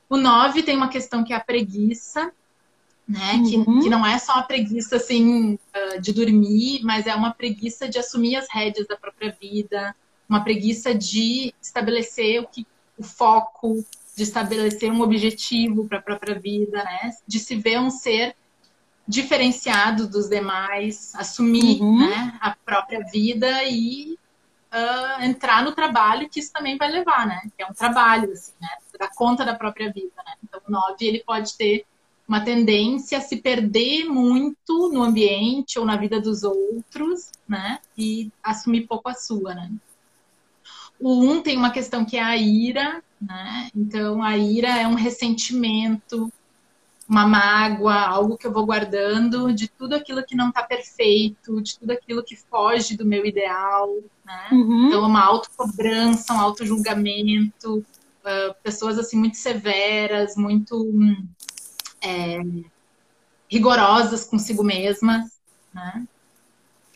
O 0.09 0.17
nove 0.17 0.63
tem 0.63 0.77
uma 0.77 0.89
questão 0.89 1.23
que 1.23 1.33
é 1.33 1.37
a 1.37 1.41
preguiça, 1.41 2.33
né? 3.07 3.35
Uhum. 3.35 3.45
Que, 3.45 3.83
que 3.83 3.91
não 3.91 4.07
é 4.07 4.19
só 4.19 4.33
a 4.33 4.43
preguiça, 4.43 4.97
assim, 4.97 5.59
ah, 5.73 5.99
de 5.99 6.13
dormir, 6.13 6.81
mas 6.83 7.07
é 7.07 7.15
uma 7.15 7.33
preguiça 7.33 7.89
de 7.89 7.99
assumir 7.99 8.37
as 8.37 8.49
rédeas 8.51 8.87
da 8.87 8.97
própria 8.97 9.37
vida, 9.39 9.95
uma 10.29 10.43
preguiça 10.43 10.95
de 10.95 11.55
estabelecer 11.61 12.41
o, 12.41 12.47
que, 12.47 12.67
o 12.97 13.03
foco, 13.03 13.85
de 14.17 14.23
estabelecer 14.23 14.91
um 14.91 15.03
objetivo 15.03 15.87
para 15.87 15.99
a 15.99 16.03
própria 16.03 16.39
vida, 16.39 16.83
né? 16.83 17.11
De 17.27 17.39
se 17.39 17.57
ver 17.57 17.79
um 17.81 17.91
ser 17.91 18.35
diferenciado 19.07 20.09
dos 20.09 20.29
demais, 20.29 21.15
assumir 21.15 21.81
uhum. 21.81 21.99
né, 21.99 22.39
a 22.41 22.55
própria 22.65 23.01
vida 23.13 23.65
e 23.65 24.17
uh, 24.73 25.23
entrar 25.23 25.63
no 25.63 25.73
trabalho 25.73 26.29
que 26.29 26.41
isso 26.41 26.53
também 26.53 26.77
vai 26.77 26.91
levar, 26.91 27.27
né? 27.27 27.41
Que 27.57 27.63
é 27.63 27.67
um 27.67 27.75
trabalho, 27.75 28.33
assim, 28.33 28.53
né? 28.61 28.69
Dar 28.99 29.11
conta 29.15 29.45
da 29.45 29.55
própria 29.55 29.93
vida, 29.93 30.13
né? 30.25 30.35
Então, 30.43 30.61
o 30.67 30.71
9, 30.71 31.05
ele 31.05 31.23
pode 31.25 31.57
ter 31.57 31.85
uma 32.27 32.41
tendência 32.41 33.19
a 33.19 33.21
se 33.21 33.37
perder 33.37 34.05
muito 34.05 34.91
no 34.91 35.03
ambiente 35.03 35.79
ou 35.79 35.85
na 35.85 35.97
vida 35.97 36.21
dos 36.21 36.43
outros, 36.43 37.31
né? 37.47 37.79
E 37.97 38.31
assumir 38.43 38.87
pouco 38.87 39.09
a 39.09 39.15
sua, 39.15 39.55
né? 39.55 39.71
O 40.99 41.21
1 41.23 41.31
um 41.31 41.43
tem 41.43 41.57
uma 41.57 41.71
questão 41.71 42.05
que 42.05 42.17
é 42.17 42.23
a 42.23 42.37
ira, 42.37 43.03
né? 43.21 43.69
Então, 43.75 44.23
a 44.23 44.37
ira 44.37 44.69
é 44.69 44.87
um 44.87 44.95
ressentimento, 44.95 46.33
uma 47.13 47.27
mágoa, 47.27 47.95
algo 47.95 48.39
que 48.39 48.47
eu 48.47 48.53
vou 48.53 48.65
guardando 48.65 49.53
de 49.53 49.69
tudo 49.69 49.95
aquilo 49.95 50.25
que 50.25 50.35
não 50.35 50.49
está 50.49 50.63
perfeito, 50.63 51.61
de 51.61 51.79
tudo 51.79 51.91
aquilo 51.91 52.25
que 52.25 52.35
foge 52.35 52.97
do 52.97 53.05
meu 53.05 53.27
ideal, 53.27 53.87
né? 54.25 54.49
Uhum. 54.51 54.87
Então, 54.87 55.07
uma 55.07 55.23
autocobrança, 55.23 56.33
um 56.33 56.41
autojulgamento, 56.41 57.85
uh, 58.25 58.55
pessoas 58.63 58.99
assim 58.99 59.19
muito 59.19 59.37
severas, 59.37 60.37
muito 60.37 60.91
é, 62.01 62.41
rigorosas 63.47 64.25
consigo 64.25 64.65
mesmas, 64.65 65.39
né? 65.73 66.07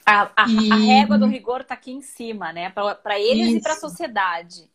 A, 0.07 0.31
a, 0.35 0.49
e... 0.49 0.73
a 0.73 0.77
régua 0.77 1.19
do 1.19 1.27
rigor 1.27 1.61
está 1.61 1.75
aqui 1.75 1.93
em 1.93 2.01
cima, 2.01 2.55
né? 2.55 2.71
Para 2.71 3.21
eles 3.21 3.49
Isso. 3.49 3.57
e 3.59 3.61
para 3.61 3.73
a 3.75 3.81
sociedade. 3.81 4.71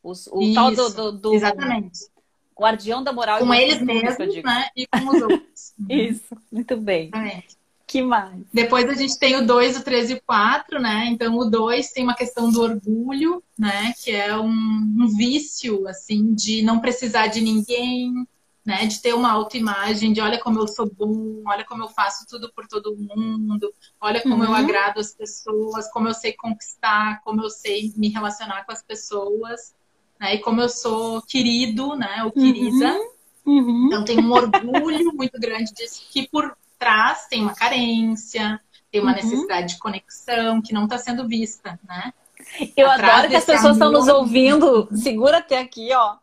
Os, 0.00 0.28
o 0.28 0.40
Isso. 0.42 0.54
tal 0.54 0.70
do, 0.70 0.90
do, 0.90 1.12
do, 1.12 1.34
Exatamente 1.34 2.15
guardião 2.58 3.02
da 3.02 3.12
moral. 3.12 3.38
Com 3.38 3.52
eles 3.52 3.80
mesmos, 3.80 4.42
né? 4.42 4.68
E 4.74 4.86
com 4.86 5.08
os 5.08 5.22
outros. 5.22 5.74
Isso, 5.88 6.36
muito 6.50 6.76
bem. 6.76 7.10
Que 7.86 8.02
mais? 8.02 8.44
Depois 8.52 8.88
a 8.88 8.94
gente 8.94 9.16
tem 9.16 9.36
o 9.36 9.46
2, 9.46 9.76
o 9.76 9.84
3 9.84 10.10
e 10.10 10.14
o 10.14 10.22
4, 10.26 10.80
né? 10.80 11.06
Então 11.06 11.36
o 11.36 11.44
2 11.44 11.92
tem 11.92 12.02
uma 12.02 12.16
questão 12.16 12.50
do 12.50 12.60
orgulho, 12.60 13.42
né? 13.56 13.92
Que 14.02 14.10
é 14.10 14.36
um, 14.36 14.48
um, 14.48 15.08
vício, 15.16 15.86
assim, 15.86 16.34
de 16.34 16.62
não 16.62 16.80
precisar 16.80 17.28
de 17.28 17.40
ninguém, 17.40 18.26
né? 18.64 18.86
De 18.86 19.00
ter 19.00 19.14
uma 19.14 19.30
autoimagem, 19.30 20.12
de 20.12 20.20
olha 20.20 20.40
como 20.40 20.58
eu 20.58 20.66
sou 20.66 20.90
bom, 20.90 21.42
olha 21.46 21.64
como 21.64 21.84
eu 21.84 21.88
faço 21.88 22.26
tudo 22.28 22.52
por 22.52 22.66
todo 22.66 22.96
mundo, 22.96 23.72
olha 24.00 24.20
como 24.20 24.42
uhum. 24.42 24.44
eu 24.44 24.54
agrado 24.54 24.98
as 24.98 25.14
pessoas, 25.14 25.88
como 25.92 26.08
eu 26.08 26.14
sei 26.14 26.32
conquistar, 26.32 27.20
como 27.22 27.40
eu 27.40 27.50
sei 27.50 27.92
me 27.96 28.08
relacionar 28.08 28.64
com 28.64 28.72
as 28.72 28.82
pessoas 28.82 29.75
né? 30.20 30.34
E 30.34 30.38
como 30.38 30.60
eu 30.60 30.68
sou 30.68 31.22
querido, 31.22 31.96
né? 31.96 32.22
Ou 32.24 32.32
querida. 32.32 32.92
Uhum. 32.92 33.16
Uhum. 33.46 33.86
Então 33.86 34.04
tem 34.04 34.18
um 34.18 34.32
orgulho 34.32 35.12
muito 35.14 35.38
grande 35.38 35.72
disso, 35.72 36.06
que 36.10 36.28
por 36.28 36.56
trás 36.78 37.26
tem 37.28 37.42
uma 37.42 37.54
carência, 37.54 38.60
tem 38.90 39.00
uma 39.00 39.10
uhum. 39.10 39.16
necessidade 39.16 39.74
de 39.74 39.78
conexão 39.78 40.60
que 40.60 40.72
não 40.72 40.84
está 40.84 40.98
sendo 40.98 41.28
vista, 41.28 41.78
né? 41.86 42.12
Eu 42.76 42.90
Atrás 42.90 43.12
adoro 43.12 43.28
que 43.30 43.36
as 43.36 43.44
pessoas 43.44 43.72
estão 43.72 43.92
nos 43.92 44.08
ouvindo. 44.08 44.88
Segura 44.96 45.38
até 45.38 45.58
aqui, 45.58 45.92
ó. 45.92 46.16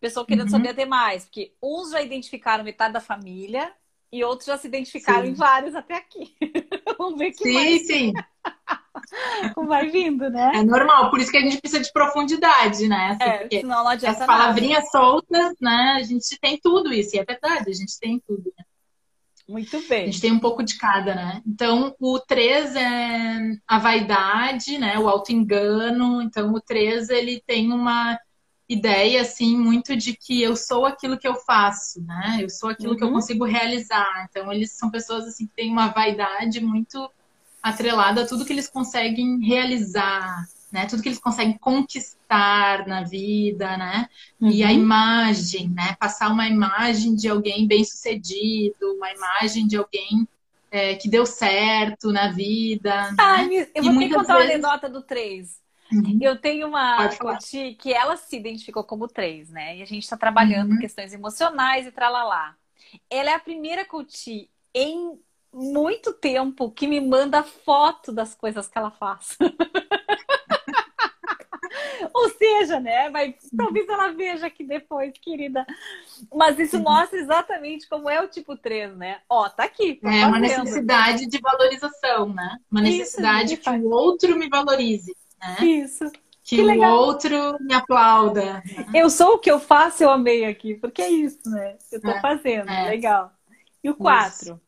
Pessoa 0.00 0.26
querendo 0.26 0.44
uhum. 0.44 0.50
saber 0.50 0.70
até 0.70 0.84
mais. 0.84 1.24
Porque 1.24 1.52
uns 1.62 1.90
já 1.90 2.02
identificaram 2.02 2.64
metade 2.64 2.92
da 2.92 3.00
família 3.00 3.72
e 4.12 4.22
outros 4.22 4.46
já 4.46 4.56
se 4.56 4.66
identificaram 4.66 5.24
sim. 5.24 5.30
em 5.30 5.34
vários 5.34 5.74
até 5.74 5.94
aqui. 5.94 6.34
Vamos 6.98 7.18
ver 7.18 7.32
que 7.32 7.42
Sim, 7.42 7.54
mais. 7.54 7.86
sim. 7.86 8.12
vai 9.66 9.88
vindo, 9.90 10.30
né? 10.30 10.52
É 10.54 10.62
normal, 10.62 11.10
por 11.10 11.20
isso 11.20 11.30
que 11.30 11.36
a 11.36 11.40
gente 11.40 11.60
precisa 11.60 11.82
de 11.82 11.92
profundidade, 11.92 12.88
né? 12.88 13.16
Assim, 13.20 13.56
é, 13.56 13.60
senão 13.60 13.84
não 13.84 13.88
adianta 13.88 14.20
As 14.20 14.26
palavrinhas 14.26 14.84
nada. 14.84 14.90
soltas, 14.90 15.54
né? 15.60 15.96
A 15.98 16.02
gente 16.02 16.38
tem 16.40 16.58
tudo 16.62 16.92
isso, 16.92 17.16
e 17.16 17.18
é 17.18 17.24
verdade, 17.24 17.70
a 17.70 17.74
gente 17.74 17.98
tem 17.98 18.22
tudo, 18.26 18.52
né? 18.56 18.64
Muito 19.48 19.78
bem. 19.88 20.04
A 20.04 20.06
gente 20.06 20.20
tem 20.20 20.32
um 20.32 20.38
pouco 20.38 20.62
de 20.62 20.78
cada, 20.78 21.14
né? 21.14 21.42
Então, 21.46 21.94
o 22.00 22.18
3 22.18 22.76
é 22.76 23.58
a 23.66 23.78
vaidade, 23.78 24.78
né? 24.78 24.98
O 24.98 25.06
auto-engano. 25.06 26.22
Então, 26.22 26.50
o 26.54 26.60
3, 26.60 27.10
ele 27.10 27.42
tem 27.46 27.70
uma 27.70 28.18
ideia, 28.66 29.20
assim, 29.20 29.54
muito 29.58 29.94
de 29.94 30.16
que 30.16 30.42
eu 30.42 30.56
sou 30.56 30.86
aquilo 30.86 31.18
que 31.18 31.28
eu 31.28 31.34
faço, 31.34 32.02
né? 32.02 32.38
Eu 32.40 32.48
sou 32.48 32.70
aquilo 32.70 32.92
uhum. 32.92 32.96
que 32.96 33.04
eu 33.04 33.08
uhum. 33.08 33.14
consigo 33.14 33.44
realizar. 33.44 34.26
Então, 34.30 34.50
eles 34.50 34.72
são 34.72 34.90
pessoas, 34.90 35.26
assim, 35.26 35.46
que 35.46 35.54
têm 35.54 35.70
uma 35.70 35.88
vaidade 35.88 36.58
muito 36.62 37.10
atrelada 37.64 38.22
a 38.22 38.26
tudo 38.26 38.44
que 38.44 38.52
eles 38.52 38.68
conseguem 38.68 39.40
realizar, 39.40 40.46
né? 40.70 40.84
Tudo 40.84 41.02
que 41.02 41.08
eles 41.08 41.18
conseguem 41.18 41.56
conquistar 41.56 42.86
na 42.86 43.04
vida, 43.04 43.74
né? 43.78 44.06
Uhum. 44.38 44.50
E 44.50 44.62
a 44.62 44.66
uhum. 44.66 44.74
imagem, 44.74 45.70
né? 45.70 45.96
Passar 45.98 46.30
uma 46.30 46.46
imagem 46.46 47.14
de 47.14 47.26
alguém 47.26 47.66
bem 47.66 47.82
sucedido, 47.82 48.94
uma 48.96 49.10
imagem 49.10 49.66
de 49.66 49.78
alguém 49.78 50.28
é, 50.70 50.94
que 50.96 51.08
deu 51.08 51.24
certo 51.24 52.12
na 52.12 52.30
vida. 52.30 53.14
Ah, 53.18 53.42
né? 53.42 53.66
eu 53.74 53.82
vou 53.82 53.98
te 53.98 54.08
contar 54.10 54.34
vezes... 54.34 54.50
uma 54.50 54.68
anedota 54.68 54.90
do 54.90 55.00
3. 55.00 55.58
Uhum. 55.90 56.18
Eu 56.20 56.38
tenho 56.38 56.68
uma 56.68 57.08
coach 57.16 57.76
que 57.80 57.94
ela 57.94 58.18
se 58.18 58.36
identificou 58.36 58.84
como 58.84 59.08
3, 59.08 59.48
né? 59.48 59.78
E 59.78 59.82
a 59.82 59.86
gente 59.86 60.02
está 60.02 60.18
trabalhando 60.18 60.72
uhum. 60.72 60.78
questões 60.78 61.14
emocionais 61.14 61.86
e 61.86 61.90
tralalá. 61.90 62.54
Ela 63.08 63.30
é 63.30 63.34
a 63.34 63.40
primeira 63.40 63.86
coach 63.86 64.50
em 64.74 65.18
muito 65.54 66.12
tempo 66.12 66.70
que 66.70 66.86
me 66.86 67.00
manda 67.00 67.42
foto 67.42 68.10
das 68.12 68.34
coisas 68.34 68.66
que 68.66 68.76
ela 68.76 68.90
faz. 68.90 69.38
Ou 72.12 72.28
seja, 72.30 72.78
né? 72.80 73.08
Mas 73.08 73.34
talvez 73.56 73.88
ela 73.88 74.12
veja 74.12 74.46
aqui 74.46 74.64
depois, 74.64 75.12
querida. 75.20 75.66
Mas 76.32 76.58
isso 76.58 76.78
mostra 76.78 77.18
exatamente 77.18 77.88
como 77.88 78.08
é 78.08 78.20
o 78.22 78.28
tipo 78.28 78.56
3, 78.56 78.96
né? 78.96 79.20
Ó, 79.28 79.48
tá 79.48 79.64
aqui. 79.64 80.00
É 80.02 80.06
fazendo. 80.06 80.28
uma 80.28 80.38
necessidade 80.38 81.26
de 81.26 81.38
valorização, 81.40 82.32
né? 82.32 82.58
Uma 82.70 82.80
necessidade 82.82 83.54
isso, 83.54 83.62
que 83.62 83.70
o 83.70 83.90
outro 83.90 84.36
me 84.38 84.48
valorize. 84.48 85.14
Né? 85.40 85.66
Isso. 85.66 86.10
Que, 86.42 86.56
que 86.56 86.62
o 86.62 86.66
legal. 86.66 86.98
outro 86.98 87.56
me 87.60 87.74
aplauda. 87.74 88.54
Né? 88.54 88.62
Eu 88.94 89.08
sou 89.08 89.34
o 89.34 89.38
que 89.38 89.50
eu 89.50 89.58
faço, 89.58 90.02
eu 90.02 90.10
amei 90.10 90.44
aqui, 90.44 90.74
porque 90.74 91.00
é 91.00 91.10
isso, 91.10 91.48
né? 91.48 91.76
Eu 91.90 92.00
tô 92.00 92.10
é, 92.10 92.20
fazendo. 92.20 92.68
É. 92.68 92.90
Legal. 92.90 93.32
E 93.82 93.90
o 93.90 93.94
4? 93.94 94.60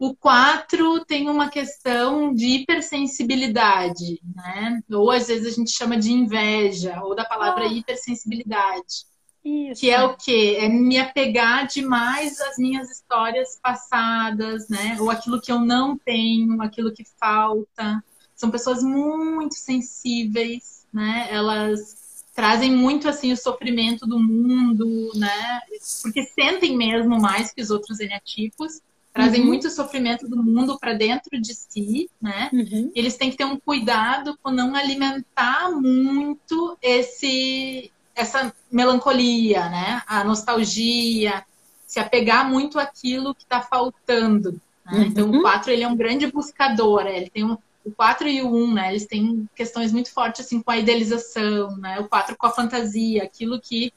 O 0.00 0.16
4 0.16 1.04
tem 1.04 1.28
uma 1.28 1.50
questão 1.50 2.32
de 2.32 2.46
hipersensibilidade, 2.46 4.18
né? 4.34 4.82
Ou 4.90 5.10
às 5.10 5.28
vezes 5.28 5.52
a 5.52 5.54
gente 5.54 5.70
chama 5.72 5.98
de 5.98 6.10
inveja, 6.10 7.02
ou 7.02 7.14
da 7.14 7.22
palavra 7.22 7.66
oh. 7.66 7.70
hipersensibilidade. 7.70 9.04
Isso. 9.44 9.78
Que 9.78 9.90
é 9.90 10.02
o 10.02 10.16
quê? 10.16 10.56
É 10.58 10.70
me 10.70 10.98
apegar 10.98 11.66
demais 11.66 12.40
às 12.40 12.56
minhas 12.56 12.90
histórias 12.90 13.60
passadas, 13.62 14.70
né? 14.70 14.96
Ou 14.98 15.10
aquilo 15.10 15.38
que 15.38 15.52
eu 15.52 15.60
não 15.60 15.98
tenho, 15.98 16.62
aquilo 16.62 16.94
que 16.94 17.04
falta. 17.18 18.02
São 18.34 18.50
pessoas 18.50 18.82
muito 18.82 19.54
sensíveis, 19.54 20.86
né? 20.90 21.28
Elas 21.30 22.24
trazem 22.34 22.72
muito 22.72 23.06
assim 23.06 23.32
o 23.32 23.36
sofrimento 23.36 24.06
do 24.06 24.18
mundo, 24.18 25.10
né? 25.14 25.60
Porque 26.00 26.22
sentem 26.22 26.74
mesmo 26.74 27.20
mais 27.20 27.52
que 27.52 27.60
os 27.60 27.70
outros 27.70 28.00
eneatipos 28.00 28.80
trazem 29.12 29.40
uhum. 29.40 29.46
muito 29.48 29.70
sofrimento 29.70 30.28
do 30.28 30.42
mundo 30.42 30.78
para 30.78 30.92
dentro 30.92 31.40
de 31.40 31.54
si, 31.54 32.08
né? 32.20 32.48
Uhum. 32.52 32.92
Eles 32.94 33.16
têm 33.16 33.30
que 33.30 33.36
ter 33.36 33.44
um 33.44 33.58
cuidado 33.58 34.38
com 34.42 34.50
não 34.50 34.74
alimentar 34.74 35.70
muito 35.70 36.76
esse 36.80 37.90
essa 38.14 38.52
melancolia, 38.70 39.68
né? 39.68 40.02
A 40.06 40.22
nostalgia, 40.24 41.44
se 41.86 41.98
apegar 41.98 42.48
muito 42.48 42.78
àquilo 42.78 43.34
que 43.34 43.42
está 43.42 43.62
faltando. 43.62 44.60
Né? 44.84 44.98
Uhum. 44.98 45.02
Então 45.02 45.30
o 45.30 45.42
4 45.42 45.72
ele 45.72 45.82
é 45.82 45.88
um 45.88 45.96
grande 45.96 46.30
buscador, 46.30 47.04
né? 47.04 47.16
ele 47.16 47.30
tem 47.30 47.44
um, 47.44 47.56
o 47.84 47.90
4 47.90 48.28
e 48.28 48.42
o 48.42 48.54
1, 48.54 48.74
né? 48.74 48.90
Eles 48.90 49.06
têm 49.06 49.48
questões 49.56 49.90
muito 49.90 50.12
fortes 50.12 50.44
assim 50.44 50.62
com 50.62 50.70
a 50.70 50.76
idealização, 50.76 51.76
né? 51.78 51.98
O 51.98 52.08
4 52.08 52.36
com 52.36 52.46
a 52.46 52.50
fantasia, 52.50 53.24
aquilo 53.24 53.60
que 53.60 53.92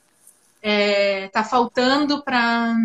é, 0.61 1.27
tá 1.27 1.43
faltando 1.43 2.23
para 2.23 2.75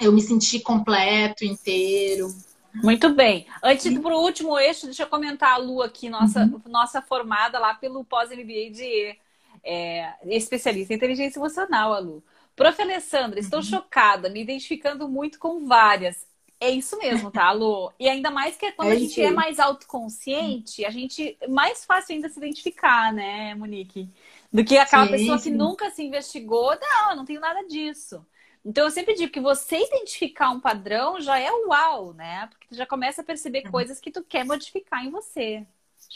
eu 0.00 0.12
me 0.12 0.20
senti 0.20 0.60
completo, 0.60 1.44
inteiro. 1.44 2.28
Muito 2.74 3.14
bem. 3.14 3.46
Antes 3.62 3.96
para 3.98 4.16
o 4.16 4.20
último 4.20 4.58
eixo, 4.58 4.86
deixa 4.86 5.04
eu 5.04 5.06
comentar 5.06 5.52
a 5.52 5.56
Lu 5.56 5.82
aqui, 5.82 6.08
nossa, 6.08 6.44
uhum. 6.44 6.60
nossa 6.66 7.00
formada 7.00 7.58
lá 7.58 7.74
pelo 7.74 8.04
pós-MBA 8.04 8.70
de 8.72 9.16
é, 9.62 10.12
especialista 10.26 10.92
em 10.92 10.96
inteligência 10.96 11.38
emocional, 11.38 11.92
a 11.92 11.98
Lu. 11.98 12.22
Prof. 12.56 12.80
Alessandra, 12.80 13.38
estou 13.38 13.60
uhum. 13.60 13.64
chocada, 13.64 14.28
me 14.28 14.42
identificando 14.42 15.08
muito 15.08 15.38
com 15.38 15.66
várias. 15.66 16.26
É 16.60 16.70
isso 16.70 16.96
mesmo, 16.98 17.30
tá, 17.30 17.50
Lu? 17.52 17.92
E 17.98 18.08
ainda 18.08 18.30
mais 18.30 18.56
que 18.56 18.70
quando 18.72 18.88
é 18.88 18.92
a 18.92 18.98
gente 18.98 19.20
é 19.20 19.30
mais 19.30 19.58
autoconsciente, 19.58 20.84
a 20.84 20.90
gente 20.90 21.36
mais 21.48 21.84
fácil 21.84 22.14
ainda 22.14 22.28
se 22.28 22.38
identificar, 22.38 23.12
né, 23.12 23.54
Monique? 23.54 24.08
Do 24.52 24.64
que 24.64 24.76
aquela 24.78 25.06
sim, 25.06 25.12
pessoa 25.12 25.38
sim. 25.38 25.50
que 25.50 25.56
nunca 25.56 25.90
se 25.90 26.02
investigou. 26.02 26.76
Não, 26.80 27.10
eu 27.10 27.16
não 27.16 27.24
tenho 27.24 27.40
nada 27.40 27.66
disso. 27.66 28.24
Então 28.64 28.84
eu 28.84 28.90
sempre 28.90 29.14
digo 29.14 29.30
que 29.30 29.40
você 29.40 29.76
identificar 29.76 30.50
um 30.50 30.60
padrão 30.60 31.20
já 31.20 31.38
é 31.38 31.50
uau, 31.66 32.14
né? 32.14 32.46
Porque 32.46 32.66
tu 32.68 32.74
já 32.74 32.86
começa 32.86 33.20
a 33.20 33.24
perceber 33.24 33.64
uhum. 33.66 33.70
coisas 33.70 34.00
que 34.00 34.10
tu 34.10 34.22
quer 34.22 34.44
modificar 34.44 35.04
em 35.04 35.10
você. 35.10 35.66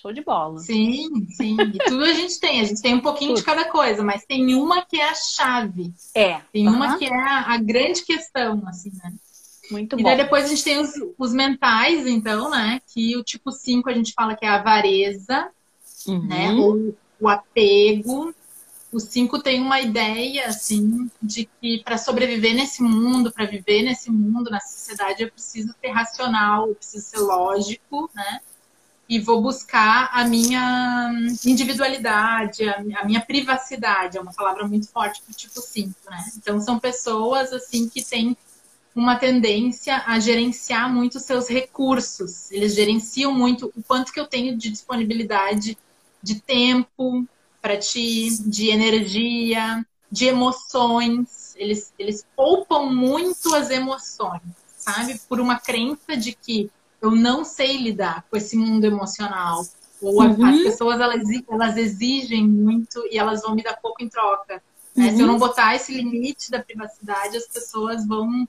Show 0.01 0.13
de 0.13 0.23
bola. 0.23 0.59
Sim, 0.61 1.27
sim. 1.31 1.57
E 1.61 1.79
tudo 1.79 2.05
a 2.05 2.13
gente 2.13 2.39
tem. 2.39 2.61
A 2.61 2.65
gente 2.65 2.81
tem 2.81 2.95
um 2.95 3.01
pouquinho 3.01 3.31
tudo. 3.31 3.41
de 3.41 3.45
cada 3.45 3.65
coisa, 3.67 4.03
mas 4.03 4.25
tem 4.25 4.55
uma 4.55 4.85
que 4.85 4.99
é 4.99 5.09
a 5.09 5.15
chave. 5.15 5.93
É. 6.15 6.41
Tem 6.53 6.69
uhum. 6.69 6.75
uma 6.75 6.99
que 6.99 7.05
é 7.05 7.15
a, 7.15 7.53
a, 7.53 7.59
grande 7.59 8.03
questão, 8.05 8.63
assim, 8.67 8.93
né? 9.03 9.13
Muito 9.71 9.99
e 9.99 10.03
bom. 10.03 10.11
E 10.11 10.17
depois 10.17 10.45
a 10.45 10.49
gente 10.49 10.65
tem 10.65 10.79
os, 10.79 10.93
os, 11.19 11.33
mentais, 11.33 12.07
então, 12.07 12.51
né? 12.51 12.81
Que 12.95 13.17
o 13.17 13.25
tipo 13.25 13.51
5 13.51 13.91
a 13.91 13.93
gente 13.93 14.13
fala 14.13 14.37
que 14.37 14.47
é 14.47 14.49
a 14.49 14.57
avareza, 14.57 15.51
uhum. 16.07 16.27
né? 16.27 16.53
Ou 16.53 16.95
o 17.21 17.29
apego. 17.29 18.35
O 18.91 18.99
5 18.99 19.41
tem 19.41 19.61
uma 19.61 19.81
ideia, 19.81 20.47
assim, 20.47 21.11
de 21.23 21.49
que 21.61 21.83
para 21.85 21.99
sobreviver 21.99 22.55
nesse 22.55 22.83
mundo, 22.83 23.31
para 23.31 23.45
viver 23.45 23.83
nesse 23.83 24.11
mundo, 24.11 24.51
na 24.51 24.61
sociedade, 24.61 25.23
eu 25.23 25.31
preciso 25.31 25.75
ser 25.79 25.91
racional, 25.91 26.69
eu 26.69 26.75
preciso 26.75 27.05
ser 27.05 27.19
lógico, 27.19 28.11
né? 28.15 28.41
E 29.07 29.21
vou 29.21 29.43
buscar 29.43 30.11
a 30.13 30.25
minha 30.25 31.11
individualidade, 31.45 32.67
a 32.69 33.05
minha 33.05 33.21
privacidade. 33.21 34.17
É 34.17 34.21
uma 34.21 34.33
palavra 34.33 34.67
muito 34.67 34.89
forte 34.89 35.23
para 35.23 35.33
o 35.33 35.35
tipo 35.35 35.61
5, 35.61 35.95
né? 36.11 36.25
Então, 36.37 36.59
são 36.61 36.79
pessoas, 36.79 37.53
assim, 37.53 37.89
que 37.89 38.03
têm 38.03 38.37
uma 38.95 39.17
tendência 39.17 40.03
a 40.07 40.19
gerenciar 40.19 40.93
muito 40.93 41.21
seus 41.21 41.49
recursos. 41.49 42.51
Eles 42.51 42.75
gerenciam 42.75 43.33
muito 43.33 43.73
o 43.77 43.83
quanto 43.83 44.13
que 44.13 44.21
eu 44.21 44.27
tenho 44.27 44.57
de 44.57 44.71
disponibilidade 44.71 45.77
de 46.23 46.41
tempo 46.41 47.27
para 47.61 47.77
ti, 47.77 48.29
de 48.47 48.69
energia, 48.69 49.85
de 50.11 50.27
emoções. 50.27 51.55
Eles, 51.57 51.93
eles 51.99 52.27
poupam 52.37 52.91
muito 52.91 53.55
as 53.55 53.71
emoções, 53.71 54.43
sabe? 54.77 55.21
Por 55.29 55.41
uma 55.41 55.59
crença 55.59 56.17
de 56.17 56.33
que 56.33 56.71
eu 57.01 57.11
não 57.11 57.45
sei 57.45 57.77
lidar 57.77 58.25
com 58.31 58.37
esse 58.37 58.57
mundo 58.57 58.85
emocional. 58.85 59.65
Ou 60.01 60.23
uhum. 60.23 60.47
as 60.47 60.63
pessoas 60.63 61.01
elas, 61.01 61.23
elas 61.51 61.77
exigem 61.77 62.47
muito 62.47 63.05
e 63.11 63.19
elas 63.19 63.43
vão 63.43 63.55
me 63.55 63.63
dar 63.63 63.77
pouco 63.77 64.03
em 64.03 64.09
troca. 64.09 64.63
Né? 64.95 65.11
Uhum. 65.11 65.17
Se 65.17 65.23
eu 65.23 65.27
não 65.27 65.35
uhum. 65.35 65.41
botar 65.41 65.75
esse 65.75 65.93
limite 65.93 66.51
da 66.51 66.63
privacidade, 66.63 67.37
as 67.37 67.49
pessoas 67.49 68.07
vão 68.07 68.49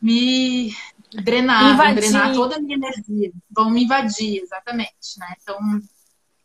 me 0.00 0.74
drenar, 1.12 1.76
vão 1.76 1.94
drenar 1.94 2.32
toda 2.32 2.56
a 2.56 2.60
minha 2.60 2.76
energia, 2.76 3.32
vão 3.50 3.70
me 3.70 3.84
invadir, 3.84 4.42
exatamente, 4.42 5.18
né? 5.18 5.34
Então, 5.40 5.58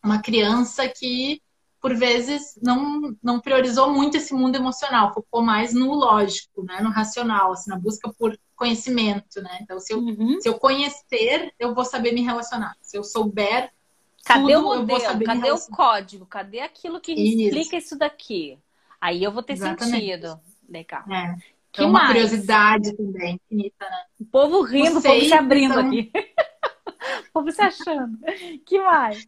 uma 0.04 0.22
criança 0.22 0.88
que 0.88 1.42
por 1.88 1.96
vezes 1.96 2.60
não, 2.62 3.16
não 3.24 3.40
priorizou 3.40 3.94
muito 3.94 4.18
esse 4.18 4.34
mundo 4.34 4.58
emocional, 4.58 5.14
focou 5.14 5.42
mais 5.42 5.74
no 5.74 5.94
lógico, 5.94 6.64
né, 6.64 6.82
no 6.82 6.90
racional, 6.90 7.54
assim, 7.54 7.70
na 7.70 7.80
busca 7.80 8.12
por 8.20 8.38
conhecimento, 8.58 9.42
né? 9.42 9.60
Então, 9.62 9.80
se 9.80 9.94
eu, 9.94 10.00
uhum. 10.00 10.38
se 10.42 10.50
eu 10.50 10.60
conhecer, 10.60 11.54
eu 11.58 11.74
vou 11.74 11.86
saber 11.86 12.12
me 12.12 12.22
relacionar. 12.22 12.76
Se 12.82 12.98
eu 12.98 13.06
souber 13.06 13.72
Cadê 14.26 14.54
tudo, 14.54 14.68
o 14.68 14.80
modelo? 14.80 15.24
Cadê 15.24 15.52
o 15.52 15.60
código? 15.72 16.26
Cadê 16.26 16.60
aquilo 16.60 17.00
que 17.00 17.14
isso. 17.14 17.44
explica 17.44 17.78
isso 17.78 17.98
daqui? 17.98 18.60
Aí 19.00 19.24
eu 19.24 19.32
vou 19.32 19.42
ter 19.42 19.54
Exatamente. 19.54 19.98
sentido. 19.98 20.38
Legal. 20.68 21.04
É. 21.10 21.38
Que 21.72 21.84
uma 21.84 22.00
mais? 22.00 22.08
curiosidade 22.08 22.98
também 22.98 23.40
infinita, 23.46 23.86
né? 23.86 24.04
O 24.20 24.26
povo 24.26 24.62
rindo, 24.64 25.00
o 25.00 25.02
povo 25.02 25.22
se 25.22 25.34
abrindo 25.34 25.74
são... 25.76 25.88
aqui. 25.88 26.12
o 27.30 27.32
povo 27.32 27.52
se 27.52 27.62
achando. 27.62 28.18
Que 28.66 28.78
mais? 28.82 29.26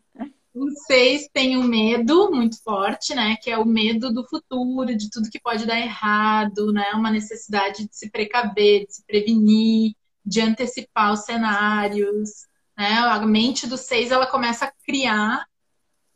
O 0.59 0.71
seis 0.85 1.29
tem 1.31 1.57
um 1.57 1.63
medo 1.63 2.29
muito 2.31 2.61
forte, 2.61 3.15
né? 3.15 3.37
Que 3.41 3.49
é 3.49 3.57
o 3.57 3.65
medo 3.65 4.13
do 4.13 4.27
futuro, 4.27 4.93
de 4.95 5.09
tudo 5.09 5.29
que 5.29 5.39
pode 5.39 5.65
dar 5.65 5.79
errado, 5.79 6.73
né? 6.73 6.91
Uma 6.93 7.09
necessidade 7.09 7.87
de 7.87 7.95
se 7.95 8.09
precaver, 8.09 8.85
de 8.85 8.93
se 8.93 9.05
prevenir, 9.05 9.93
de 10.25 10.41
antecipar 10.41 11.13
os 11.13 11.21
cenários. 11.21 12.29
Né? 12.77 12.89
A 12.89 13.25
mente 13.25 13.67
do 13.67 13.77
seis 13.77 14.11
ela 14.11 14.27
começa 14.27 14.65
a 14.65 14.71
criar 14.85 15.45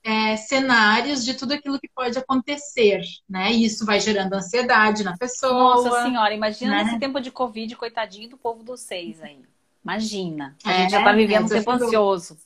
é, 0.04 0.36
cenários 0.36 1.24
de 1.24 1.36
tudo 1.36 1.54
aquilo 1.54 1.80
que 1.80 1.90
pode 1.96 2.20
acontecer, 2.20 3.02
né? 3.30 3.54
E 3.54 3.64
isso 3.64 3.86
vai 3.86 4.02
gerando 4.02 4.34
ansiedade 4.34 5.04
na 5.06 5.18
pessoa. 5.18 5.76
Nossa 5.76 6.04
senhora, 6.04 6.34
imagina 6.34 6.72
né? 6.72 6.84
nesse 6.84 7.00
tempo 7.00 7.22
de 7.22 7.32
Covid, 7.32 7.74
coitadinho 7.78 8.30
do 8.30 8.38
povo 8.38 8.62
dos 8.62 8.82
seis 8.82 9.22
aí. 9.22 9.40
Imagina. 9.82 10.56
A 10.66 10.74
é, 10.74 10.78
gente 10.82 10.92
já 10.92 11.04
tá 11.04 11.14
vivendo 11.14 11.46
um 11.46 11.50
tempo 11.50 11.72
ansioso. 11.72 12.38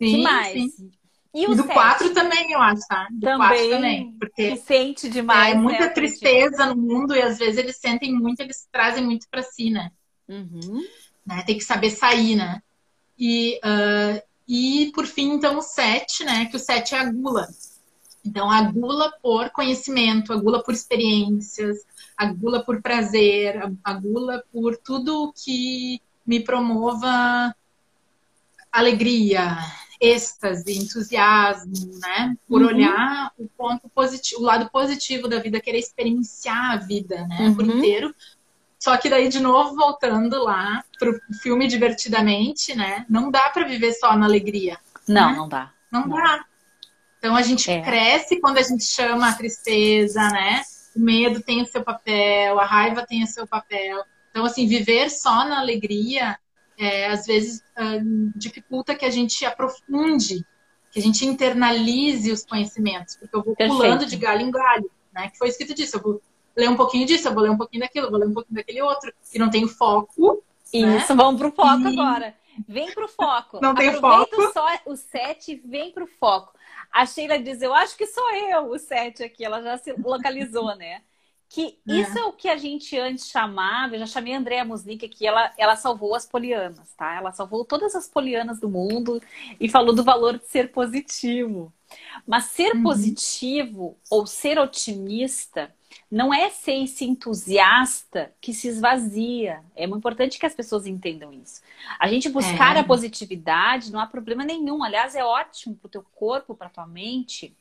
Sim, 0.00 0.16
que 0.16 0.22
mais? 0.22 0.52
Sim. 0.52 0.90
E, 1.32 1.44
e 1.44 1.54
do 1.54 1.64
4 1.64 2.12
também, 2.12 2.50
eu 2.50 2.60
acho, 2.60 2.82
tá? 2.88 3.06
Do 3.10 3.20
também, 3.20 3.70
também. 3.70 4.16
Porque 4.18 4.56
sente 4.56 5.08
demais. 5.08 5.54
É 5.54 5.58
muita 5.58 5.86
né, 5.86 5.88
tristeza 5.90 6.66
no 6.66 6.76
mundo 6.76 7.14
e 7.14 7.22
às 7.22 7.38
vezes 7.38 7.58
eles 7.58 7.76
sentem 7.76 8.12
muito, 8.12 8.40
eles 8.40 8.66
trazem 8.72 9.04
muito 9.04 9.28
para 9.30 9.42
si, 9.42 9.70
né? 9.70 9.92
Uhum. 10.28 10.82
né? 11.24 11.42
Tem 11.46 11.56
que 11.56 11.64
saber 11.64 11.90
sair, 11.90 12.34
né? 12.34 12.62
E, 13.18 13.60
uh, 13.62 14.22
e 14.48 14.90
por 14.94 15.06
fim, 15.06 15.32
então, 15.34 15.58
o 15.58 15.62
7, 15.62 16.24
né? 16.24 16.46
Que 16.46 16.56
o 16.56 16.60
7 16.60 16.94
é 16.94 16.98
a 16.98 17.12
gula. 17.12 17.46
Então, 18.24 18.50
a 18.50 18.62
gula 18.62 19.12
por 19.22 19.50
conhecimento, 19.50 20.32
a 20.32 20.36
gula 20.36 20.62
por 20.62 20.74
experiências, 20.74 21.78
a 22.16 22.26
gula 22.26 22.64
por 22.64 22.82
prazer, 22.82 23.60
a 23.84 23.92
gula 23.94 24.42
por 24.52 24.76
tudo 24.76 25.32
que 25.44 26.00
me 26.26 26.40
promova 26.40 27.54
alegria, 28.70 29.56
êxtase, 30.00 30.78
entusiasmo, 30.78 31.98
né? 32.00 32.34
Por 32.48 32.62
uhum. 32.62 32.68
olhar 32.68 33.32
o 33.38 33.46
ponto 33.48 33.88
positivo, 33.90 34.40
o 34.40 34.44
lado 34.44 34.70
positivo 34.70 35.28
da 35.28 35.38
vida, 35.38 35.60
querer 35.60 35.78
experienciar 35.78 36.72
a 36.72 36.76
vida, 36.76 37.26
né? 37.26 37.38
Uhum. 37.40 37.54
Por 37.54 37.66
inteiro. 37.66 38.14
Só 38.78 38.96
que 38.96 39.10
daí, 39.10 39.28
de 39.28 39.40
novo, 39.40 39.76
voltando 39.76 40.42
lá 40.42 40.82
pro 40.98 41.20
filme 41.42 41.68
Divertidamente, 41.68 42.74
né? 42.74 43.04
Não 43.10 43.30
dá 43.30 43.50
para 43.50 43.66
viver 43.66 43.92
só 43.92 44.16
na 44.16 44.24
alegria. 44.24 44.78
Não, 45.06 45.30
né? 45.30 45.36
não 45.36 45.48
dá. 45.48 45.70
Não, 45.92 46.06
não, 46.06 46.16
dá. 46.16 46.44
Então 47.18 47.36
a 47.36 47.42
gente 47.42 47.70
é. 47.70 47.82
cresce 47.82 48.40
quando 48.40 48.56
a 48.56 48.62
gente 48.62 48.84
chama 48.84 49.28
a 49.28 49.34
tristeza, 49.34 50.26
né? 50.30 50.62
O 50.96 51.00
medo 51.00 51.42
tem 51.42 51.60
o 51.60 51.66
seu 51.66 51.84
papel, 51.84 52.58
a 52.58 52.64
raiva 52.64 53.04
tem 53.06 53.22
o 53.22 53.26
seu 53.26 53.46
papel. 53.46 54.02
Então, 54.30 54.44
assim, 54.44 54.66
viver 54.66 55.10
só 55.10 55.44
na 55.44 55.60
alegria 55.60 56.38
é, 56.80 57.08
às 57.08 57.26
vezes 57.26 57.60
uh, 57.76 58.32
dificulta 58.34 58.94
que 58.94 59.04
a 59.04 59.10
gente 59.10 59.44
aprofunde, 59.44 60.46
que 60.90 60.98
a 60.98 61.02
gente 61.02 61.26
internalize 61.26 62.32
os 62.32 62.42
conhecimentos, 62.44 63.16
porque 63.16 63.36
eu 63.36 63.42
vou 63.42 63.54
Perfeito. 63.54 63.82
pulando 63.82 64.06
de 64.06 64.16
galho 64.16 64.40
em 64.40 64.50
galho, 64.50 64.90
né? 65.12 65.28
Que 65.28 65.36
foi 65.36 65.48
escrito 65.48 65.74
disso, 65.74 65.98
eu 65.98 66.02
vou 66.02 66.22
ler 66.56 66.70
um 66.70 66.76
pouquinho 66.76 67.06
disso, 67.06 67.28
eu 67.28 67.34
vou 67.34 67.42
ler 67.42 67.50
um 67.50 67.58
pouquinho 67.58 67.82
daquilo, 67.82 68.06
eu 68.06 68.10
vou 68.10 68.18
ler 68.18 68.28
um 68.28 68.32
pouquinho 68.32 68.56
daquele 68.56 68.80
outro, 68.80 69.12
que 69.30 69.38
não 69.38 69.50
tem 69.50 69.68
foco. 69.68 70.42
Né? 70.72 70.96
Isso, 70.96 71.14
né? 71.14 71.22
vamos 71.22 71.38
pro 71.38 71.52
foco 71.52 71.82
e... 71.82 71.98
agora. 71.98 72.34
Vem 72.66 72.92
pro 72.92 73.08
foco. 73.08 73.60
Não 73.60 73.74
tem 73.74 73.90
Aproveita 73.90 74.36
foco. 74.36 74.52
só 74.52 74.66
o 74.86 74.96
sete, 74.96 75.60
vem 75.64 75.92
pro 75.92 76.06
foco. 76.06 76.52
A 76.90 77.04
Sheila 77.04 77.38
diz, 77.38 77.60
eu 77.60 77.74
acho 77.74 77.96
que 77.96 78.06
sou 78.06 78.34
eu 78.34 78.70
o 78.70 78.78
sete 78.78 79.22
aqui, 79.22 79.44
ela 79.44 79.62
já 79.62 79.76
se 79.76 79.92
localizou, 79.92 80.74
né? 80.76 81.02
Que 81.52 81.76
é. 81.88 81.94
isso 81.94 82.16
é 82.16 82.24
o 82.24 82.32
que 82.32 82.48
a 82.48 82.56
gente 82.56 82.96
antes 82.96 83.28
chamava, 83.28 83.96
eu 83.96 83.98
já 83.98 84.06
chamei 84.06 84.34
a 84.34 84.38
Andrea 84.38 84.64
Musnick 84.64 85.04
aqui, 85.04 85.26
ela, 85.26 85.52
ela 85.58 85.74
salvou 85.74 86.14
as 86.14 86.24
polianas, 86.24 86.94
tá? 86.94 87.16
Ela 87.16 87.32
salvou 87.32 87.64
todas 87.64 87.92
as 87.96 88.08
polianas 88.08 88.60
do 88.60 88.70
mundo 88.70 89.20
e 89.58 89.68
falou 89.68 89.92
do 89.92 90.04
valor 90.04 90.38
de 90.38 90.46
ser 90.46 90.70
positivo. 90.70 91.72
Mas 92.24 92.44
ser 92.44 92.76
uhum. 92.76 92.84
positivo 92.84 93.98
ou 94.08 94.28
ser 94.28 94.60
otimista 94.60 95.74
não 96.08 96.32
é 96.32 96.50
ser 96.50 96.84
esse 96.84 97.04
entusiasta 97.04 98.32
que 98.40 98.54
se 98.54 98.68
esvazia. 98.68 99.60
É 99.74 99.88
muito 99.88 99.98
importante 99.98 100.38
que 100.38 100.46
as 100.46 100.54
pessoas 100.54 100.86
entendam 100.86 101.32
isso. 101.32 101.62
A 101.98 102.06
gente 102.06 102.28
buscar 102.28 102.76
é. 102.76 102.78
a 102.78 102.84
positividade 102.84 103.90
não 103.90 103.98
há 103.98 104.06
problema 104.06 104.44
nenhum. 104.44 104.84
Aliás, 104.84 105.16
é 105.16 105.24
ótimo 105.24 105.74
para 105.74 105.88
o 105.88 105.90
teu 105.90 106.04
corpo, 106.14 106.54
para 106.54 106.68
tua 106.68 106.86
mente. 106.86 107.56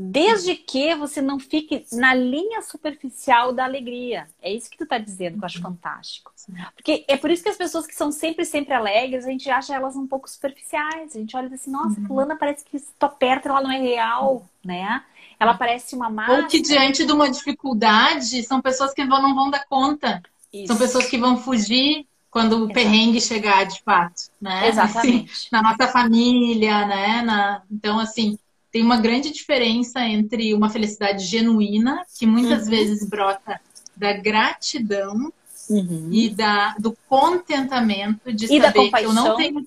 Desde 0.00 0.54
que 0.54 0.94
você 0.94 1.20
não 1.20 1.40
fique 1.40 1.84
na 1.90 2.14
linha 2.14 2.62
superficial 2.62 3.52
da 3.52 3.64
alegria. 3.64 4.28
É 4.40 4.52
isso 4.52 4.70
que 4.70 4.78
tu 4.78 4.86
tá 4.86 4.96
dizendo, 4.96 5.36
que 5.36 5.42
eu 5.42 5.46
acho 5.46 5.60
fantástico. 5.60 6.32
Porque 6.76 7.04
é 7.08 7.16
por 7.16 7.30
isso 7.32 7.42
que 7.42 7.48
as 7.48 7.56
pessoas 7.56 7.84
que 7.84 7.96
são 7.96 8.12
sempre, 8.12 8.44
sempre 8.44 8.74
alegres, 8.74 9.26
a 9.26 9.30
gente 9.30 9.50
acha 9.50 9.74
elas 9.74 9.96
um 9.96 10.06
pouco 10.06 10.30
superficiais. 10.30 11.16
A 11.16 11.18
gente 11.18 11.36
olha 11.36 11.52
assim, 11.52 11.72
nossa, 11.72 11.98
uhum. 11.98 12.06
fulana 12.06 12.36
parece 12.36 12.64
que 12.64 12.76
estou 12.76 13.08
perto, 13.08 13.48
ela 13.48 13.60
não 13.60 13.72
é 13.72 13.80
real, 13.80 14.48
né? 14.64 15.02
Ela 15.40 15.54
parece 15.54 15.96
uma 15.96 16.08
máscara. 16.08 16.42
Ou 16.42 16.48
que 16.48 16.62
diante 16.62 17.04
de 17.04 17.10
uma 17.10 17.28
dificuldade, 17.28 18.44
são 18.44 18.62
pessoas 18.62 18.94
que 18.94 19.04
não 19.04 19.34
vão 19.34 19.50
dar 19.50 19.66
conta. 19.66 20.22
Isso. 20.52 20.68
São 20.68 20.76
pessoas 20.76 21.06
que 21.08 21.18
vão 21.18 21.38
fugir, 21.38 22.06
quando 22.30 22.64
o 22.64 22.72
perrengue 22.72 23.20
chegar 23.20 23.64
de 23.64 23.82
fato, 23.82 24.30
né? 24.40 24.68
Exatamente. 24.68 25.32
Assim, 25.32 25.48
na 25.50 25.60
nossa 25.60 25.88
família, 25.88 26.86
né? 26.86 27.22
Na... 27.22 27.62
Então, 27.68 27.98
assim, 27.98 28.38
tem 28.70 28.82
uma 28.82 28.98
grande 28.98 29.30
diferença 29.30 30.00
entre 30.00 30.52
uma 30.52 30.68
felicidade 30.68 31.24
genuína, 31.24 32.04
que 32.18 32.26
muitas 32.26 32.64
uhum. 32.64 32.70
vezes 32.70 33.08
brota 33.08 33.60
da 33.96 34.12
gratidão 34.12 35.32
uhum. 35.68 36.08
e 36.12 36.28
da, 36.28 36.74
do 36.78 36.96
contentamento 37.08 38.32
de 38.32 38.44
e 38.46 38.60
saber 38.60 38.90
que 38.90 39.04
eu 39.04 39.12
não 39.12 39.36
tenho. 39.36 39.66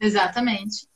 Exatamente. 0.00 0.86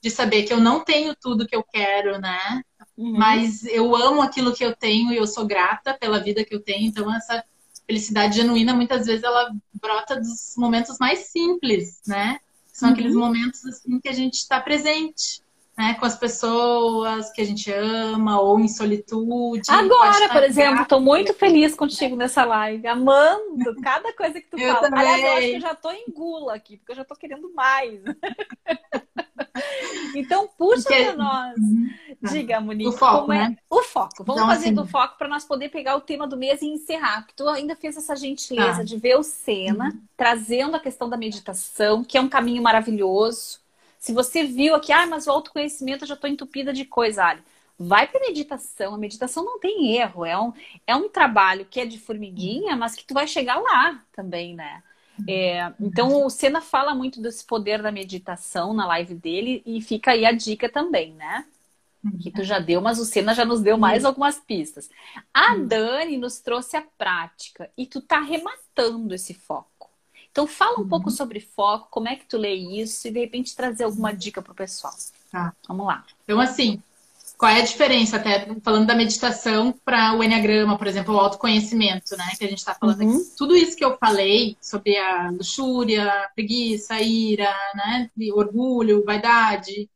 De 0.00 0.10
saber 0.10 0.44
que 0.44 0.52
eu 0.52 0.60
não 0.60 0.84
tenho 0.84 1.14
tudo 1.16 1.46
que 1.46 1.56
eu 1.56 1.62
quero, 1.62 2.18
né? 2.20 2.62
Uhum. 2.96 3.12
Mas 3.16 3.64
eu 3.64 3.94
amo 3.96 4.22
aquilo 4.22 4.54
que 4.54 4.64
eu 4.64 4.74
tenho 4.74 5.12
e 5.12 5.16
eu 5.16 5.26
sou 5.26 5.46
grata 5.46 5.94
pela 5.94 6.20
vida 6.20 6.44
que 6.44 6.54
eu 6.54 6.60
tenho. 6.60 6.86
Então, 6.86 7.12
essa 7.12 7.44
felicidade 7.86 8.36
genuína, 8.36 8.72
muitas 8.74 9.06
vezes, 9.06 9.24
ela 9.24 9.52
brota 9.74 10.16
dos 10.16 10.54
momentos 10.56 10.96
mais 10.98 11.30
simples, 11.30 12.00
né? 12.06 12.38
São 12.72 12.88
uhum. 12.88 12.94
aqueles 12.94 13.14
momentos 13.14 13.64
assim 13.64 13.98
que 13.98 14.08
a 14.08 14.12
gente 14.12 14.34
está 14.34 14.60
presente 14.60 15.42
né, 15.78 15.94
com 15.94 16.04
as 16.04 16.16
pessoas 16.16 17.30
que 17.30 17.40
a 17.40 17.44
gente 17.44 17.70
ama 17.70 18.40
ou 18.40 18.58
em 18.58 18.66
solitude. 18.66 19.70
Agora, 19.70 20.28
por 20.28 20.42
exemplo, 20.42 20.82
estou 20.82 21.00
muito 21.00 21.32
feliz 21.32 21.76
contigo 21.76 22.16
nessa 22.16 22.44
live, 22.44 22.84
amando 22.88 23.80
cada 23.80 24.12
coisa 24.12 24.40
que 24.40 24.48
tu 24.48 24.58
eu 24.58 24.74
fala. 24.74 24.90
Também. 24.90 25.00
Aliás, 25.00 25.22
eu 25.22 25.30
acho 25.30 25.46
que 25.46 25.54
eu 25.54 25.60
já 25.60 25.72
estou 25.72 25.92
em 25.92 26.06
gula 26.10 26.54
aqui, 26.56 26.78
porque 26.78 26.90
eu 26.90 26.96
já 26.96 27.02
estou 27.02 27.16
querendo 27.16 27.54
mais. 27.54 28.00
então, 30.16 30.48
puxa 30.58 30.88
para 30.88 31.14
nós. 31.14 31.56
Uhum. 31.56 31.88
Diga, 32.28 32.60
Monique. 32.60 32.88
O 32.88 32.92
foco, 32.92 33.32
é... 33.32 33.38
né? 33.38 33.56
O 33.70 33.80
foco. 33.80 34.24
Vamos 34.24 34.42
então, 34.42 34.52
fazer 34.52 34.66
assim... 34.66 34.74
do 34.74 34.84
foco 34.84 35.16
para 35.16 35.28
nós 35.28 35.44
poder 35.44 35.68
pegar 35.68 35.94
o 35.94 36.00
tema 36.00 36.26
do 36.26 36.36
mês 36.36 36.60
e 36.60 36.66
encerrar. 36.66 37.20
Porque 37.20 37.34
tu 37.36 37.48
ainda 37.48 37.76
fez 37.76 37.96
essa 37.96 38.16
gentileza 38.16 38.80
ah. 38.80 38.84
de 38.84 38.96
ver 38.96 39.16
o 39.16 39.22
Sena, 39.22 39.90
uhum. 39.90 40.00
trazendo 40.16 40.74
a 40.74 40.80
questão 40.80 41.08
da 41.08 41.16
meditação, 41.16 42.02
que 42.02 42.18
é 42.18 42.20
um 42.20 42.28
caminho 42.28 42.64
maravilhoso 42.64 43.60
se 44.08 44.14
você 44.14 44.42
viu 44.44 44.74
aqui, 44.74 44.90
ah, 44.90 45.06
mas 45.06 45.26
o 45.26 45.30
autoconhecimento 45.30 46.04
eu 46.04 46.08
já 46.08 46.14
estou 46.14 46.30
entupida 46.30 46.72
de 46.72 46.86
coisa, 46.86 47.22
Ali. 47.26 47.42
Vai 47.78 48.06
para 48.08 48.20
meditação. 48.20 48.94
A 48.94 48.98
meditação 48.98 49.44
não 49.44 49.60
tem 49.60 49.94
erro. 49.98 50.24
É 50.24 50.40
um, 50.40 50.50
é 50.86 50.96
um 50.96 51.10
trabalho 51.10 51.66
que 51.66 51.78
é 51.78 51.84
de 51.84 51.98
formiguinha, 51.98 52.74
mas 52.74 52.94
que 52.94 53.04
tu 53.04 53.12
vai 53.12 53.26
chegar 53.26 53.58
lá 53.60 54.02
também, 54.10 54.54
né? 54.54 54.82
É, 55.28 55.70
então 55.78 56.24
o 56.24 56.30
Senna 56.30 56.62
fala 56.62 56.94
muito 56.94 57.20
desse 57.20 57.44
poder 57.44 57.82
da 57.82 57.92
meditação 57.92 58.72
na 58.72 58.86
live 58.86 59.14
dele 59.14 59.62
e 59.66 59.82
fica 59.82 60.12
aí 60.12 60.24
a 60.24 60.32
dica 60.32 60.70
também, 60.70 61.12
né? 61.12 61.44
Que 62.22 62.30
tu 62.30 62.42
já 62.42 62.58
deu, 62.58 62.80
mas 62.80 62.98
o 62.98 63.04
Senna 63.04 63.34
já 63.34 63.44
nos 63.44 63.60
deu 63.60 63.76
mais 63.76 64.06
algumas 64.06 64.38
pistas. 64.40 64.88
A 65.34 65.54
Dani 65.56 66.16
nos 66.16 66.40
trouxe 66.40 66.78
a 66.78 66.82
prática 66.96 67.70
e 67.76 67.86
tu 67.86 68.00
tá 68.00 68.20
rematando 68.20 69.14
esse 69.14 69.34
foco. 69.34 69.77
Então 70.38 70.46
fala 70.46 70.78
um 70.78 70.82
uhum. 70.82 70.88
pouco 70.88 71.10
sobre 71.10 71.40
foco, 71.40 71.88
como 71.90 72.06
é 72.06 72.14
que 72.14 72.24
tu 72.24 72.38
lê 72.38 72.54
isso 72.54 73.08
e 73.08 73.10
de 73.10 73.18
repente 73.18 73.56
trazer 73.56 73.82
alguma 73.82 74.12
dica 74.12 74.40
para 74.40 74.52
o 74.52 74.54
pessoal. 74.54 74.94
Tá. 75.32 75.52
Vamos 75.66 75.84
lá. 75.84 76.04
Então 76.22 76.38
assim, 76.38 76.80
qual 77.36 77.50
é 77.50 77.60
a 77.60 77.64
diferença 77.64 78.18
até 78.18 78.46
falando 78.62 78.86
da 78.86 78.94
meditação 78.94 79.74
para 79.84 80.16
o 80.16 80.22
enneagrama, 80.22 80.78
por 80.78 80.86
exemplo, 80.86 81.16
o 81.16 81.18
autoconhecimento, 81.18 82.16
né, 82.16 82.34
que 82.38 82.44
a 82.44 82.48
gente 82.48 82.58
está 82.58 82.72
falando 82.72 83.00
uhum. 83.00 83.16
aqui. 83.16 83.32
Tudo 83.36 83.56
isso 83.56 83.76
que 83.76 83.84
eu 83.84 83.98
falei 83.98 84.56
sobre 84.62 84.96
a 84.96 85.28
luxúria, 85.32 86.08
a 86.08 86.28
preguiça, 86.28 86.94
a 86.94 87.02
ira, 87.02 87.52
né, 87.74 88.08
orgulho, 88.32 89.04
vaidade, 89.04 89.90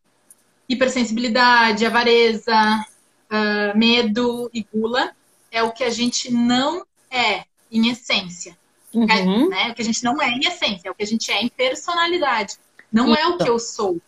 hipersensibilidade, 0.68 1.86
avareza, 1.86 2.84
uh, 3.30 3.78
medo 3.78 4.50
e 4.52 4.66
gula 4.74 5.12
é 5.52 5.62
o 5.62 5.70
que 5.70 5.84
a 5.84 5.90
gente 5.90 6.32
não 6.32 6.84
é 7.08 7.44
em 7.70 7.88
essência. 7.90 8.60
Uhum. 8.94 9.48
Né? 9.48 9.70
O 9.70 9.74
que 9.74 9.82
a 9.82 9.84
gente 9.84 10.04
não 10.04 10.20
é 10.20 10.28
em 10.30 10.40
essência, 10.40 10.88
é 10.88 10.90
o 10.90 10.94
que 10.94 11.02
a 11.02 11.06
gente 11.06 11.30
é 11.30 11.42
em 11.42 11.48
personalidade. 11.48 12.56
Não 12.92 13.14
é 13.14 13.26
o 13.26 13.38
que 13.38 13.48
eu 13.48 13.58
sou. 13.58 13.98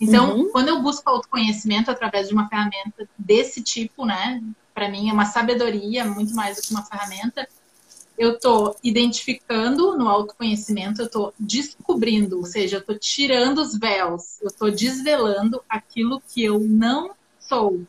Então, 0.00 0.36
uhum. 0.36 0.50
quando 0.50 0.68
eu 0.68 0.80
busco 0.80 1.08
autoconhecimento 1.10 1.90
através 1.90 2.28
de 2.28 2.34
uma 2.34 2.48
ferramenta 2.48 3.08
desse 3.18 3.62
tipo, 3.62 4.06
né? 4.06 4.40
Para 4.72 4.88
mim 4.88 5.10
é 5.10 5.12
uma 5.12 5.24
sabedoria 5.24 6.04
muito 6.04 6.34
mais 6.34 6.56
do 6.56 6.62
que 6.62 6.70
uma 6.70 6.84
ferramenta. 6.84 7.48
Eu 8.16 8.34
estou 8.34 8.76
identificando 8.82 9.96
no 9.96 10.08
autoconhecimento, 10.08 11.02
eu 11.02 11.06
estou 11.06 11.34
descobrindo, 11.38 12.38
ou 12.38 12.44
seja, 12.44 12.76
eu 12.76 12.80
estou 12.80 12.96
tirando 12.96 13.58
os 13.58 13.76
véus, 13.76 14.40
eu 14.40 14.48
estou 14.48 14.70
desvelando 14.70 15.62
aquilo 15.68 16.22
que 16.28 16.44
eu 16.44 16.60
não 16.60 17.10
sou. 17.40 17.80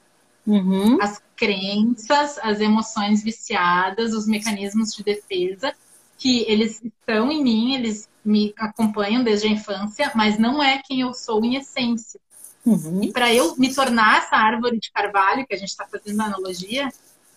Uhum. 0.47 0.99
As 0.99 1.21
crenças, 1.35 2.39
as 2.39 2.59
emoções 2.59 3.23
viciadas, 3.23 4.13
os 4.13 4.27
mecanismos 4.27 4.95
de 4.95 5.03
defesa 5.03 5.75
que 6.20 6.43
eles 6.47 6.84
estão 6.84 7.32
em 7.32 7.41
mim, 7.41 7.76
eles 7.76 8.09
me 8.24 8.53
acompanham 8.57 9.24
desde 9.24 9.47
a 9.47 9.51
infância, 9.51 10.11
mas 10.13 10.38
não 10.38 10.61
é 10.61 10.82
quem 10.86 10.99
eu 10.99 11.13
sou 11.13 11.43
em 11.43 11.55
essência. 11.55 12.20
Uhum. 12.65 13.01
E 13.01 13.11
para 13.11 13.34
eu 13.34 13.55
me 13.55 13.74
tornar 13.74 14.17
essa 14.17 14.36
árvore 14.36 14.78
de 14.80 14.91
carvalho, 14.91 15.47
que 15.47 15.55
a 15.55 15.57
gente 15.57 15.70
está 15.70 15.88
fazendo 15.88 16.20
a 16.20 16.26
analogia, 16.26 16.89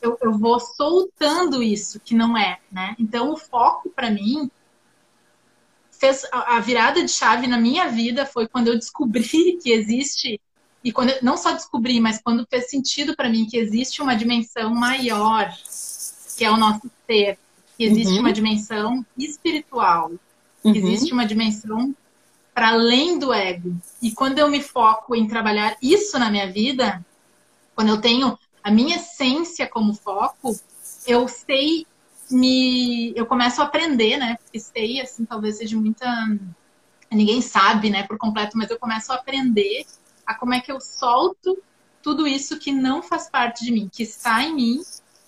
eu, 0.03 0.19
eu, 0.21 0.33
vou 0.33 0.59
soltando 0.59 1.63
isso 1.63 2.01
que 2.01 2.13
não 2.13 2.37
é, 2.37 2.59
né? 2.73 2.97
Então 2.99 3.33
o 3.33 3.37
foco 3.37 3.89
para 3.89 4.11
mim 4.11 4.51
fez 5.93 6.25
a, 6.33 6.57
a 6.57 6.61
virada 6.61 7.01
de 7.01 7.09
chave 7.09 7.47
na 7.47 7.57
minha 7.57 7.89
vida 7.89 8.27
foi 8.27 8.49
quando 8.49 8.67
eu 8.67 8.75
descobri 8.75 9.59
que 9.63 9.71
existe 9.71 10.41
e 10.83 10.91
quando 10.91 11.11
eu, 11.11 11.19
não 11.23 11.37
só 11.37 11.53
descobri, 11.53 12.01
mas 12.01 12.21
quando 12.21 12.45
fez 12.51 12.69
sentido 12.69 13.15
para 13.15 13.29
mim 13.29 13.47
que 13.47 13.57
existe 13.57 14.03
uma 14.03 14.17
dimensão 14.17 14.75
maior 14.75 15.55
que 16.37 16.45
é 16.45 16.51
o 16.51 16.57
nosso 16.57 16.91
ser, 17.07 17.39
que 17.83 17.87
existe 17.87 18.15
uhum. 18.15 18.21
uma 18.21 18.33
dimensão 18.33 19.05
espiritual, 19.19 20.13
uhum. 20.63 20.75
existe 20.75 21.13
uma 21.13 21.27
dimensão 21.27 21.95
para 22.55 22.71
além 22.71 23.19
do 23.19 23.33
ego. 23.33 23.77
E 24.01 24.13
quando 24.13 24.39
eu 24.39 24.49
me 24.49 24.63
foco 24.63 25.17
em 25.17 25.27
trabalhar 25.27 25.77
isso 25.83 26.17
na 26.19 26.31
minha 26.31 26.51
vida, 26.51 27.05
quando 27.75 27.89
eu 27.89 28.01
tenho 28.01 28.39
a 28.63 28.71
minha 28.71 28.97
essência 28.97 29.67
como 29.67 29.95
foco, 29.95 30.55
eu 31.07 31.27
sei 31.27 31.87
me 32.31 33.13
eu 33.17 33.27
começo 33.27 33.61
a 33.61 33.65
aprender, 33.65 34.17
né? 34.17 34.37
Porque 34.43 34.61
sei 34.61 35.01
assim, 35.01 35.25
talvez 35.25 35.57
seja 35.57 35.77
muita 35.77 36.07
ninguém 37.11 37.43
sabe, 37.43 37.91
né, 37.91 38.05
por 38.05 38.17
completo, 38.17 38.57
mas 38.57 38.71
eu 38.71 38.79
começo 38.79 39.13
a 39.13 39.17
aprender 39.17 39.85
a 40.25 40.35
como 40.35 40.55
é 40.55 40.61
que 40.61 40.73
eu 40.73 40.81
solto 40.81 41.59
tudo 42.03 42.27
isso 42.27 42.59
que 42.59 42.73
não 42.73 43.03
faz 43.03 43.29
parte 43.29 43.65
de 43.65 43.71
mim, 43.71 43.91
que 43.93 44.03
está 44.03 44.43
em 44.43 44.55
mim 44.55 44.83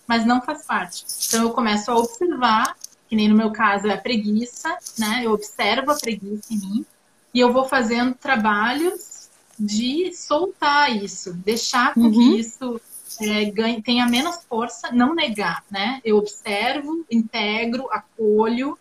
mas 0.07 0.25
não 0.25 0.41
faz 0.41 0.65
parte. 0.65 1.05
Então 1.27 1.43
eu 1.43 1.51
começo 1.51 1.91
a 1.91 1.97
observar, 1.97 2.75
que 3.07 3.15
nem 3.15 3.27
no 3.27 3.35
meu 3.35 3.51
caso 3.51 3.87
é 3.87 3.93
a 3.93 3.97
preguiça, 3.97 4.77
né? 4.97 5.21
Eu 5.23 5.31
observo 5.31 5.91
a 5.91 5.95
preguiça 5.95 6.53
em 6.53 6.57
mim 6.57 6.85
e 7.33 7.39
eu 7.39 7.51
vou 7.51 7.65
fazendo 7.65 8.15
trabalhos 8.15 9.29
de 9.57 10.13
soltar 10.13 10.95
isso, 10.95 11.33
deixar 11.33 11.93
com 11.93 12.01
uhum. 12.01 12.11
que 12.11 12.39
isso 12.39 12.79
é, 13.21 13.45
ganhe, 13.45 13.81
tenha 13.81 14.05
menos 14.05 14.37
força, 14.49 14.91
não 14.91 15.15
negar, 15.15 15.63
né? 15.69 16.01
Eu 16.03 16.17
observo, 16.17 17.05
integro, 17.09 17.89
acolho 17.91 18.77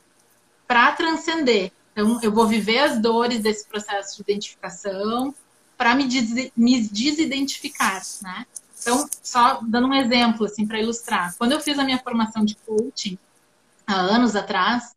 para 0.66 0.92
transcender. 0.92 1.72
Então, 1.92 2.18
eu 2.22 2.32
vou 2.32 2.46
viver 2.46 2.78
as 2.78 3.00
dores 3.00 3.40
desse 3.40 3.66
processo 3.66 4.16
de 4.16 4.22
identificação 4.22 5.34
para 5.76 5.94
me, 5.94 6.06
des 6.06 6.50
me 6.56 6.80
desidentificar, 6.88 8.02
né? 8.22 8.46
Então, 8.84 9.08
só 9.22 9.60
dando 9.62 9.88
um 9.88 9.94
exemplo, 9.94 10.44
assim, 10.44 10.66
para 10.66 10.78
ilustrar. 10.78 11.34
Quando 11.38 11.52
eu 11.52 11.60
fiz 11.60 11.78
a 11.78 11.84
minha 11.84 11.98
formação 11.98 12.44
de 12.44 12.54
coaching, 12.54 13.16
há 13.86 13.94
anos 13.94 14.36
atrás, 14.36 14.94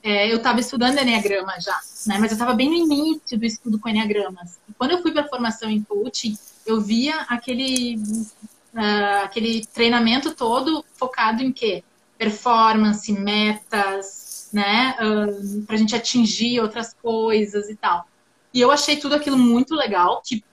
é, 0.00 0.30
eu 0.32 0.36
estava 0.36 0.60
estudando 0.60 0.96
Enneagrama 0.96 1.60
já, 1.60 1.76
né? 2.06 2.18
Mas 2.20 2.30
eu 2.30 2.36
estava 2.36 2.54
bem 2.54 2.68
no 2.68 2.76
início 2.76 3.36
do 3.36 3.44
estudo 3.44 3.80
com 3.80 3.88
Enneagramas. 3.88 4.60
E 4.68 4.72
quando 4.74 4.92
eu 4.92 5.02
fui 5.02 5.10
para 5.10 5.22
a 5.22 5.28
formação 5.28 5.68
em 5.68 5.82
coaching, 5.82 6.38
eu 6.64 6.80
via 6.80 7.22
aquele, 7.22 7.96
uh, 7.96 9.24
aquele 9.24 9.66
treinamento 9.66 10.32
todo 10.32 10.84
focado 10.94 11.42
em 11.42 11.50
quê? 11.50 11.82
Performance, 12.16 13.12
metas, 13.12 14.48
né? 14.52 14.94
Uh, 15.00 15.62
para 15.62 15.74
a 15.74 15.78
gente 15.78 15.96
atingir 15.96 16.60
outras 16.60 16.94
coisas 16.94 17.68
e 17.68 17.74
tal. 17.74 18.06
E 18.54 18.60
eu 18.60 18.70
achei 18.70 18.96
tudo 18.96 19.16
aquilo 19.16 19.36
muito 19.36 19.74
legal, 19.74 20.22
que 20.24 20.44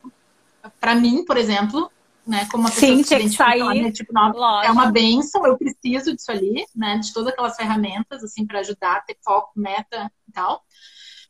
para 0.80 0.95
mim, 0.95 1.24
por 1.24 1.38
exemplo, 1.38 1.91
né? 2.26 2.47
Como 2.51 2.63
uma 2.63 2.71
pessoa 2.71 2.91
Sim, 2.91 3.03
que 3.03 3.30
se 3.30 3.36
sair, 3.36 3.91
tipo, 3.91 4.13
é 4.63 4.71
uma 4.71 4.91
benção, 4.91 5.45
eu 5.45 5.57
preciso 5.57 6.15
disso 6.15 6.32
ali, 6.32 6.65
né? 6.76 6.97
De 6.97 7.13
todas 7.13 7.32
aquelas 7.32 7.55
ferramentas, 7.55 8.24
assim, 8.24 8.45
para 8.45 8.59
ajudar 8.59 8.97
a 8.97 9.01
ter 9.01 9.17
foco, 9.24 9.51
meta 9.55 10.11
e 10.28 10.32
tal. 10.32 10.63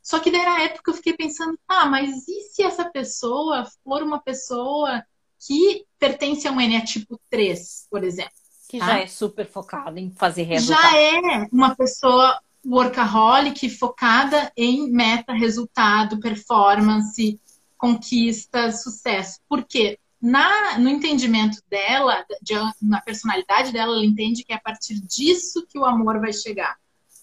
Só 0.02 0.18
que 0.18 0.30
daí 0.30 0.44
na 0.44 0.60
época 0.62 0.90
eu 0.90 0.94
fiquei 0.94 1.14
pensando, 1.14 1.58
ah, 1.66 1.86
mas 1.86 2.28
e 2.28 2.42
se 2.52 2.62
essa 2.62 2.84
pessoa 2.84 3.66
for 3.82 4.02
uma 4.02 4.20
pessoa 4.20 5.02
que 5.46 5.84
pertence 5.98 6.46
a 6.46 6.52
um 6.52 6.60
ENEA 6.60 6.82
tipo 6.82 7.18
3, 7.30 7.86
por 7.90 8.04
exemplo? 8.04 8.32
Que 8.68 8.78
tá? 8.78 8.86
já 8.86 8.98
é 8.98 9.06
super 9.06 9.46
focada 9.46 9.98
em 9.98 10.10
fazer 10.10 10.42
resultado. 10.42 10.82
Já 10.82 10.96
é 10.98 11.48
uma 11.50 11.74
pessoa 11.74 12.38
workaholic 12.66 13.68
focada 13.70 14.52
em 14.56 14.90
meta, 14.90 15.32
resultado, 15.32 16.20
performance, 16.20 17.38
conquista, 17.76 18.72
sucesso. 18.72 19.40
Por 19.48 19.64
quê? 19.64 19.98
Na, 20.24 20.78
no 20.78 20.88
entendimento 20.88 21.58
dela, 21.68 22.24
de, 22.40 22.54
na 22.80 22.98
personalidade 23.02 23.70
dela, 23.70 23.92
ela 23.92 24.04
entende 24.06 24.42
que 24.42 24.54
é 24.54 24.56
a 24.56 24.60
partir 24.60 24.98
disso 24.98 25.66
que 25.68 25.78
o 25.78 25.84
amor 25.84 26.18
vai 26.18 26.32
chegar. 26.32 26.78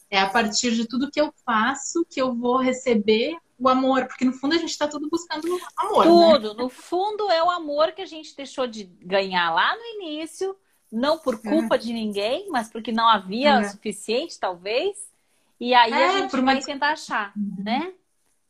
É 0.07 0.19
a 0.19 0.29
partir 0.29 0.75
de 0.75 0.87
tudo 0.87 1.09
que 1.09 1.19
eu 1.19 1.33
faço 1.43 2.05
que 2.07 2.21
eu 2.21 2.35
vou 2.35 2.59
receber 2.59 3.35
o 3.57 3.67
amor, 3.67 4.05
porque 4.05 4.23
no 4.23 4.33
fundo 4.33 4.53
a 4.53 4.59
gente 4.59 4.69
está 4.69 4.87
tudo 4.87 5.09
buscando 5.09 5.47
amor. 5.75 6.05
Né? 6.05 6.11
Tudo, 6.11 6.53
né? 6.53 6.63
no 6.63 6.69
fundo 6.69 7.31
é 7.31 7.43
o 7.43 7.49
amor 7.49 7.91
que 7.93 8.03
a 8.03 8.05
gente 8.05 8.35
deixou 8.35 8.67
de 8.67 8.83
ganhar 8.83 9.51
lá 9.51 9.75
no 9.75 9.83
início, 9.99 10.55
não 10.91 11.17
por 11.17 11.41
é. 11.43 11.49
culpa 11.49 11.75
é. 11.75 11.77
de 11.79 11.93
ninguém, 11.93 12.49
mas 12.51 12.69
porque 12.69 12.91
não 12.91 13.09
havia 13.09 13.49
é. 13.49 13.61
o 13.61 13.63
suficiente, 13.67 14.39
talvez. 14.39 14.95
E 15.59 15.73
aí 15.73 15.91
é, 15.91 16.05
a 16.05 16.19
gente 16.19 16.39
vai 16.39 16.61
tentar 16.61 16.91
achar, 16.91 17.33
uhum. 17.35 17.93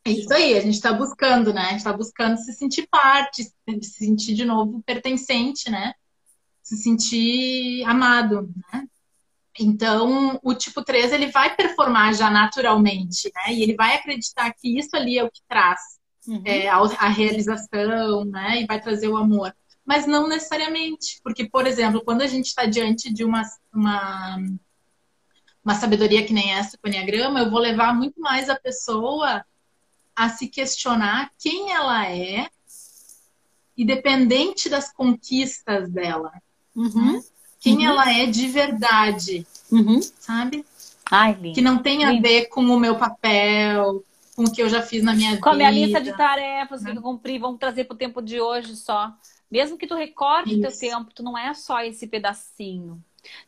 Né? 0.04 0.12
Isso 0.12 0.32
aí, 0.32 0.56
a 0.56 0.60
gente 0.60 0.74
está 0.74 0.92
buscando, 0.92 1.52
né? 1.52 1.62
A 1.62 1.68
gente 1.70 1.78
está 1.78 1.92
buscando 1.92 2.36
se 2.38 2.52
sentir 2.52 2.86
parte, 2.90 3.44
se 3.44 3.90
sentir 3.90 4.34
de 4.34 4.44
novo 4.44 4.82
pertencente, 4.84 5.70
né? 5.70 5.92
Se 6.62 6.76
sentir 6.76 7.84
amado, 7.84 8.50
né? 8.72 8.86
Então, 9.58 10.40
o 10.42 10.54
tipo 10.54 10.82
3, 10.82 11.12
ele 11.12 11.26
vai 11.26 11.54
performar 11.54 12.14
já 12.14 12.30
naturalmente, 12.30 13.30
né? 13.34 13.54
E 13.54 13.62
ele 13.62 13.74
vai 13.74 13.94
acreditar 13.96 14.52
que 14.54 14.78
isso 14.78 14.96
ali 14.96 15.18
é 15.18 15.24
o 15.24 15.30
que 15.30 15.42
traz 15.46 15.80
uhum. 16.26 16.42
é, 16.44 16.68
a, 16.68 16.78
a, 16.78 17.08
realização, 17.08 18.24
né? 18.24 18.62
E 18.62 18.66
vai 18.66 18.80
trazer 18.80 19.08
o 19.08 19.16
amor. 19.16 19.54
Mas 19.84 20.06
não 20.06 20.28
necessariamente, 20.28 21.20
porque, 21.22 21.48
por 21.48 21.66
exemplo, 21.66 22.02
quando 22.04 22.22
a 22.22 22.26
gente 22.26 22.46
está 22.46 22.64
diante 22.64 23.12
de 23.12 23.24
uma, 23.24 23.42
uma, 23.72 24.38
uma 25.62 25.74
sabedoria 25.74 26.24
que 26.24 26.32
nem 26.32 26.52
essa 26.52 26.78
o 26.82 26.88
Enneagrama, 26.88 27.40
eu 27.40 27.50
vou 27.50 27.60
levar 27.60 27.94
muito 27.94 28.20
mais 28.20 28.48
a 28.48 28.56
pessoa 28.56 29.44
a 30.14 30.28
se 30.28 30.48
questionar 30.48 31.32
quem 31.38 31.72
ela 31.72 32.08
é, 32.08 32.48
independente 33.76 34.68
das 34.68 34.92
conquistas 34.92 35.90
dela. 35.90 36.32
Uhum. 36.74 37.14
Né? 37.14 37.22
Quem 37.60 37.78
uhum. 37.78 37.84
ela 37.84 38.12
é 38.12 38.26
de 38.26 38.48
verdade, 38.48 39.46
uhum. 39.70 40.00
sabe? 40.02 40.64
Ai. 41.10 41.52
Que 41.54 41.60
não 41.60 41.78
tem 41.78 42.04
a 42.04 42.10
lindo. 42.10 42.22
ver 42.22 42.46
com 42.46 42.62
o 42.62 42.80
meu 42.80 42.96
papel, 42.96 44.04
com 44.34 44.44
o 44.44 44.52
que 44.52 44.62
eu 44.62 44.68
já 44.68 44.82
fiz 44.82 45.02
na 45.02 45.14
minha 45.14 45.30
com 45.30 45.34
vida. 45.34 45.42
Com 45.42 45.50
a 45.50 45.54
minha 45.54 45.70
lista 45.70 46.00
de 46.00 46.16
tarefas 46.16 46.82
né? 46.82 46.92
que 46.92 46.98
eu 46.98 47.02
cumpri, 47.02 47.38
vamos 47.38 47.58
trazer 47.58 47.84
para 47.84 47.94
o 47.94 47.98
tempo 47.98 48.20
de 48.22 48.40
hoje 48.40 48.76
só. 48.76 49.12
Mesmo 49.50 49.76
que 49.76 49.86
tu 49.86 49.94
recorte 49.94 50.60
teu 50.60 50.78
tempo, 50.78 51.12
tu 51.14 51.22
não 51.22 51.36
é 51.36 51.52
só 51.52 51.82
esse 51.82 52.06
pedacinho. 52.06 53.02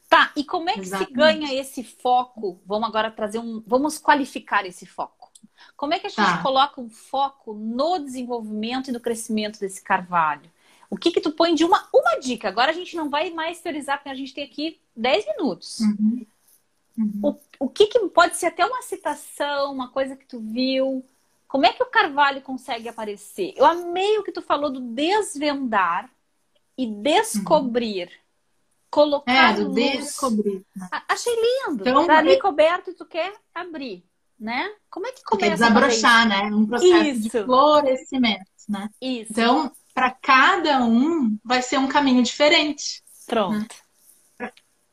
Tá, 0.09 0.31
e 0.37 0.45
como 0.45 0.69
é 0.69 0.75
que 0.75 0.81
Exatamente. 0.81 1.09
se 1.09 1.15
ganha 1.15 1.55
esse 1.55 1.83
foco? 1.83 2.61
Vamos 2.67 2.89
agora 2.89 3.11
trazer 3.11 3.39
um. 3.39 3.63
Vamos 3.67 3.99
qualificar 3.99 4.67
esse 4.67 4.87
foco. 4.87 5.33
Como 5.77 5.95
é 5.95 5.99
que 5.99 6.07
a 6.07 6.11
gente 6.11 6.17
tá. 6.17 6.43
coloca 6.43 6.81
um 6.81 6.89
foco 6.89 7.53
no 7.53 7.99
desenvolvimento 7.99 8.89
e 8.89 8.93
no 8.93 9.01
crescimento 9.01 9.59
desse 9.59 9.83
carvalho? 9.83 10.51
O 10.91 10.97
que 10.97 11.11
que 11.11 11.21
tu 11.21 11.33
põe 11.33 11.55
de 11.55 11.65
uma, 11.65 11.89
uma 11.93 12.21
dica? 12.21 12.49
Agora 12.49 12.71
a 12.71 12.75
gente 12.75 12.97
não 12.97 13.11
vai 13.11 13.31
mais 13.31 13.61
teorizar, 13.61 13.99
porque 13.99 14.11
a 14.11 14.15
gente 14.15 14.33
tem 14.33 14.45
aqui 14.45 14.81
10 14.95 15.27
minutos. 15.27 15.81
Uhum. 15.81 16.27
Uhum. 16.97 17.21
O, 17.23 17.67
o 17.67 17.69
que, 17.69 17.87
que 17.87 17.99
pode 18.11 18.37
ser 18.37 18.47
até 18.47 18.65
uma 18.65 18.83
citação, 18.83 19.73
uma 19.73 19.89
coisa 19.89 20.15
que 20.15 20.25
tu 20.25 20.39
viu? 20.39 21.05
Como 21.49 21.67
é 21.67 21.73
que 21.73 21.83
o 21.83 21.91
carvalho 21.91 22.41
consegue 22.43 22.89
aparecer? 22.89 23.53
Eu 23.57 23.65
amei 23.65 24.19
o 24.19 24.23
que 24.23 24.33
tu 24.33 24.43
falou 24.43 24.71
do 24.71 24.81
desvendar 24.81 26.09
e 26.79 26.87
descobrir. 26.87 28.07
Uhum. 28.07 28.25
Colocar 28.91 29.53
é, 29.53 29.65
do 29.65 29.75
descobrir. 29.75 30.65
Achei 31.09 31.35
lindo. 31.35 31.83
Então, 31.83 32.07
tá 32.07 32.19
ali 32.19 32.39
coberto 32.39 32.91
e 32.91 32.95
tu 32.95 33.05
quer 33.05 33.35
abrir 33.53 34.05
né? 34.45 34.71
Como 34.91 35.07
é 35.07 35.13
que 35.13 35.25
começa? 35.25 35.47
Quer 35.47 35.55
desabrochar, 35.55 36.29
né? 36.29 36.43
Um 36.55 36.67
processo 36.67 37.09
isso. 37.09 37.23
de 37.23 37.31
florescimento, 37.31 38.45
né? 38.69 38.89
Isso. 39.01 39.33
Então, 39.33 39.73
para 39.95 40.11
cada 40.11 40.85
um, 40.85 41.39
vai 41.43 41.63
ser 41.63 41.79
um 41.79 41.89
caminho 41.89 42.23
diferente. 42.23 43.03
Pronto. 43.27 43.75
Né? 44.39 44.51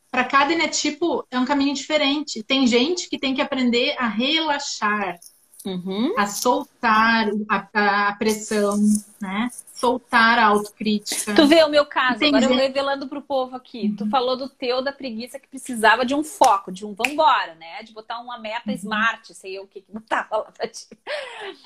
Para 0.09 0.23
cada 0.23 0.53
enetipo 0.53 1.25
é 1.29 1.37
um 1.37 1.45
caminho 1.45 1.73
diferente. 1.73 2.43
Tem 2.43 2.65
gente 2.65 3.09
que 3.09 3.19
tem 3.19 3.33
que 3.33 3.41
aprender 3.41 3.95
a 3.97 4.07
relaxar, 4.07 5.19
uhum. 5.65 6.13
a 6.17 6.27
soltar 6.27 7.29
a, 7.49 8.09
a, 8.09 8.13
pressão, 8.13 8.77
né? 9.19 9.49
Soltar 9.73 10.37
a 10.37 10.47
autocrítica. 10.47 11.33
Tu 11.33 11.47
vê 11.47 11.63
o 11.63 11.69
meu 11.69 11.85
caso, 11.85 12.19
Tem 12.19 12.29
agora 12.29 12.45
eu 12.45 12.55
revelando 12.55 13.07
pro 13.07 13.21
povo 13.21 13.55
aqui. 13.55 13.87
Uhum. 13.87 13.95
Tu 13.95 14.09
falou 14.09 14.37
do 14.37 14.49
teu 14.49 14.81
da 14.81 14.91
preguiça 14.91 15.39
que 15.39 15.47
precisava 15.47 16.05
de 16.05 16.13
um 16.13 16.23
foco, 16.23 16.71
de 16.71 16.85
um 16.85 16.93
vambora, 16.93 17.55
né? 17.55 17.83
De 17.83 17.93
botar 17.93 18.19
uma 18.19 18.37
meta 18.37 18.69
uhum. 18.69 18.75
smart, 18.75 19.33
sei 19.33 19.57
eu 19.57 19.63
o 19.63 19.67
que 19.67 19.81
que 19.81 19.91
botava 19.91 20.37
lá 20.37 20.51
pra 20.51 20.67
ti. 20.67 20.87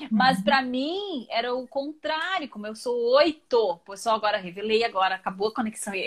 Uhum. 0.00 0.08
Mas 0.10 0.42
para 0.42 0.62
mim 0.62 1.26
era 1.30 1.54
o 1.54 1.66
contrário, 1.66 2.48
como 2.48 2.66
eu 2.66 2.74
sou 2.74 2.96
oito. 3.16 3.80
Pô, 3.84 3.96
só 3.96 4.14
agora 4.14 4.38
revelei, 4.38 4.84
agora 4.84 5.14
acabou 5.14 5.48
a 5.48 5.54
conexão 5.54 5.92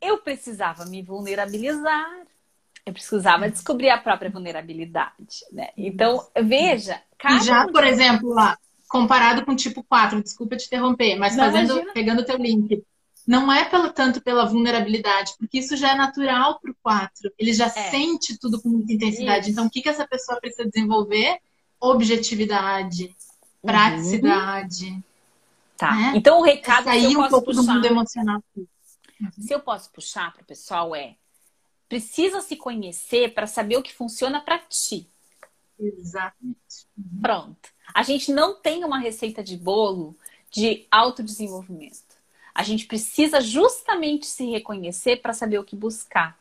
eu 0.00 0.18
precisava 0.18 0.84
me 0.84 1.02
vulnerabilizar 1.02 2.26
eu 2.84 2.92
precisava 2.92 3.48
descobrir 3.48 3.90
a 3.90 3.98
própria 3.98 4.30
vulnerabilidade, 4.30 5.44
né? 5.52 5.68
Então, 5.76 6.26
veja, 6.42 7.00
cada 7.18 7.42
já, 7.44 7.66
por 7.68 7.84
exemplo, 7.84 8.30
lá, 8.30 8.58
comparado 8.88 9.44
com 9.44 9.52
o 9.52 9.56
tipo 9.56 9.82
4, 9.84 10.22
desculpa 10.22 10.56
te 10.56 10.66
interromper, 10.66 11.16
mas 11.16 11.36
não, 11.36 11.44
fazendo, 11.44 11.72
imagina. 11.72 11.92
pegando 11.92 12.20
o 12.20 12.24
teu 12.24 12.36
link, 12.36 12.82
não 13.26 13.52
é 13.52 13.64
pelo 13.64 13.90
tanto 13.92 14.20
pela 14.20 14.44
vulnerabilidade, 14.44 15.34
porque 15.38 15.58
isso 15.58 15.76
já 15.76 15.92
é 15.92 15.94
natural 15.94 16.58
para 16.60 16.72
o 16.72 16.76
4. 16.82 17.32
Ele 17.38 17.52
já 17.52 17.66
é. 17.66 17.68
sente 17.68 18.36
tudo 18.36 18.60
com 18.60 18.68
muita 18.68 18.92
intensidade. 18.92 19.42
Isso. 19.42 19.50
Então, 19.50 19.66
o 19.66 19.70
que, 19.70 19.80
que 19.80 19.88
essa 19.88 20.06
pessoa 20.06 20.40
precisa 20.40 20.68
desenvolver? 20.68 21.38
Objetividade, 21.80 23.04
uhum. 23.04 23.12
praticidade. 23.62 24.86
Uhum. 24.86 25.02
Tá. 25.76 25.94
Né? 25.94 26.12
Então, 26.16 26.40
o 26.40 26.42
recado 26.42 26.88
é 26.88 27.00
sair 27.00 27.16
um 27.16 27.28
pouco 27.28 27.46
puxar, 27.46 27.62
do 27.62 27.72
mundo 27.72 27.86
emocional. 27.86 28.42
Se 29.38 29.54
eu 29.54 29.60
posso 29.60 29.90
puxar 29.92 30.32
para 30.32 30.42
o 30.42 30.46
pessoal 30.46 30.94
é 30.96 31.14
precisa 31.92 32.40
se 32.40 32.56
conhecer 32.56 33.34
para 33.34 33.46
saber 33.46 33.76
o 33.76 33.82
que 33.82 33.92
funciona 33.92 34.40
para 34.40 34.58
ti. 34.60 35.06
Exatamente. 35.78 36.86
Pronto. 37.20 37.68
A 37.92 38.02
gente 38.02 38.32
não 38.32 38.54
tem 38.54 38.82
uma 38.82 38.98
receita 38.98 39.44
de 39.44 39.58
bolo 39.58 40.16
de 40.50 40.86
autodesenvolvimento. 40.90 42.16
A 42.54 42.62
gente 42.62 42.86
precisa 42.86 43.42
justamente 43.42 44.24
se 44.24 44.50
reconhecer 44.50 45.20
para 45.20 45.34
saber 45.34 45.58
o 45.58 45.64
que 45.64 45.76
buscar. 45.76 46.38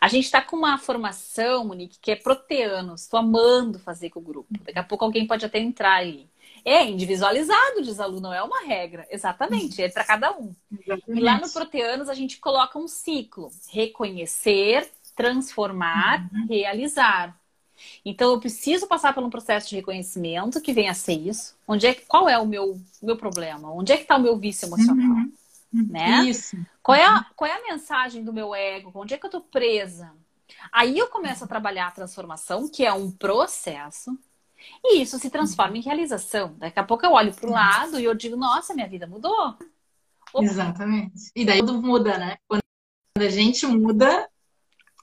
A 0.00 0.08
gente 0.08 0.24
está 0.24 0.40
com 0.40 0.56
uma 0.56 0.78
formação, 0.78 1.66
Monique, 1.66 1.98
que 2.00 2.10
é 2.10 2.16
proteanos. 2.16 3.02
Estou 3.02 3.20
amando 3.20 3.78
fazer 3.78 4.08
com 4.08 4.20
o 4.20 4.22
grupo. 4.22 4.48
Daqui 4.64 4.78
a 4.78 4.84
pouco 4.84 5.04
alguém 5.04 5.26
pode 5.26 5.44
até 5.44 5.58
entrar 5.58 5.96
aí. 5.96 6.26
É 6.64 6.84
individualizado, 6.84 7.82
diz 7.82 8.00
aluno, 8.00 8.22
não 8.22 8.32
é 8.32 8.42
uma 8.42 8.62
regra. 8.62 9.06
Exatamente, 9.10 9.82
é 9.82 9.88
para 9.88 10.04
cada 10.04 10.32
um. 10.32 10.54
Exatamente. 10.72 11.20
E 11.20 11.22
lá 11.22 11.38
no 11.38 11.50
Proteanos 11.50 12.08
a 12.08 12.14
gente 12.14 12.38
coloca 12.38 12.78
um 12.78 12.88
ciclo: 12.88 13.50
reconhecer, 13.70 14.90
transformar, 15.14 16.28
uhum. 16.32 16.46
realizar. 16.48 17.38
Então 18.04 18.32
eu 18.32 18.40
preciso 18.40 18.86
passar 18.86 19.12
por 19.12 19.22
um 19.22 19.30
processo 19.30 19.68
de 19.68 19.76
reconhecimento 19.76 20.60
que 20.60 20.72
venha 20.72 20.92
a 20.92 20.94
ser 20.94 21.14
isso. 21.14 21.54
Onde 21.66 21.86
é 21.86 21.94
qual 21.94 22.28
é 22.28 22.38
o 22.38 22.46
meu 22.46 22.80
meu 23.02 23.16
problema? 23.16 23.70
Onde 23.72 23.92
é 23.92 23.96
que 23.96 24.02
está 24.02 24.16
o 24.16 24.22
meu 24.22 24.36
vício 24.38 24.66
emocional? 24.66 25.08
Uhum. 25.08 25.32
Né? 25.90 26.24
Isso. 26.24 26.56
Qual 26.82 26.96
é, 26.96 27.04
a, 27.04 27.26
qual 27.34 27.50
é 27.50 27.54
a 27.54 27.72
mensagem 27.72 28.22
do 28.22 28.32
meu 28.32 28.54
ego? 28.54 28.92
Onde 28.94 29.14
é 29.14 29.18
que 29.18 29.26
eu 29.26 29.28
estou 29.28 29.40
presa? 29.40 30.12
Aí 30.70 30.98
eu 30.98 31.08
começo 31.08 31.44
a 31.44 31.48
trabalhar 31.48 31.88
a 31.88 31.90
transformação, 31.90 32.68
que 32.68 32.84
é 32.84 32.92
um 32.92 33.10
processo, 33.10 34.16
e 34.84 35.02
isso 35.02 35.18
se 35.18 35.30
transforma 35.30 35.76
em 35.76 35.82
realização. 35.82 36.54
Daqui 36.58 36.78
a 36.78 36.84
pouco 36.84 37.04
eu 37.04 37.12
olho 37.12 37.34
para 37.34 37.48
o 37.48 37.52
lado 37.52 37.98
e 37.98 38.04
eu 38.04 38.14
digo, 38.14 38.36
nossa, 38.36 38.74
minha 38.74 38.88
vida 38.88 39.06
mudou. 39.06 39.56
Opa. 40.32 40.44
Exatamente. 40.44 41.30
E 41.34 41.44
daí 41.44 41.60
tudo 41.60 41.80
muda, 41.80 42.18
né? 42.18 42.36
Quando 42.48 42.62
a 43.18 43.28
gente 43.28 43.66
muda, 43.66 44.28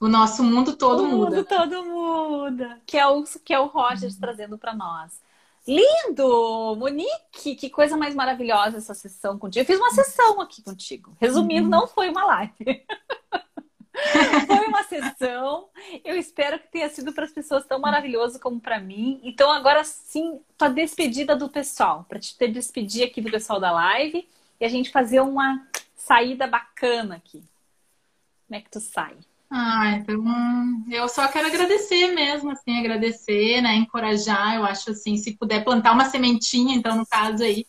o 0.00 0.08
nosso 0.08 0.42
mundo 0.44 0.76
todo 0.76 1.04
o 1.04 1.08
muda. 1.08 1.30
O 1.30 1.34
mundo 1.36 1.44
todo 1.44 1.84
muda. 1.84 2.80
Que 2.86 2.98
é 2.98 3.06
o 3.06 3.24
que 3.44 3.54
é 3.54 3.58
o 3.58 3.66
Rogers 3.66 4.14
uhum. 4.14 4.20
trazendo 4.20 4.58
para 4.58 4.74
nós. 4.74 5.20
Lindo! 5.66 6.76
Monique, 6.76 7.54
que 7.54 7.70
coisa 7.70 7.96
mais 7.96 8.14
maravilhosa 8.14 8.78
essa 8.78 8.94
sessão 8.94 9.38
contigo. 9.38 9.62
Eu 9.62 9.66
fiz 9.66 9.78
uma 9.78 9.90
sessão 9.90 10.40
aqui 10.40 10.60
contigo. 10.62 11.16
Resumindo, 11.20 11.64
uhum. 11.64 11.70
não 11.70 11.86
foi 11.86 12.10
uma 12.10 12.24
live. 12.24 12.54
Foi 14.46 14.66
uma 14.66 14.82
sessão. 14.84 15.68
Eu 16.04 16.16
espero 16.16 16.58
que 16.58 16.68
tenha 16.68 16.88
sido 16.88 17.12
para 17.12 17.24
as 17.24 17.32
pessoas 17.32 17.64
tão 17.66 17.78
maravilhoso 17.78 18.38
como 18.40 18.60
para 18.60 18.80
mim. 18.80 19.20
Então, 19.22 19.50
agora 19.50 19.84
sim, 19.84 20.40
tua 20.56 20.68
despedida 20.68 21.36
do 21.36 21.48
pessoal, 21.48 22.04
para 22.08 22.18
te 22.18 22.36
despedir 22.48 23.04
aqui 23.04 23.20
do 23.20 23.30
pessoal 23.30 23.60
da 23.60 23.70
live 23.72 24.28
e 24.60 24.64
a 24.64 24.68
gente 24.68 24.90
fazer 24.90 25.20
uma 25.20 25.66
saída 25.96 26.46
bacana 26.46 27.16
aqui. 27.16 27.42
Como 28.46 28.58
é 28.58 28.60
que 28.60 28.70
tu 28.70 28.80
sai? 28.80 29.16
Ah, 29.54 29.96
então 29.96 30.24
eu 30.90 31.06
só 31.10 31.28
quero 31.28 31.48
agradecer 31.48 32.08
mesmo, 32.14 32.50
assim, 32.52 32.78
agradecer, 32.78 33.60
né, 33.60 33.74
encorajar, 33.74 34.56
eu 34.56 34.64
acho 34.64 34.92
assim, 34.92 35.18
se 35.18 35.36
puder 35.36 35.62
plantar 35.62 35.92
uma 35.92 36.06
sementinha, 36.06 36.74
então 36.74 36.96
no 36.96 37.06
caso 37.06 37.44
aí, 37.44 37.66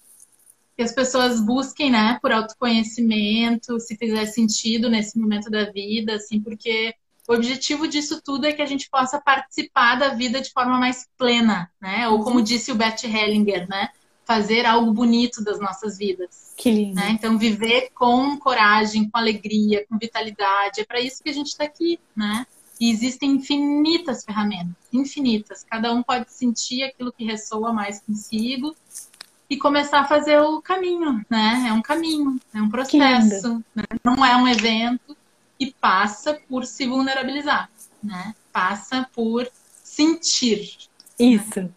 que 0.75 0.83
as 0.83 0.91
pessoas 0.91 1.39
busquem, 1.39 1.91
né, 1.91 2.17
por 2.21 2.31
autoconhecimento, 2.31 3.79
se 3.79 3.95
fizer 3.95 4.25
sentido 4.25 4.89
nesse 4.89 5.17
momento 5.17 5.49
da 5.49 5.71
vida, 5.71 6.15
assim, 6.15 6.41
porque 6.41 6.93
o 7.27 7.33
objetivo 7.33 7.87
disso 7.87 8.21
tudo 8.23 8.45
é 8.45 8.51
que 8.51 8.61
a 8.61 8.65
gente 8.65 8.89
possa 8.89 9.19
participar 9.19 9.95
da 9.95 10.09
vida 10.09 10.41
de 10.41 10.51
forma 10.51 10.77
mais 10.77 11.07
plena, 11.17 11.71
né? 11.81 12.07
Ou 12.09 12.21
como 12.21 12.37
uhum. 12.37 12.43
disse 12.43 12.71
o 12.71 12.75
Bert 12.75 13.03
Hellinger, 13.03 13.67
né? 13.69 13.89
Fazer 14.25 14.65
algo 14.65 14.91
bonito 14.91 15.41
das 15.43 15.59
nossas 15.59 15.97
vidas. 15.97 16.53
Que 16.57 16.69
lindo. 16.69 16.95
Né? 16.95 17.11
Então, 17.11 17.37
viver 17.37 17.89
com 17.93 18.37
coragem, 18.37 19.09
com 19.09 19.17
alegria, 19.17 19.85
com 19.87 19.97
vitalidade. 19.97 20.81
É 20.81 20.85
para 20.85 20.99
isso 20.99 21.23
que 21.23 21.29
a 21.29 21.33
gente 21.33 21.47
está 21.47 21.63
aqui, 21.63 21.97
né? 22.15 22.45
E 22.79 22.91
existem 22.91 23.31
infinitas 23.31 24.25
ferramentas, 24.25 24.75
infinitas. 24.91 25.63
Cada 25.63 25.93
um 25.93 26.03
pode 26.03 26.31
sentir 26.31 26.83
aquilo 26.83 27.13
que 27.13 27.23
ressoa 27.23 27.71
mais 27.71 28.01
consigo 28.01 28.75
e 29.49 29.57
começar 29.57 29.99
a 29.99 30.05
fazer 30.05 30.39
o 30.39 30.61
caminho, 30.61 31.23
né? 31.29 31.65
É 31.67 31.73
um 31.73 31.81
caminho, 31.81 32.39
é 32.53 32.61
um 32.61 32.69
processo, 32.69 33.63
né? 33.75 33.83
não 34.03 34.25
é 34.25 34.35
um 34.35 34.47
evento 34.47 35.15
e 35.59 35.71
passa 35.71 36.39
por 36.47 36.65
se 36.65 36.85
vulnerabilizar, 36.87 37.69
né? 38.03 38.33
Passa 38.51 39.09
por 39.13 39.49
sentir. 39.83 40.77
Isso. 41.19 41.61
Né? 41.61 41.69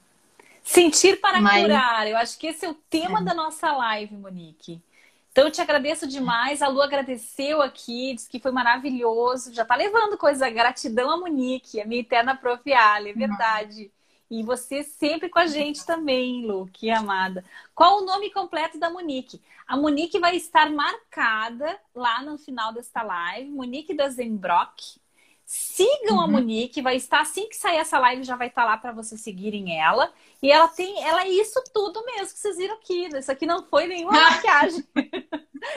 Sentir 0.62 1.20
para 1.20 1.40
Mas... 1.40 1.62
curar. 1.62 2.08
Eu 2.08 2.16
acho 2.16 2.38
que 2.38 2.48
esse 2.48 2.64
é 2.64 2.70
o 2.70 2.74
tema 2.74 3.20
é. 3.20 3.22
da 3.22 3.34
nossa 3.34 3.70
live, 3.72 4.16
Monique. 4.16 4.82
Então, 5.30 5.44
eu 5.44 5.50
te 5.50 5.60
agradeço 5.60 6.08
demais. 6.08 6.62
A 6.62 6.68
Lu 6.68 6.80
agradeceu 6.80 7.60
aqui, 7.60 8.14
disse 8.14 8.28
que 8.28 8.40
foi 8.40 8.50
maravilhoso. 8.50 9.52
Já 9.52 9.64
tá 9.64 9.76
levando 9.76 10.16
coisa. 10.16 10.48
Gratidão 10.48 11.10
a 11.10 11.16
Monique, 11.18 11.80
a 11.80 11.84
minha 11.84 12.00
eterna 12.00 12.34
profiale, 12.34 13.10
é 13.10 13.12
verdade. 13.12 13.92
E 14.30 14.42
você 14.42 14.82
sempre 14.82 15.28
com 15.28 15.38
a 15.38 15.46
gente 15.46 15.86
também, 15.86 16.44
Lu, 16.44 16.68
que 16.72 16.90
amada. 16.90 17.44
Qual 17.74 17.98
o 17.98 18.04
nome 18.04 18.32
completo 18.32 18.78
da 18.78 18.90
Monique? 18.90 19.40
A 19.66 19.76
Monique 19.76 20.18
vai 20.18 20.36
estar 20.36 20.70
marcada 20.70 21.78
lá 21.94 22.22
no 22.22 22.36
final 22.36 22.72
desta 22.72 23.02
live, 23.02 23.50
Monique 23.50 23.94
da 23.94 24.08
Zembrock. 24.08 24.98
Sigam 25.44 26.16
uhum. 26.16 26.20
a 26.20 26.26
Monique, 26.26 26.82
vai 26.82 26.96
estar 26.96 27.20
assim 27.20 27.48
que 27.48 27.54
sair 27.54 27.76
essa 27.76 28.00
live 28.00 28.24
já 28.24 28.34
vai 28.34 28.48
estar 28.48 28.64
lá 28.64 28.76
para 28.76 28.90
vocês 28.90 29.20
seguirem 29.20 29.80
ela. 29.80 30.12
E 30.42 30.50
ela 30.50 30.66
tem, 30.66 31.04
ela 31.04 31.22
é 31.22 31.28
isso 31.28 31.62
tudo 31.72 32.04
mesmo 32.04 32.34
que 32.34 32.40
vocês 32.40 32.56
viram 32.56 32.74
aqui. 32.74 33.08
Isso 33.16 33.30
aqui 33.30 33.46
não 33.46 33.62
foi 33.62 33.86
nenhuma 33.86 34.10
maquiagem. 34.30 34.84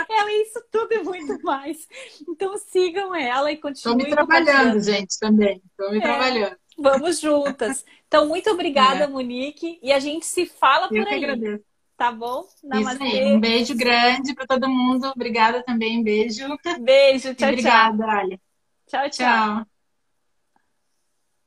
ela 0.10 0.32
é 0.32 0.41
isso 0.41 0.64
tudo 0.72 0.91
e 0.91 1.04
muito 1.04 1.39
mais. 1.43 1.88
Então 2.28 2.58
sigam 2.58 3.14
ela 3.14 3.52
e 3.52 3.58
continuem. 3.58 4.08
Estou 4.08 4.26
me 4.26 4.28
trabalhando, 4.28 4.82
gente, 4.82 5.20
também. 5.20 5.62
Estou 5.70 5.91
me 5.91 6.00
é, 6.00 6.02
trabalhando. 6.02 6.58
Vamos 6.82 7.20
juntas. 7.20 7.86
Então, 8.08 8.28
muito 8.28 8.50
obrigada, 8.50 9.04
é. 9.04 9.08
Monique. 9.08 9.80
E 9.82 9.92
a 9.92 10.00
gente 10.00 10.26
se 10.26 10.46
fala 10.46 10.88
Eu 10.92 11.04
por 11.04 11.08
aí. 11.08 11.24
Agradeço. 11.24 11.64
Tá 11.98 12.12
bom? 12.12 12.48
Namastê. 12.64 13.06
Isso 13.06 13.18
aí. 13.18 13.34
Um 13.34 13.40
beijo 13.40 13.76
grande 13.76 14.34
para 14.34 14.48
todo 14.48 14.70
mundo. 14.70 15.08
Obrigada 15.10 15.62
também. 15.64 16.02
Beijo. 16.02 16.58
Beijo. 16.80 17.36
Tchau, 17.36 17.50
obrigada, 17.50 17.98
tchau. 17.98 18.06
Obrigada, 18.06 18.42
Tchau, 18.88 19.10
tchau. 19.10 19.10
Tchau. 19.10 19.66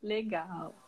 Legal. 0.03 0.82